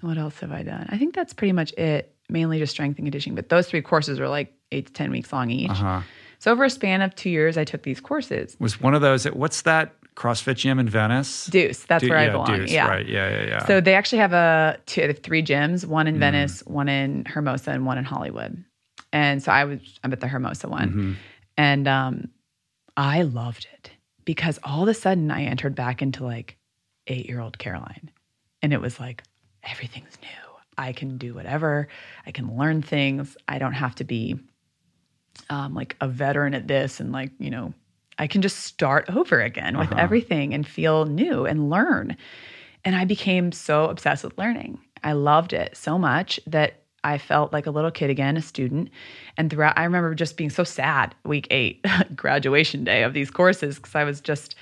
[0.00, 0.86] what else have I done?
[0.88, 2.14] I think that's pretty much it.
[2.30, 3.34] Mainly just strength and conditioning.
[3.34, 5.70] But those three courses were like eight to 10 weeks long each.
[5.70, 6.00] Uh-huh.
[6.41, 8.57] So over a span of two years, I took these courses.
[8.59, 11.47] Was one of those, what's that CrossFit gym in Venice?
[11.47, 12.47] Deuce, that's Du- where I belong.
[12.47, 12.89] Deuce, yeah.
[12.89, 13.07] Right.
[13.07, 13.67] Yeah, yeah, yeah.
[13.67, 16.09] So they actually have a two, three gyms, one Mm.
[16.09, 18.65] in Venice, one in Hermosa, and one in Hollywood.
[19.12, 21.12] And so I was I'm at the Hermosa one, Mm-hmm.
[21.57, 22.28] and um,
[22.97, 23.91] I loved it
[24.25, 26.57] because all of a sudden I entered back into like
[27.07, 28.10] eight year old Caroline,
[28.62, 29.23] and it was like
[29.62, 30.28] everything's new.
[30.78, 31.89] I can do whatever.
[32.27, 33.36] I can learn things.
[33.49, 34.39] I don't have to be
[35.49, 37.73] um, like a veteran at this and like you know
[38.20, 42.19] I can just start over again with everything and feel new and learn.
[42.85, 44.78] And I became so obsessed with learning.
[45.02, 48.91] I loved it so much that I felt like a little kid again, a student.
[49.39, 53.77] And throughout, I remember just being so sad week eight, graduation day of these courses,
[53.77, 54.55] because I was just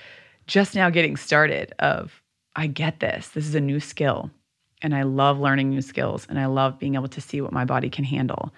[0.47, 1.73] just now getting started.
[1.79, 2.21] Of
[2.55, 3.29] I get this.
[3.29, 4.31] This is a new skill,
[4.81, 7.65] and I love learning new skills, and I love being able to see what my
[7.65, 8.53] body can handle.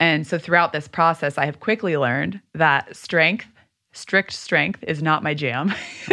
[0.00, 3.46] And so throughout this process, I have quickly learned that strength,
[3.92, 5.72] strict strength, is not my jam.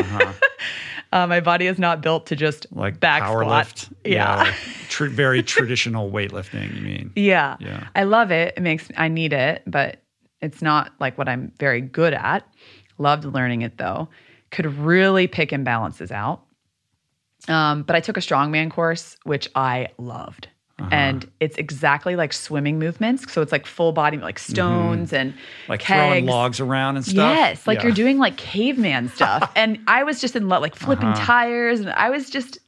[1.14, 2.82] uh, my body is not built to just Uh-huh.
[2.82, 3.58] like back power squat.
[3.66, 3.90] lift.
[4.06, 4.36] Yeah.
[4.44, 4.54] like
[4.90, 7.12] tr- very traditional weightlifting, you mean?
[7.16, 7.56] Yeah.
[7.60, 7.88] Yeah.
[7.96, 8.54] I love it.
[8.58, 10.02] It makes I need it, but
[10.42, 12.46] it's not like what I'm very good at.
[12.98, 14.10] Loved learning it though.
[14.52, 16.42] Could really pick imbalances out.
[17.48, 20.50] Um, but I took a strongman course, which I loved.
[20.80, 20.90] Uh-huh.
[20.92, 23.32] And it's exactly like swimming movements.
[23.34, 25.72] So it's like full body, like stones and Mm-hmm.
[25.72, 27.16] Like throwing logs around and stuff.
[27.36, 27.86] Yes, like Yeah.
[27.86, 29.52] you're doing like caveman stuff.
[29.56, 31.26] and I was just in love, like flipping Uh-huh.
[31.26, 31.80] tires.
[31.80, 32.60] And I was just,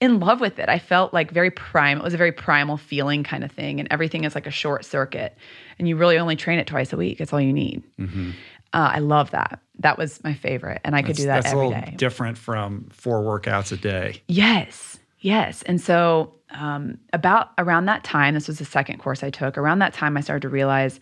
[0.00, 0.68] in love with it.
[0.68, 1.98] I felt like very prime.
[1.98, 4.84] It was a very primal feeling kind of thing, and everything is like a short
[4.84, 5.36] circuit.
[5.78, 7.20] And you really only train it twice a week.
[7.20, 7.84] It's all you need.
[8.00, 8.30] Mm-hmm.
[8.72, 9.60] Uh, I love that.
[9.78, 11.94] That was my favorite, and I could do that that's every a little day.
[11.96, 14.22] different from four workouts a day.
[14.26, 14.91] Yes,
[15.22, 15.62] yes.
[15.62, 19.56] And so, um, about around that time, this was the second course I took.
[19.56, 21.00] Around that time, I started to realize,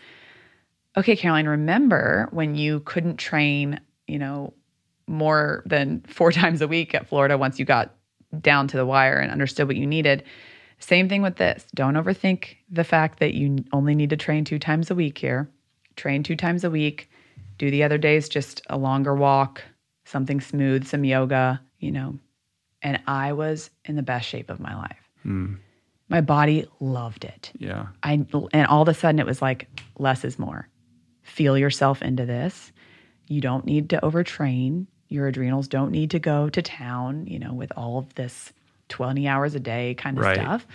[0.97, 4.55] okay, Caroline, remember when you couldn't train, you know,
[5.09, 7.95] more than four times a week at Florida once you got
[8.41, 10.23] down to the wire and understood what you needed.
[10.79, 11.67] Same thing with this.
[11.75, 15.51] Don't overthink the fact that you only need to train two times a week here.
[15.97, 17.11] Train two times a week.
[17.59, 19.63] Do the other days just a longer walk,
[20.07, 22.19] something smooth, some yoga, you know.
[22.83, 25.09] And I was in the best shape of my life.
[25.23, 25.55] Hmm.
[26.09, 27.52] My body loved it.
[27.59, 27.86] Yeah.
[28.02, 29.68] I and all of a sudden it was like
[29.99, 30.68] less is more.
[31.23, 32.73] Feel yourself into this.
[33.28, 34.86] You don't need to overtrain.
[35.09, 38.52] Your adrenals don't need to go to town, you know, with all of this
[38.89, 40.36] 20 hours a day kind of Right.
[40.36, 40.67] stuff.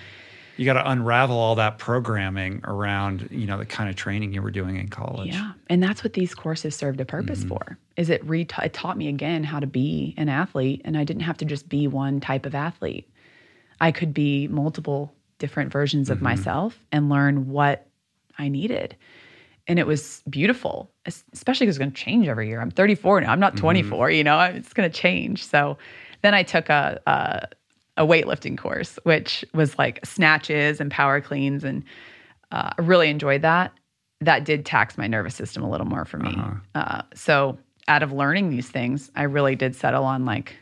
[0.57, 4.41] You got to unravel all that programming around, you know, the kind of training you
[4.41, 5.33] were doing in college.
[5.33, 5.51] Yeah.
[5.67, 7.49] And that's what these courses served a purpose mm-hmm.
[7.49, 7.77] for.
[7.97, 11.23] Is it re it taught me again how to be an athlete and I didn't
[11.23, 13.09] have to just be one type of athlete.
[13.81, 16.25] I could be multiple different versions of mm-hmm.
[16.25, 17.87] myself and learn what
[18.37, 18.95] I needed.
[19.67, 22.61] And it was beautiful, especially because it's going to change every year.
[22.61, 23.31] I'm 34 now.
[23.31, 23.61] I'm not mm-hmm.
[23.61, 25.43] 24, you know, it's going to change.
[25.45, 25.77] So
[26.21, 27.47] then I took a, a,
[27.97, 31.63] a weightlifting course, which was like snatches and power cleans.
[31.63, 31.83] And
[32.51, 33.71] uh, I really enjoyed that.
[34.21, 36.35] That did tax my nervous system a little more for me.
[36.73, 37.57] uh so
[37.87, 40.55] out of learning these things, I really did settle on like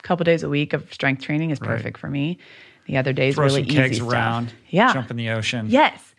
[0.00, 2.38] a couple days a week of strength training is perfect for me.
[2.86, 4.12] The other days Throw really some kegs stuff.
[4.12, 4.52] around.
[4.70, 4.92] Yeah.
[4.92, 5.66] Jump in the ocean.
[5.68, 6.14] Yes.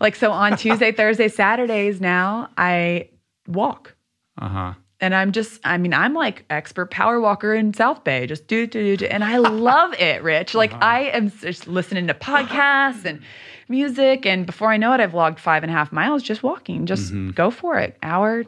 [0.00, 3.08] Like so on Tuesday, Thursday, Saturdays now I
[3.48, 3.94] walk.
[4.40, 4.74] Uh huh.
[5.00, 8.66] And I'm just, I mean, I'm like expert power walker in South Bay, just do,
[8.66, 9.06] do, do.
[9.06, 10.54] And I love it, Rich.
[10.54, 10.84] Like uh-huh.
[10.84, 13.20] I am just listening to podcasts and
[13.68, 14.24] music.
[14.24, 16.86] And before I know it, I've logged five and a half miles just walking.
[16.86, 17.30] Just mm-hmm.
[17.30, 17.98] go for it.
[18.02, 18.44] Hour,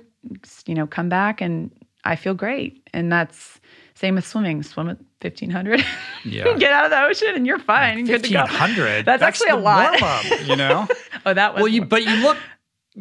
[0.66, 1.70] you know, come back and
[2.04, 2.88] I feel great.
[2.94, 3.60] And that's
[3.94, 4.62] same with swimming.
[4.62, 5.84] Swim at 1500.
[6.24, 6.52] Yeah.
[6.58, 8.06] Get out of the ocean and you're fine.
[8.06, 8.40] To go.
[8.40, 9.04] 1500.
[9.04, 10.00] That's, actually a lot.
[10.00, 10.86] warm-up, you know?
[11.26, 12.38] oh, that was well, you but you look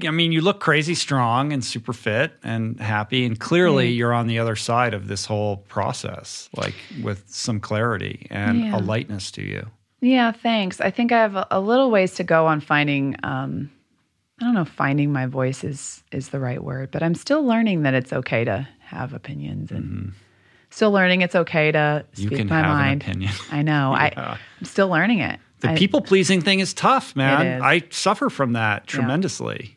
[0.06, 3.96] I mean, you look crazy strong and super fit and happy and clearly Mm.
[3.98, 8.78] you're on the other side of this whole process like with some clarity and Yeah.
[8.78, 9.68] a lightness to you.
[10.02, 10.80] Yeah, thanks.
[10.80, 13.16] I think I have a, a little ways to go on finding.
[13.24, 13.72] Um,
[14.40, 17.44] I don't know, if finding my voice is is the right word, but I'm still
[17.44, 20.14] learning that it's okay to have opinions and
[20.70, 22.22] still learning it's okay to Mm-hmm.
[22.22, 23.04] You speak can my have mind.
[23.52, 23.96] I know.
[23.98, 24.12] Yeah.
[24.28, 25.40] I, I'm still learning it.
[25.62, 27.48] The people pleasing thing is tough, man.
[27.48, 27.62] is.
[27.64, 29.77] I suffer from that tremendously.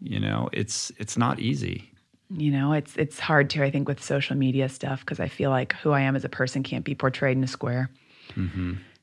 [0.00, 1.90] You know, it's it's not easy.
[2.30, 5.50] you know, it's it's hard to I think with social media stuff because I feel
[5.50, 7.90] like who I am as a person can't be portrayed in a square.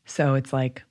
[0.06, 0.84] So it's like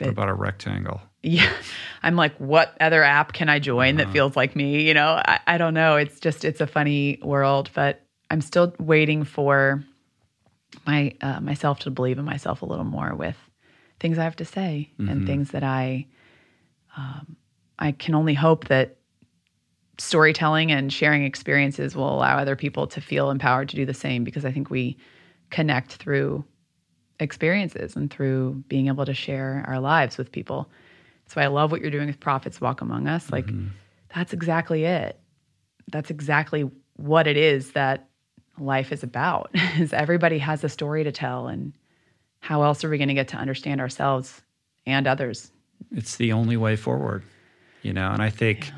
[0.00, 1.00] What about a rectangle?
[1.22, 1.50] yeah
[2.04, 4.04] i'm like what other app can i join Uh-huh.
[4.04, 7.18] that feels like me you know I, I don't know it's just it's a funny
[7.22, 9.82] world but i'm still waiting for
[10.86, 13.36] my uh, myself to believe in myself a little more with
[13.98, 15.10] things i have to say Mm-hmm.
[15.10, 16.06] and things that i
[16.96, 17.36] um,
[17.78, 18.95] i can only hope that
[19.98, 24.24] storytelling and sharing experiences will allow other people to feel empowered to do the same
[24.24, 24.96] because i think we
[25.50, 26.44] connect through
[27.20, 30.68] experiences and through being able to share our lives with people.
[31.26, 33.30] So I love what you're doing with Prophets Walk Among Us.
[33.30, 33.68] Like, mm-hmm.
[34.14, 35.18] that's exactly it.
[35.90, 38.08] That's exactly what it is that
[38.58, 39.50] life is about.
[39.78, 41.72] Is everybody has a story to tell, and
[42.40, 44.40] how else are we going to get to understand ourselves
[44.86, 45.52] and others?
[45.92, 47.22] It's the only way forward,
[47.82, 48.10] you know.
[48.10, 48.72] And I think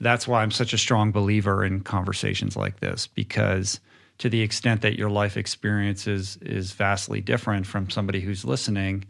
[0.00, 3.80] that's why I'm such a strong believer in conversations like this because
[4.18, 9.04] to the extent that your life experience is is vastly different from somebody who's listening,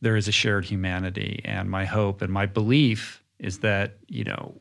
[0.00, 1.42] there is a shared humanity.
[1.44, 4.54] And my hope and my belief is that you know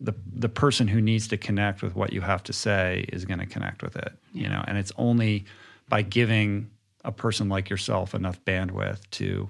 [0.00, 3.40] the the person who needs to connect with what you have to say is going
[3.40, 4.12] to connect with it.
[4.32, 5.44] You know, and it's only
[5.88, 6.70] by giving
[7.04, 9.48] a person like yourself enough bandwidth to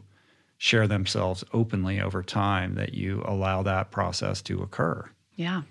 [0.59, 5.09] share themselves openly over time that you allow that process to occur.
[5.37, 5.63] Yeah.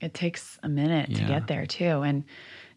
[0.00, 2.00] It takes a minute to get there, too.
[2.02, 2.24] And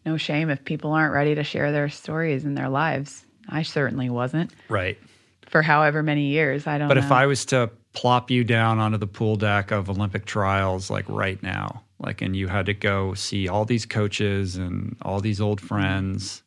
[0.04, 3.24] no shame if people aren't ready to share their stories and their lives.
[3.48, 4.98] I certainly wasn't Right.
[5.46, 6.66] for however many years.
[6.66, 7.06] I don't know But know.
[7.06, 11.06] if I was to plop you down onto the pool deck of Olympic trials like
[11.08, 15.40] right now, like and you had to go see all these coaches and all these
[15.40, 16.42] old friends,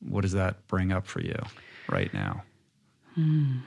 [0.00, 1.38] what does that bring up for you
[1.88, 2.42] right now?
[3.14, 3.58] Hmm.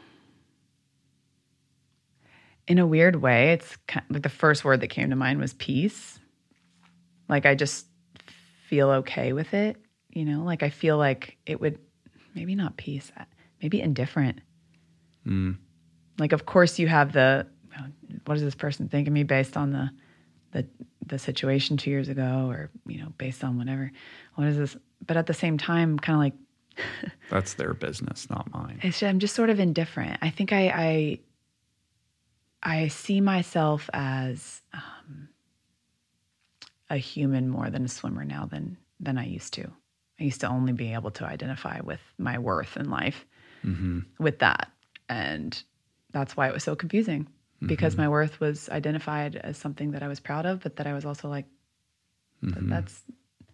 [2.67, 5.39] In a weird way, it's kind of, like the first word that came to mind
[5.39, 6.19] was peace.
[7.29, 7.85] Like I just
[8.67, 9.77] feel okay with it,
[10.09, 10.43] you know.
[10.43, 11.79] Like I feel like it would
[12.33, 13.11] maybe not peace,
[13.61, 14.39] maybe indifferent.
[15.25, 15.57] Mm.
[16.17, 17.47] Like, of course, you have the
[18.25, 19.89] what does this person think of me based on the
[20.51, 20.65] the
[21.05, 23.91] the situation two years ago, or you know, based on whatever.
[24.35, 24.77] What is this?
[25.05, 28.79] But at the same time, kind of like that's their business, not mine.
[28.81, 30.19] It's I'm just sort of indifferent.
[30.21, 31.19] I think I I,
[32.63, 35.29] I see myself as um,
[36.89, 39.71] a human more than a swimmer now than than I used to.
[40.19, 43.25] I used to only be able to identify with my worth in life
[43.65, 43.99] mm-hmm.
[44.19, 44.71] with that,
[45.09, 45.61] and
[46.11, 47.67] that's why it was so confusing mm-hmm.
[47.67, 50.93] because my worth was identified as something that I was proud of, but that I
[50.93, 51.45] was also like,
[52.43, 52.69] mm-hmm.
[52.69, 53.03] that's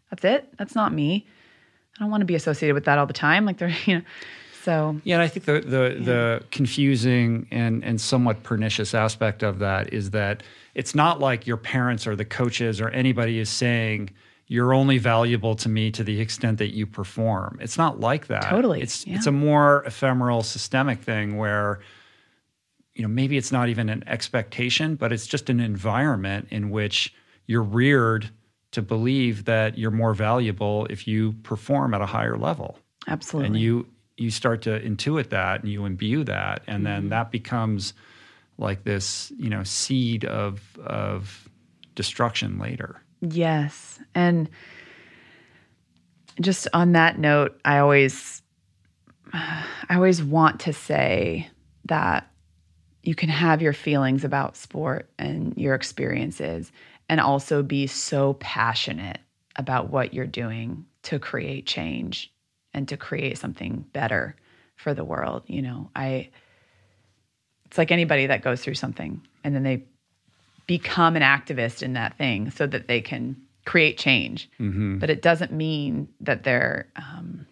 [0.09, 0.57] that's it.
[0.57, 1.25] That's not me.
[1.97, 3.45] I don't want to be associated with that all the time.
[3.45, 4.03] Like they're, you know,
[4.63, 5.15] so yeah.
[5.15, 6.05] And I think the the yeah.
[6.05, 10.43] the confusing and and somewhat pernicious aspect of that is that
[10.75, 14.11] it's not like your parents or the coaches or anybody is saying
[14.47, 17.57] you're only valuable to me to the extent that you perform.
[17.61, 18.49] It's not like that.
[18.49, 18.81] Totally.
[18.81, 19.15] It's yeah.
[19.15, 21.79] it's a more ephemeral systemic thing where
[22.93, 27.13] you know maybe it's not even an expectation, but it's just an environment in which
[27.47, 28.29] you're reared
[28.71, 32.77] to believe that you're more valuable if you perform at a higher level.
[33.07, 33.47] Absolutely.
[33.47, 33.87] And you
[34.21, 36.83] you start to intuit that and you imbue that and mm-hmm.
[36.85, 37.93] then that becomes
[38.57, 41.49] like this, you know, seed of of
[41.95, 43.01] destruction later.
[43.21, 43.99] Yes.
[44.15, 44.49] And
[46.39, 48.41] just on that note, I always
[49.33, 51.49] I always want to say
[51.85, 52.27] that
[53.03, 56.71] you can have your feelings about sport and your experiences
[57.09, 59.19] and also be so passionate
[59.55, 62.31] about what you're doing to create change
[62.73, 64.35] and to create something better
[64.75, 66.29] for the world you know i
[67.65, 69.83] it's like anybody that goes through something and then they
[70.67, 73.35] become an activist in that thing so that they can
[73.65, 74.97] create change mm-hmm.
[74.97, 77.45] but it doesn't mean that they're um,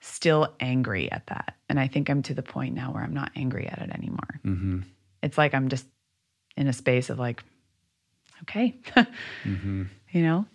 [0.00, 3.30] still angry at that and i think i'm to the point now where i'm not
[3.36, 4.80] angry at it anymore mm-hmm.
[5.22, 5.86] it's like i'm just
[6.56, 7.44] in a space of like
[8.42, 8.76] okay.
[9.44, 9.84] mm-hmm.
[10.10, 10.46] You know,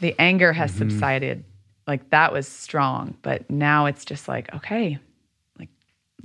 [0.00, 0.90] the anger has mm-hmm.
[0.90, 1.44] subsided.
[1.90, 4.96] Like that was strong, but now it's just like, okay,
[5.58, 5.70] like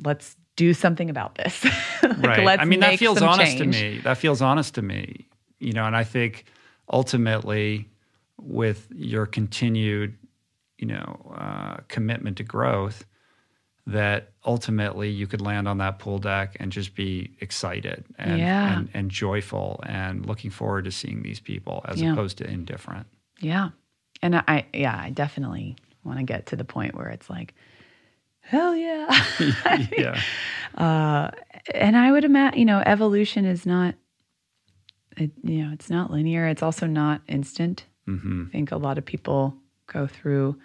[0.03, 1.63] let's do something about this.
[2.03, 2.59] like, right.
[2.59, 3.75] I mean, that feels honest change.
[3.75, 3.97] to me.
[4.03, 5.25] That feels honest to me.
[5.57, 6.45] You know, and I think
[6.87, 7.89] ultimately
[8.39, 10.15] with your continued,
[10.77, 13.03] you know, uh, commitment to growth,
[13.87, 18.77] that ultimately you could land on that pool deck and just be excited and, yeah.
[18.77, 22.11] and, and, joyful and looking forward to seeing these people as yeah.
[22.13, 23.07] opposed to indifferent.
[23.39, 23.69] Yeah.
[24.25, 27.53] And I, yeah, I definitely want to get to the point where it's like,
[28.39, 29.23] hell yeah.
[29.95, 30.19] yeah.
[30.73, 31.29] Uh,
[31.71, 33.93] and I would imagine, you know, evolution is not,
[35.15, 36.47] it, you know, it's not linear.
[36.47, 37.85] It's also not instant.
[38.07, 38.45] Mm-hmm.
[38.47, 39.53] I think a lot of people
[39.85, 40.57] go through,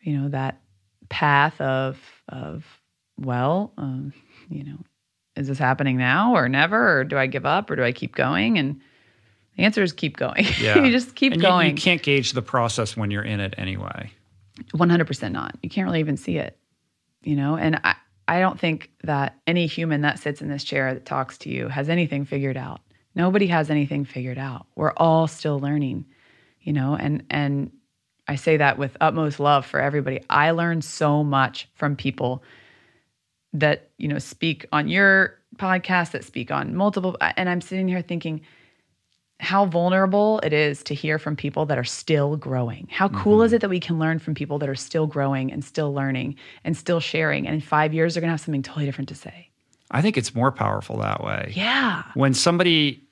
[0.00, 0.60] you know, that
[1.08, 2.64] path of of
[3.16, 4.12] well, um,
[4.48, 4.78] you know,
[5.36, 8.16] is this happening now or never, or do I give up or do I keep
[8.16, 8.58] going?
[8.58, 8.80] And
[9.56, 10.46] the answer is keep going.
[10.60, 10.82] Yeah.
[10.82, 11.68] you just keep and going.
[11.68, 14.12] You, you can't gauge the process when you're in it anyway.
[14.72, 15.56] One hundred percent not.
[15.62, 16.58] You can't really even see it.
[17.22, 20.94] You know, and I I don't think that any human that sits in this chair
[20.94, 22.80] that talks to you has anything figured out.
[23.14, 24.66] Nobody has anything figured out.
[24.74, 26.06] We're all still learning,
[26.60, 27.70] you know, and and
[28.26, 30.20] I say that with utmost love for everybody.
[30.30, 32.42] I learn so much from people
[33.52, 38.02] that, you know, speak on your podcast, that speak on multiple and I'm sitting here
[38.02, 38.40] thinking
[39.40, 42.86] how vulnerable it is to hear from people that are still growing.
[42.90, 43.46] How cool mm-hmm.
[43.46, 46.36] is it that we can learn from people that are still growing and still learning
[46.62, 49.14] and still sharing and in 5 years they're going to have something totally different to
[49.14, 49.48] say.
[49.90, 51.52] I think it's more powerful that way.
[51.54, 52.04] Yeah.
[52.14, 53.04] When somebody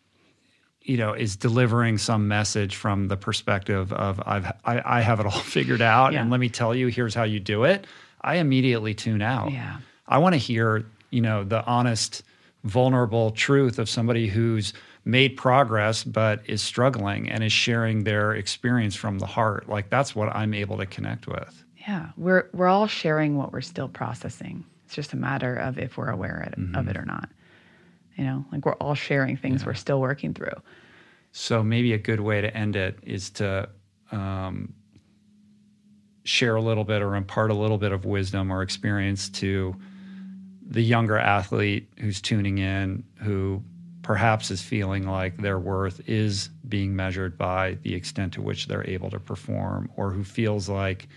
[0.84, 5.26] you know is delivering some message from the perspective of I've I, I have it
[5.26, 6.20] all figured out yeah.
[6.20, 7.86] and let me tell you here's how you do it
[8.20, 9.78] I immediately tune out yeah
[10.08, 12.22] I want to hear you know the honest
[12.64, 14.72] vulnerable truth of somebody who's
[15.04, 20.14] made progress but is struggling and is sharing their experience from the heart like that's
[20.14, 24.64] what I'm able to connect with yeah we're we're all sharing what we're still processing
[24.84, 26.76] it's just a matter of if we're aware mm-hmm.
[26.76, 27.28] of it or not
[28.16, 29.68] you know, like we're all sharing things yeah.
[29.68, 30.54] we're still working through.
[31.32, 33.68] So maybe a good way to end it is to
[34.10, 34.74] um,
[36.24, 39.74] share a little bit or impart a little bit of wisdom or experience to
[40.68, 43.62] the younger athlete who's tuning in, who
[44.02, 48.88] perhaps is feeling like their worth is being measured by the extent to which they're
[48.88, 51.08] able to perform, or who feels like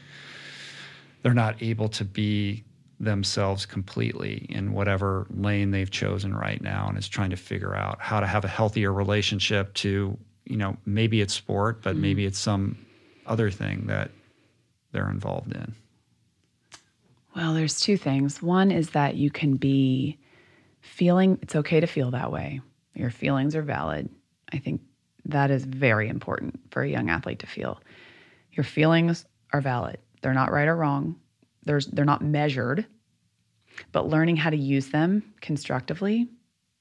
[1.22, 2.64] they're not able to be
[3.00, 8.00] themselves completely in whatever lane they've chosen right now and is trying to figure out
[8.00, 12.04] how to have a healthier relationship to you know maybe it's sport but mm-hmm.
[12.04, 12.78] maybe it's some
[13.26, 14.12] other thing that
[14.94, 15.76] they're involved in
[17.36, 18.42] Well, there's two things.
[18.42, 20.18] One is that you can be
[20.80, 22.62] feeling it's okay to feel that way.
[22.96, 24.10] Your feelings are valid.
[24.52, 24.82] I think
[25.26, 27.80] that is very important for a young athlete to feel.
[28.52, 29.98] Your feelings are valid.
[30.22, 31.18] They're not right or wrong.
[31.64, 32.86] There's they're not measured.
[33.92, 36.30] But learning how to use them constructively,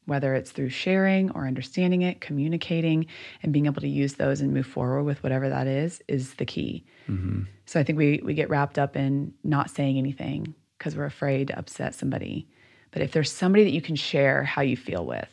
[0.07, 3.07] whether it's through sharing or understanding it, communicating,
[3.43, 6.45] and being able to use those and move forward with whatever that is, is the
[6.45, 6.85] key.
[7.09, 7.43] Mm-hmm.
[7.67, 11.49] So I think we we get wrapped up in not saying anything because we're afraid
[11.49, 12.47] to upset somebody.
[12.91, 15.29] But if there's somebody that you can share how you feel with,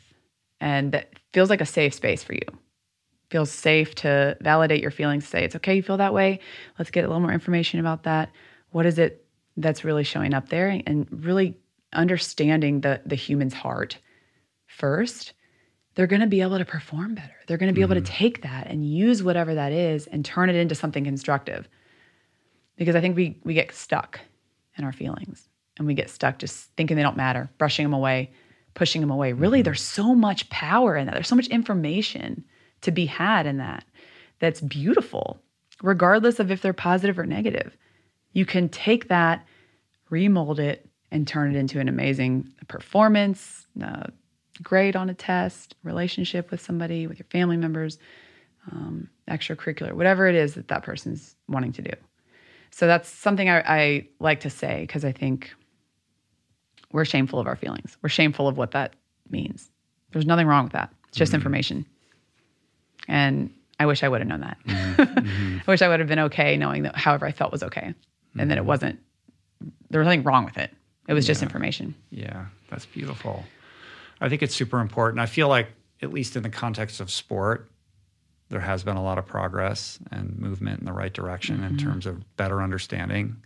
[0.62, 2.46] and that feels like a safe space for you,
[3.30, 6.40] feels safe to validate your feelings, say it's okay you feel that way.
[6.80, 8.32] Let's get a little more information about that.
[8.70, 9.26] What is it
[9.58, 11.58] that's really showing up there and really
[11.92, 13.98] understanding the the human's heart
[14.68, 15.34] first,
[15.96, 17.36] they're going to be able to perform better.
[17.48, 17.92] They're going to be mm-hmm.
[17.92, 18.24] able to mm-hmm.
[18.24, 21.68] take that and use whatever that is and turn it into something constructive.
[22.78, 24.20] Because I think we we get stuck
[24.78, 28.32] in our feelings and we get stuck just thinking they don't matter, brushing them away,
[28.74, 29.34] pushing them away.
[29.34, 29.66] Really, mm-hmm.
[29.66, 31.14] there's so much power in that.
[31.14, 32.44] There's so much information
[32.82, 33.84] to be had in that
[34.40, 35.42] that's beautiful,
[35.82, 37.78] regardless of if they're positive or negative.
[38.34, 39.46] You can take that,
[40.10, 44.08] remold it, and turn it into an amazing performance, uh,
[44.64, 47.98] grade on a test, relationship with somebody, with your family members,
[48.72, 51.92] um, extracurricular, whatever it is that that person's wanting to do.
[52.72, 55.54] So that's something I, I like to say because I think
[56.92, 57.98] we're shameful of our feelings.
[58.02, 58.94] We're shameful of what that
[59.30, 59.70] means.
[60.12, 60.94] There's nothing wrong with that.
[61.08, 61.38] It's just mm-hmm.
[61.38, 61.86] information.
[63.08, 64.58] And I wish I would have known that.
[65.02, 65.58] Mm-hmm.
[65.68, 68.40] I wish I would have been okay knowing that however I felt was okay mm-hmm.
[68.40, 68.68] and that it mm-hmm.
[68.68, 69.00] wasn't,
[69.90, 70.72] there was nothing wrong with it.
[71.08, 71.32] It was yeah.
[71.32, 71.96] just information.
[72.10, 73.44] Yeah, that's beautiful.
[74.20, 75.20] I think it's super important.
[75.20, 75.68] I feel like,
[76.02, 77.70] at least in the context of sport,
[78.50, 81.68] there has been a lot of progress and movement in the right direction mm-hmm.
[81.68, 83.38] in terms of better understanding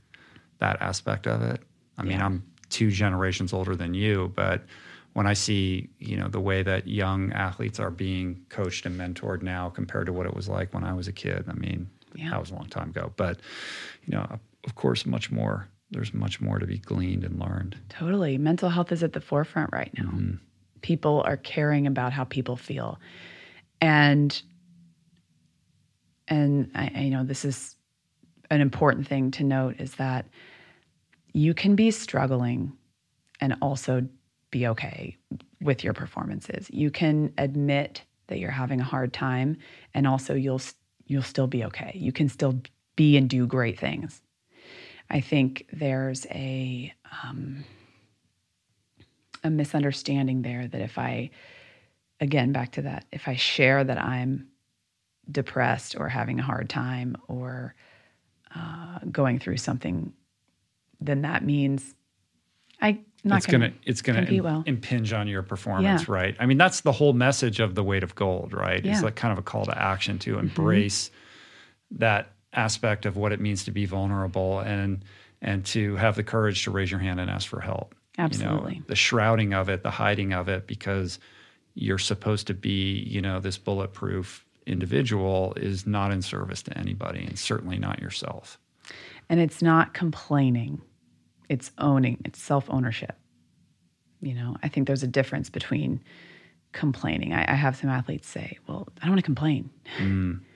[0.60, 1.62] that aspect of it.
[1.98, 2.10] I yeah.
[2.10, 2.44] mean, I'm
[2.76, 4.66] two generations older than you, but
[5.14, 9.42] when I see, you know, the way that young athletes are being coached and mentored
[9.42, 12.32] now compared to what it was like when I was a kid, I mean, yeah.
[12.32, 13.14] that was a long time ago.
[13.16, 13.40] But,
[14.06, 14.28] you know,
[14.66, 15.70] of course, much more.
[15.90, 17.78] There's much more to be gleaned and learned.
[17.88, 18.38] Totally.
[18.38, 20.10] Mental health is at the forefront right now.
[20.10, 20.36] Mm-hmm.
[20.82, 23.00] People are caring about how people feel.
[23.80, 24.42] And
[26.28, 27.76] and I, I, you know this is
[28.50, 30.26] an important thing to note is that
[31.36, 32.72] you can be struggling
[33.42, 34.08] and also
[34.52, 35.18] be okay
[35.60, 36.70] with your performances.
[36.72, 39.58] You can admit that you're having a hard time
[39.94, 40.62] and also you'll
[41.08, 41.92] you'll still be okay.
[41.94, 42.62] You can still
[42.96, 44.22] be and do great things.
[45.10, 47.66] I think there's a um,
[49.44, 51.32] a misunderstanding there that if I
[52.22, 54.48] again back to that if I share that I'm
[55.30, 57.76] depressed or having a hard time or
[58.56, 60.14] uh, going through something,
[61.00, 61.96] then that means
[62.82, 64.64] I not it's gonna, gonna it's gonna Im- well.
[64.66, 66.14] impinge on your performance, yeah.
[66.14, 66.36] right?
[66.40, 68.84] I mean, that's the whole message of the weight of gold, right?
[68.84, 68.94] Yeah.
[68.94, 70.42] It's like kind of a call to action to mm-hmm.
[70.42, 71.98] embrace mm-hmm.
[72.00, 75.04] that aspect of what it means to be vulnerable and
[75.42, 77.96] and to have the courage to raise your hand and ask for help.
[78.18, 78.76] Absolutely.
[78.76, 81.20] You know, the shrouding of it, the hiding of it, because
[81.74, 87.26] you're supposed to be, you know, this bulletproof individual is not in service to anybody
[87.26, 88.60] and certainly not yourself.
[89.30, 90.82] And it's not complaining
[91.50, 93.16] it's owning, it's self ownership.
[94.22, 96.02] You know, I think there's a difference between
[96.72, 97.34] complaining.
[97.34, 99.70] I, I have some athletes say, well, I don't want to complain.
[99.98, 100.42] Mm.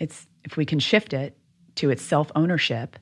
[0.00, 1.36] It's if we can shift it
[1.74, 2.96] to its self ownership,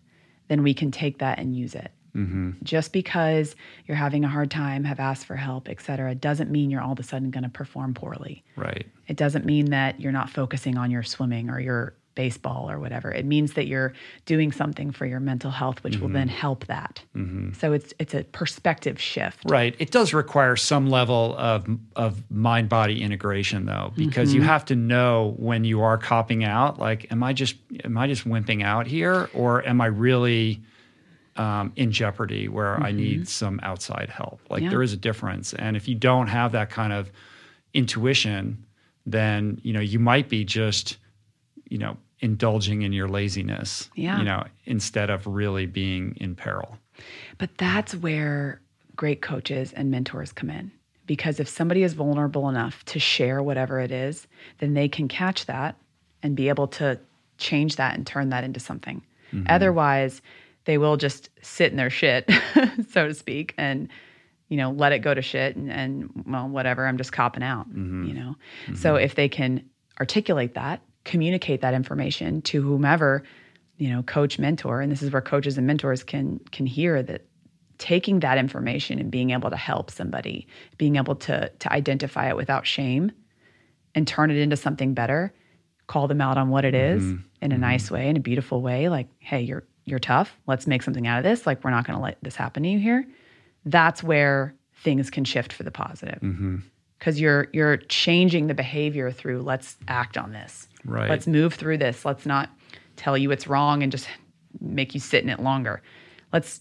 [0.49, 1.91] then we can take that and use it.
[2.15, 2.53] Mm-hmm.
[2.63, 6.71] Just because you're having a hard time, have asked for help, et cetera, doesn't mean
[6.71, 8.45] you're all of a sudden going to perform poorly.
[8.57, 8.87] Right.
[9.09, 13.13] It doesn't mean that you're not focusing on your swimming or your baseball or whatever.
[13.13, 13.93] It means that you're
[14.25, 16.03] doing something for your mental health, which mm-hmm.
[16.03, 17.01] will then help that.
[17.15, 17.53] Mm-hmm.
[17.53, 19.45] So it's it's a perspective shift.
[19.49, 19.77] Right.
[19.79, 24.39] It does require some level of of mind body integration though, because mm-hmm.
[24.39, 26.81] you have to know when you are copping out.
[26.81, 27.55] Like, am I just
[27.85, 30.63] am I just wimping out here, or am I really
[31.37, 33.25] um, in jeopardy where I need mm-hmm.
[33.25, 34.41] some outside help?
[34.51, 34.71] Like, yeah.
[34.71, 37.11] there is a difference, and if you don't have that kind of
[37.75, 38.65] intuition,
[39.05, 40.97] then you know you might be just
[41.69, 44.19] you know indulging in your laziness, yeah.
[44.19, 46.79] you know, instead of really being in peril.
[47.39, 48.61] But that's where
[48.95, 50.73] great coaches and mentors come in.
[51.07, 54.27] Because if somebody is vulnerable enough to share whatever it is,
[54.59, 55.77] then they can catch that
[56.23, 56.99] and be able to
[57.39, 59.03] change that and turn that into something.
[59.33, 59.47] Mm-hmm.
[59.49, 60.21] Otherwise,
[60.65, 62.29] they will just sit in their shit,
[62.91, 63.89] so to speak, and
[64.49, 67.69] you know let it go to shit and, and well whatever i'm just copping out
[67.69, 68.05] mm-hmm.
[68.05, 68.75] you know mm-hmm.
[68.75, 69.65] so if they can
[69.99, 73.23] articulate that communicate that information to whomever
[73.79, 77.23] you know coach mentor and this is where coaches and mentors can can hear that
[77.79, 80.47] taking that information and being able to help somebody,
[80.79, 83.13] being able to to identify it without shame
[83.95, 85.33] and turn it into something better,
[85.87, 87.23] call them out on what it is Mm-hmm.
[87.45, 90.37] in a nice way, in a beautiful way, like, hey, you're you're tough.
[90.47, 91.47] Let's make something out of this.
[91.47, 93.07] Like we're not going to let this happen to you here.
[93.65, 96.21] That's where things can shift for the positive.
[96.23, 96.57] Mm-hmm.
[96.99, 100.69] Cuz you're you're changing the behavior through let's act on this.
[100.87, 101.11] Right.
[101.11, 102.05] Let's move through this.
[102.05, 102.51] Let's not
[102.97, 104.09] tell you it's wrong and just
[104.61, 105.83] make you sit in it longer.
[106.33, 106.61] Let's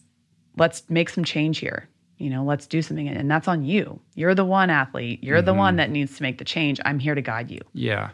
[0.57, 1.87] let's make some change here.
[2.17, 3.99] You know, let's do something and that's on you.
[4.15, 5.23] You're the one athlete.
[5.23, 5.77] You're the one mm-hmm.
[5.77, 6.79] that needs to make the change.
[6.85, 7.59] I'm here to guide you.
[7.73, 8.11] Yeah.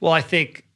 [0.00, 0.66] Well, I think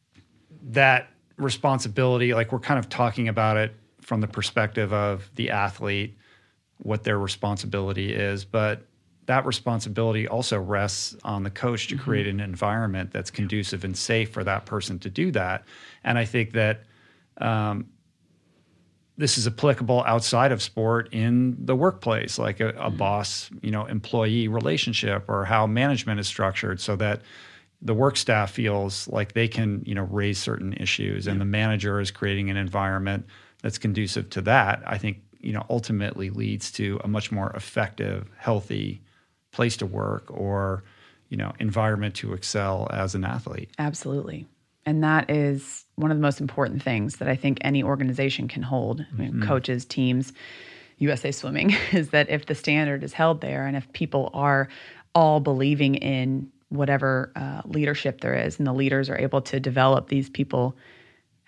[0.63, 6.17] that responsibility, like we're kind of talking about it from the perspective of the athlete,
[6.79, 8.87] what their responsibility is, but
[9.29, 14.33] that responsibility also rests on the coach to create an environment that's conducive and safe
[14.33, 15.65] for that person to do that.
[16.03, 16.85] And I think that
[17.37, 17.91] um,
[19.19, 23.85] this is applicable outside of sport in the workplace, like a, a boss, you know,
[23.85, 27.21] employee relationship or how management is structured so that
[27.83, 32.01] the work staff feels like they can, you know, raise certain issues and the manager
[32.01, 33.27] is creating an environment
[33.63, 34.83] that's conducive to that.
[34.87, 39.03] I think, you know, ultimately leads to a much more effective, healthy
[39.59, 40.85] place to work or,
[41.31, 43.69] you know, environment to excel as an athlete.
[43.77, 44.47] Absolutely.
[44.87, 48.63] And that is one of the most important things that I think any organization can
[48.63, 49.01] hold.
[49.01, 50.33] I mean, coaches, teams,
[50.99, 54.69] USA Swimming, is that if the standard is held there and if people are
[55.13, 60.09] all believing in whatever uh, leadership there is and the leaders are able to develop
[60.09, 60.77] these people,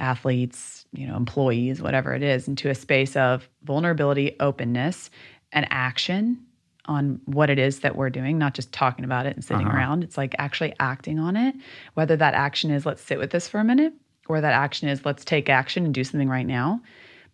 [0.01, 5.11] athletes, you know, employees, whatever it is, into a space of vulnerability, openness,
[5.53, 6.45] and action
[6.91, 10.03] on what it is that we're doing, not just talking about it and sitting around.
[10.03, 11.55] It's like actually acting on it.
[11.95, 13.93] Whether that action is let's sit with this for a minute,
[14.29, 16.81] or that action is let's take action and do something right now.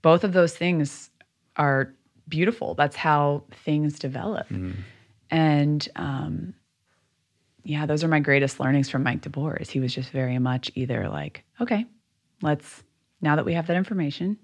[0.03, 1.11] Both of those things
[1.57, 1.95] are
[2.29, 2.75] beautiful.
[2.75, 4.47] That's how things develop.
[5.31, 6.53] And um,
[7.65, 9.61] yeah, those are my greatest learnings from Mike DeBoer.
[9.63, 11.87] Is he was just very much either like, okay,
[12.43, 12.83] let's
[13.23, 14.37] now that we have that information,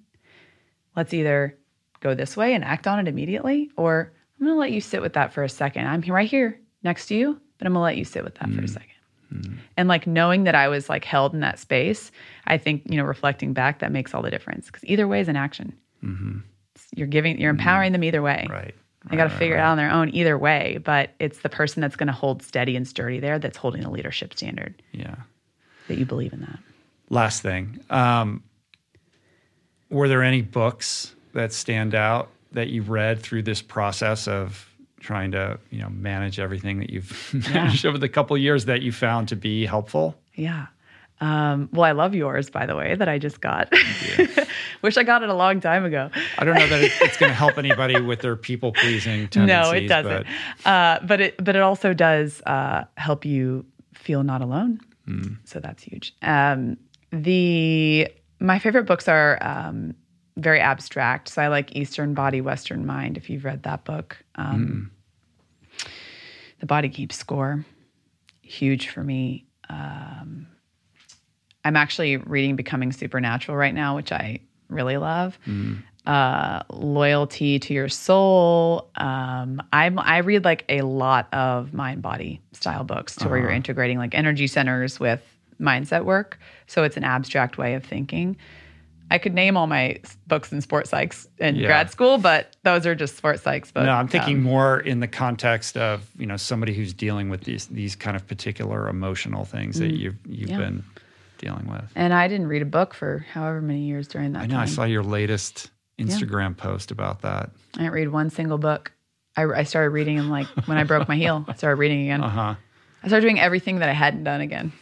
[0.97, 1.59] let's either
[2.01, 5.01] go this way and act on it immediately, or I'm going to let you sit
[5.01, 5.87] with that for a second.
[5.87, 8.35] I'm here, right here next to you, but I'm going to let you sit with
[8.35, 8.71] that for a mm.
[8.71, 9.61] second.
[9.77, 12.11] And like knowing that I was like held in that space,
[12.49, 15.29] I think, you know, reflecting back, that makes all the difference because either way is
[15.29, 15.73] an action.
[16.03, 16.39] Mm-hmm.
[16.97, 17.59] You're giving, you're mm.
[17.59, 18.49] empowering them either way.
[18.51, 18.75] Right.
[19.09, 21.81] They got to figure it out on their own either way, but it's the person
[21.81, 25.15] that's going to hold steady and sturdy there that's holding the leadership standard Yeah.
[25.87, 26.59] that you believe in that.
[27.11, 27.79] Last thing.
[27.91, 28.43] Um,
[29.89, 34.69] were there any books that stand out that you've read through this process of
[35.01, 38.83] trying to, you know, manage everything that you've managed over the couple of years that
[38.83, 40.17] you found to be helpful?
[40.35, 40.67] Yeah.
[41.21, 43.73] Um, well, I love yours, by the way, that I just got.
[44.83, 46.11] Wish I got it a long time ago.
[46.37, 49.71] I don't know that it, it's going to help anybody with their people pleasing tendencies.
[49.71, 50.27] No, it doesn't.
[50.65, 53.65] But uh, but it but it also does uh, help you
[53.95, 54.81] feel not alone.
[55.45, 56.15] So that's huge.
[56.23, 56.79] Um,
[57.11, 58.09] the
[58.41, 59.95] my favorite books are um,
[60.37, 61.29] very abstract.
[61.29, 63.17] So I like Eastern Body, Western Mind.
[63.17, 64.91] If you've read that book, um,
[66.61, 67.65] The Body Keeps Score,
[68.43, 69.45] huge for me.
[69.69, 70.47] Um,
[71.65, 75.39] I'm actually reading Becoming Supernatural right now, which I really love.
[76.05, 78.91] Uh, loyalty to your soul.
[78.97, 83.51] Um, I'm I read like a lot of mind body style books to where you're
[83.51, 85.23] integrating like energy centers with
[85.61, 86.41] mindset work.
[86.67, 88.37] So it's an abstract way of thinking.
[89.13, 91.67] I could name all my books in sports psychs in Yeah.
[91.67, 93.71] grad school, but those are just sports psychs.
[93.73, 97.29] But no, I'm thinking um, more in the context of you know somebody who's dealing
[97.29, 100.53] with these these kind of particular emotional things that you've you've Mm.
[100.53, 100.59] Yeah.
[100.59, 100.85] been
[101.39, 101.85] dealing with.
[101.97, 104.59] and I didn't read a book for however many years during that I know.
[104.59, 107.51] I saw your latest Instagram post about that.
[107.75, 108.93] I didn't read one single book.
[109.37, 111.45] I, I started reading them like when I broke my heel.
[111.49, 112.23] I started reading again.
[112.23, 112.55] Uh huh.
[113.03, 114.73] I started doing everything that I hadn't done again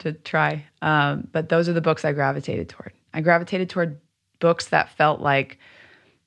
[0.00, 0.64] to try.
[0.82, 2.92] Um, but those are the books I gravitated toward.
[3.14, 4.00] I gravitated toward
[4.38, 5.58] books that felt like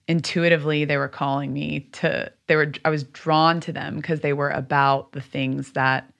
[0.08, 2.32] intuitively they were calling me to.
[2.48, 2.72] They were.
[2.84, 6.12] I was drawn to them because they were about the things that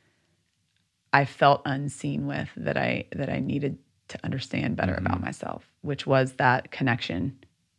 [1.14, 3.78] I felt unseen with that I that I needed
[4.10, 7.38] to understand better about myself, which was that connection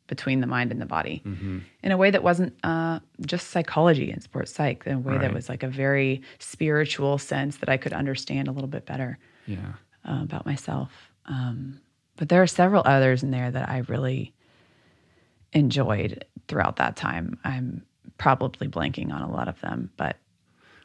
[0.08, 1.22] between the mind and the body
[1.82, 5.34] in a way that wasn't uh, just psychology and sports psych, in a way that
[5.34, 9.72] was like a very spiritual sense that I could understand a little bit better Yeah.
[10.08, 10.90] uh, about myself.
[11.26, 11.80] Um,
[12.16, 14.32] but there are several others in there that I really
[15.52, 17.38] enjoyed throughout that time.
[17.44, 17.82] I'm
[18.18, 20.16] probably blanking on a lot of them, but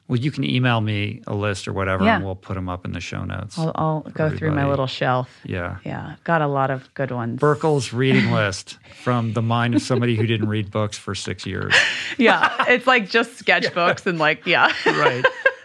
[0.07, 2.17] Well, you can email me a list or whatever, Yeah.
[2.17, 3.57] and we'll put them up in the show notes.
[3.57, 5.29] I'll, I'll go through my little shelf.
[5.45, 5.77] yeah.
[5.85, 7.39] Yeah, got a lot of good ones.
[7.39, 11.73] Burckle's reading list from the mind of somebody who didn't read books for six years.
[12.17, 15.23] yeah, it's like just sketchbooks and like yeah, Right.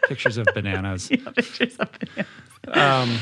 [0.09, 1.09] Pictures of bananas.
[1.09, 2.27] pictures of it.
[2.77, 3.19] Um,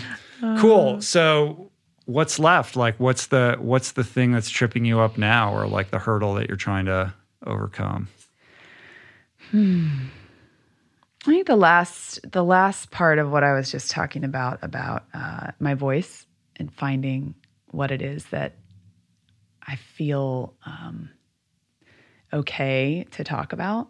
[0.58, 1.00] cool.
[1.00, 1.70] So
[2.07, 2.76] what's left?
[2.76, 6.34] Like what's the what's the thing that's tripping you up now or like the hurdle
[6.34, 7.12] that you're trying to
[7.47, 8.08] overcome?
[9.52, 15.05] I think the last the last part of what I was just talking about about
[15.15, 16.26] uh, my voice
[16.57, 17.34] and finding
[17.70, 18.55] what it is that
[19.66, 21.10] I feel um,
[22.33, 23.89] okay to talk about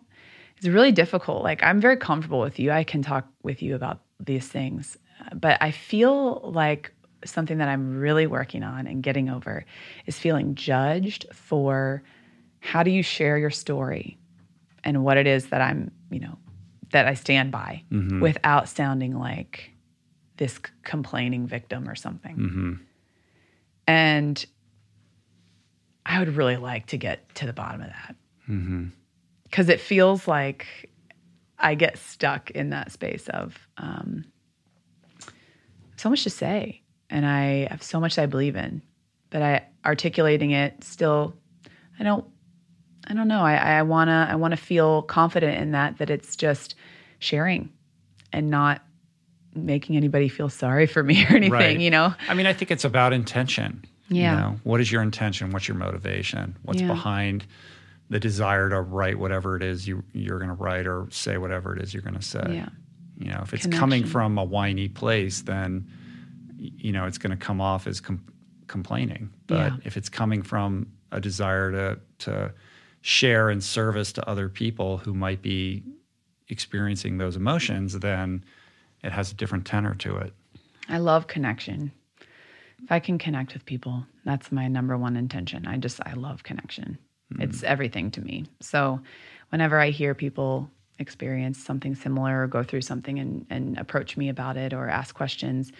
[0.60, 1.43] is really difficult.
[1.43, 2.70] Like I'm very comfortable with you.
[2.70, 4.97] I can talk with you about these things,
[5.34, 6.93] but I feel like
[7.25, 9.65] something that I'm really working on and getting over
[10.07, 12.03] is feeling judged for
[12.61, 14.19] how do you share your story
[14.83, 16.39] and what it is that I'm, you know,
[16.93, 18.20] that I stand by mm-hmm.
[18.20, 19.70] without sounding like
[20.36, 22.36] this complaining victim or something.
[22.36, 22.73] Mm-hmm.
[23.86, 24.47] And
[26.07, 28.17] I would really like to get to the bottom of that.
[28.49, 28.86] Mm-hmm.
[29.44, 30.91] Because it feels like
[31.59, 34.25] I get stuck in that space of um,
[35.97, 36.83] so much to say.
[37.10, 38.83] And I have so much I believe in,
[39.31, 41.34] but I articulating it still,
[41.99, 42.24] I don't
[43.07, 43.41] I don't know.
[43.42, 46.74] I, I wanna I wanna feel confident in that that it's just
[47.18, 47.70] sharing
[48.33, 48.83] and not
[49.55, 51.78] making anybody feel sorry for me or anything, Right.
[51.78, 52.15] you know?
[52.28, 53.84] I mean, I think it's about intention.
[54.08, 54.34] Yeah.
[54.34, 55.50] You know, what is your intention?
[55.50, 56.57] What's your motivation?
[56.62, 56.89] What's Yeah.
[56.89, 57.47] behind
[58.10, 61.74] the desire to write whatever it is you you're going to write or say whatever
[61.76, 62.44] it is you're going to say?
[62.49, 62.68] Yeah.
[63.18, 65.89] You know, if it's coming from a whiny place, then
[66.76, 68.25] you know it's going to come off as com-
[68.67, 69.31] complaining.
[69.47, 69.76] But Yeah.
[69.84, 72.52] if it's coming from a desire to to
[73.02, 75.83] share and service to other people who might be
[76.49, 78.44] experiencing those emotions, then
[79.02, 80.33] it has a different tenor to it.
[80.89, 81.93] I love connection.
[82.83, 85.67] If I can connect with people, that's my number one intention.
[85.67, 86.99] I just, I love connection.
[87.33, 87.43] Hmm.
[87.43, 88.44] It's everything to me.
[88.60, 89.01] So
[89.51, 94.28] whenever I hear people experience something similar or go through something and, and approach me
[94.28, 95.73] about it or ask questions,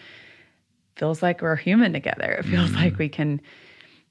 [0.95, 2.31] feels like we're human together.
[2.31, 2.99] It feels like mm-hmm.
[3.03, 3.41] we can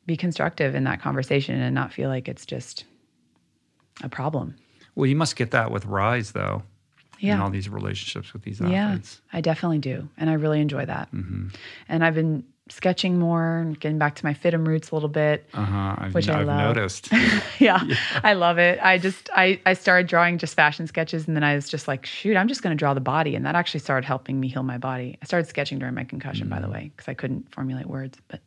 [0.07, 2.85] be constructive in that conversation and not feel like it's just
[4.03, 4.55] a problem.
[4.95, 6.63] Well, you must get that with Rise, though.
[7.21, 7.35] Yeah.
[7.35, 9.23] And all these relationships with these Yeah, athletes.
[9.33, 10.09] I definitely do.
[10.17, 11.11] And I really enjoy that.
[11.13, 11.49] Mm-hmm.
[11.89, 15.47] And I've been sketching more and getting back to my FIDM roots a little bit.
[15.52, 15.94] Uh huh.
[15.99, 16.59] I've, Which I I've love.
[16.76, 17.10] noticed.
[17.59, 17.83] yeah,
[18.23, 18.78] I love it.
[18.83, 22.07] I just I I started drawing just fashion sketches and then I was just like,
[22.07, 24.62] shoot, I'm just going to draw the body and that actually started helping me heal
[24.62, 25.18] my body.
[25.23, 28.41] I started sketching during my concussion by the way because I couldn't formulate words, but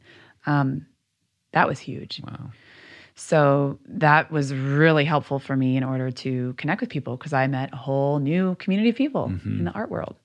[0.46, 0.86] um
[1.54, 2.22] that was huge.
[2.26, 2.50] wow.
[3.16, 7.48] So that was really helpful for me in order to connect with people because I
[7.48, 10.16] met a whole new community of people in the art world.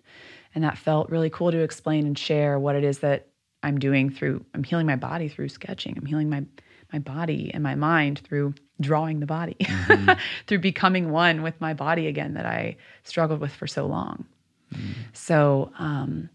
[0.54, 3.28] And that felt really cool to explain and share what it is that
[3.62, 5.96] I'm doing through I'm healing my body through sketching.
[5.96, 6.44] I'm healing my
[6.92, 9.56] my body and my mind through drawing the body.
[10.46, 14.26] through becoming one with my body again that I struggled with for so long.
[15.12, 16.28] So um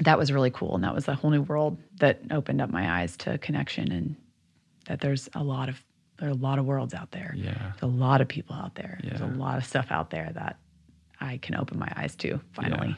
[0.00, 3.00] that was really cool and that was a whole new world that opened up my
[3.00, 4.16] eyes to connection and
[4.86, 5.82] that there's a lot of
[6.18, 7.32] there are a lot of worlds out there.
[7.34, 7.54] Yeah.
[7.54, 9.00] There's a lot of people out there.
[9.02, 10.58] There's a lot of stuff out there that
[11.20, 12.96] I can open my eyes to finally.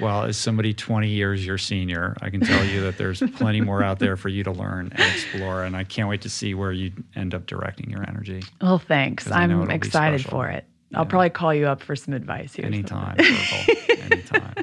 [0.00, 3.82] Well, as somebody 20 years your senior, I can tell you that there's plenty more
[3.82, 5.64] out there for you to learn and explore.
[5.64, 8.42] And I can't wait to see where you end up directing your energy.
[8.62, 9.30] well, thanks.
[9.30, 10.64] I'm excited for it.
[10.94, 12.64] I'll probably call you up for some advice here.
[12.66, 13.16] Anytime.
[14.10, 14.54] Anytime.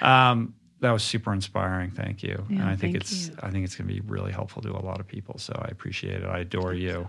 [0.00, 1.90] Um, that was super inspiring.
[1.90, 2.44] Thank you.
[2.50, 3.36] Yeah, and I think it's you.
[3.42, 5.38] I think it's going to be really helpful to a lot of people.
[5.38, 6.26] So I appreciate it.
[6.26, 7.08] I adore you.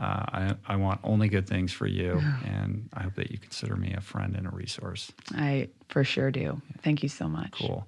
[0.00, 3.76] Uh, I, I want only good things for you, and I hope that you consider
[3.76, 5.12] me a friend and a resource.
[5.34, 6.60] I for sure do.
[6.82, 7.52] Thank you so much.
[7.52, 7.86] Cool.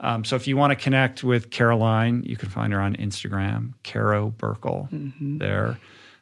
[0.00, 3.72] Um, so if you want to connect with Caroline, you can find her on Instagram,
[3.82, 4.88] Caro Burckle.
[5.38, 5.78] There.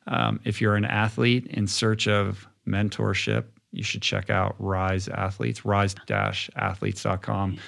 [0.06, 5.64] Um, if you're an athlete in search of mentorship, you should check out Rise Athletes,
[5.64, 7.58] rise-athletes.com,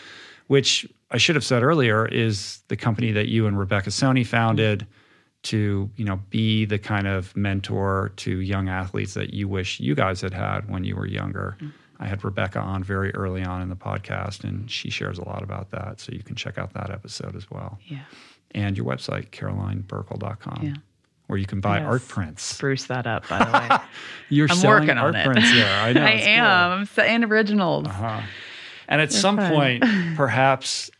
[0.48, 4.86] which I should have said earlier is the company that you and Rebecca Soni founded
[5.44, 9.94] to, you know, be the kind of mentor to young athletes that you wish you
[9.94, 11.56] guys had had when you were younger.
[12.00, 15.42] I had Rebecca on very early on in the podcast, and she shares a lot
[15.42, 16.00] about that.
[16.00, 17.78] So you can check out that episode as well.
[17.86, 18.00] Yeah.
[18.52, 20.74] And your website, carolineburckle.com, Yeah.
[21.26, 22.42] where you can buy art prints.
[22.42, 23.78] Spruce that up, by the way.
[24.28, 25.24] You're I'm selling working art on it.
[25.26, 25.80] prints there.
[25.82, 26.02] I know.
[26.02, 26.44] I am.
[26.70, 26.78] cool.
[26.80, 27.86] I'm saying originals.
[27.86, 28.20] Uh-huh.
[28.88, 29.52] And at some fun.
[29.52, 29.84] point,
[30.16, 30.90] perhaps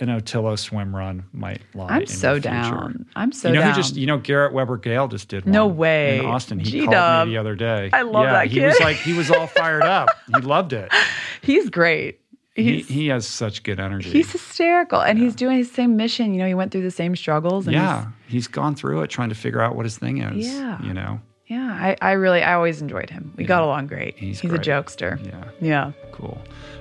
[0.00, 1.88] an Otillo swim run might lie.
[1.88, 3.06] I'm so down.
[3.16, 3.70] I'm so you know down.
[3.70, 6.18] who just you know Garrett Weber Gale just did one No way.
[6.18, 6.58] in Austin.
[6.58, 6.92] He G-Dub.
[6.92, 7.90] called me the other day.
[7.92, 10.08] I love yeah, that He was like he was all fired up.
[10.34, 10.90] He loved it.
[11.42, 12.20] he's great.
[12.54, 14.10] He, He's he has such good energy.
[14.10, 16.34] he's hysterical, and he's doing his same mission.
[16.34, 17.66] You know, he went through the same struggles.
[17.66, 20.46] And yeah, he's gone through it trying to figure out what his thing is.
[20.46, 20.82] Yeah.
[20.82, 21.20] you know.
[21.46, 21.70] yeah.
[21.80, 23.32] I, I really, I always enjoyed him.
[23.36, 24.16] We got along great.
[24.18, 24.66] He's He's, great.
[24.66, 25.24] a jokester.
[25.24, 26.38] Yeah, Yeah, cool.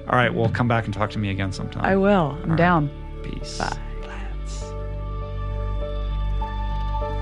[0.09, 1.85] All right, well, come back and talk to me again sometime.
[1.85, 2.35] I will.
[2.41, 2.57] I'm right.
[2.57, 2.89] down.
[3.29, 3.57] Peace.
[3.57, 3.77] Bye.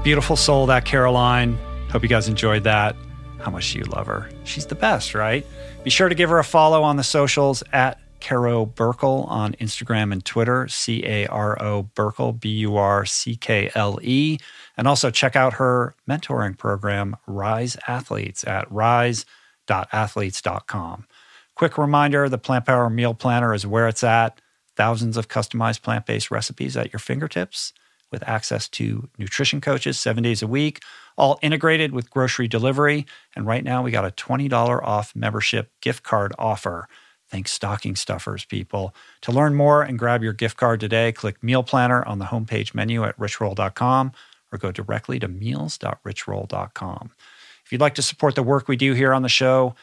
[0.04, 1.58] Beautiful soul, that Caroline.
[1.92, 2.96] Hope you guys enjoyed that.
[3.40, 4.30] How much do you love her?
[4.46, 5.46] She's the best, right?
[5.84, 10.14] Be sure to give her a follow on the socials at Caro Burckle on Instagram
[10.14, 14.38] and Twitter, C A R O Burckle, B U R C K L E.
[14.78, 21.06] And also check out her mentoring program, Rise Athletes, at rise.athletes.com.
[21.56, 24.40] Quick reminder the Plant Power Meal Planner is where it's at.
[24.78, 27.74] Thousands of customized plant based recipes at your fingertips
[28.12, 30.82] with access to nutrition coaches seven days a week,
[31.18, 33.06] all integrated with grocery delivery.
[33.36, 34.52] And right now, we got a $20
[34.84, 36.88] off membership gift card offer.
[37.30, 38.94] Thanks, stocking stuffers, people.
[39.22, 42.74] To learn more and grab your gift card today, click Meal Planner on the homepage
[42.74, 44.14] menu at richroll.com
[44.52, 47.12] or go directly to meals.richroll.com.
[47.66, 49.76] If you'd like to support the work we do here on the show,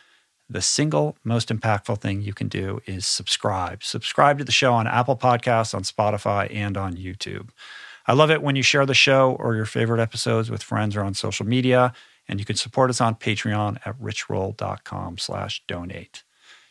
[0.49, 3.83] the single most impactful thing you can do is subscribe.
[3.83, 7.51] Subscribe to the show on Apple Podcasts, on Spotify, and on YouTube.
[8.07, 11.03] I love it when you share the show or your favorite episodes with friends or
[11.03, 11.95] on social media,
[12.29, 16.23] and you can support us on Patreon at richroll.com slash donate.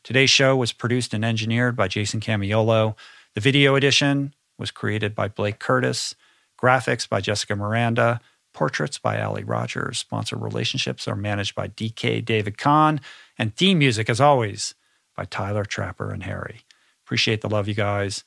[0.03, 2.95] Today's show was produced and engineered by Jason Camiolo.
[3.35, 6.13] The video edition was created by Blake Curtis.
[6.61, 8.21] Graphics by Jessica Miranda.
[8.53, 9.97] Portraits by Ali Rogers.
[9.97, 13.01] Sponsor relationships are managed by DK David Kahn.
[13.37, 14.75] And theme music, as always,
[15.15, 16.61] by Tyler Trapper and Harry.
[17.05, 18.23] Appreciate the love, you guys.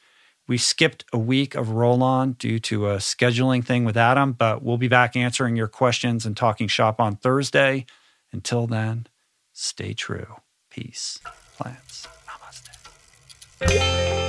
[0.49, 4.63] We skipped a week of roll on due to a scheduling thing with Adam, but
[4.63, 7.87] we'll be back answering your questions and talking shop on Thursday.
[8.33, 9.07] Until then,
[9.53, 10.37] stay true.
[10.71, 11.19] Peace.
[11.57, 12.07] Plants.
[13.61, 14.26] Namaste.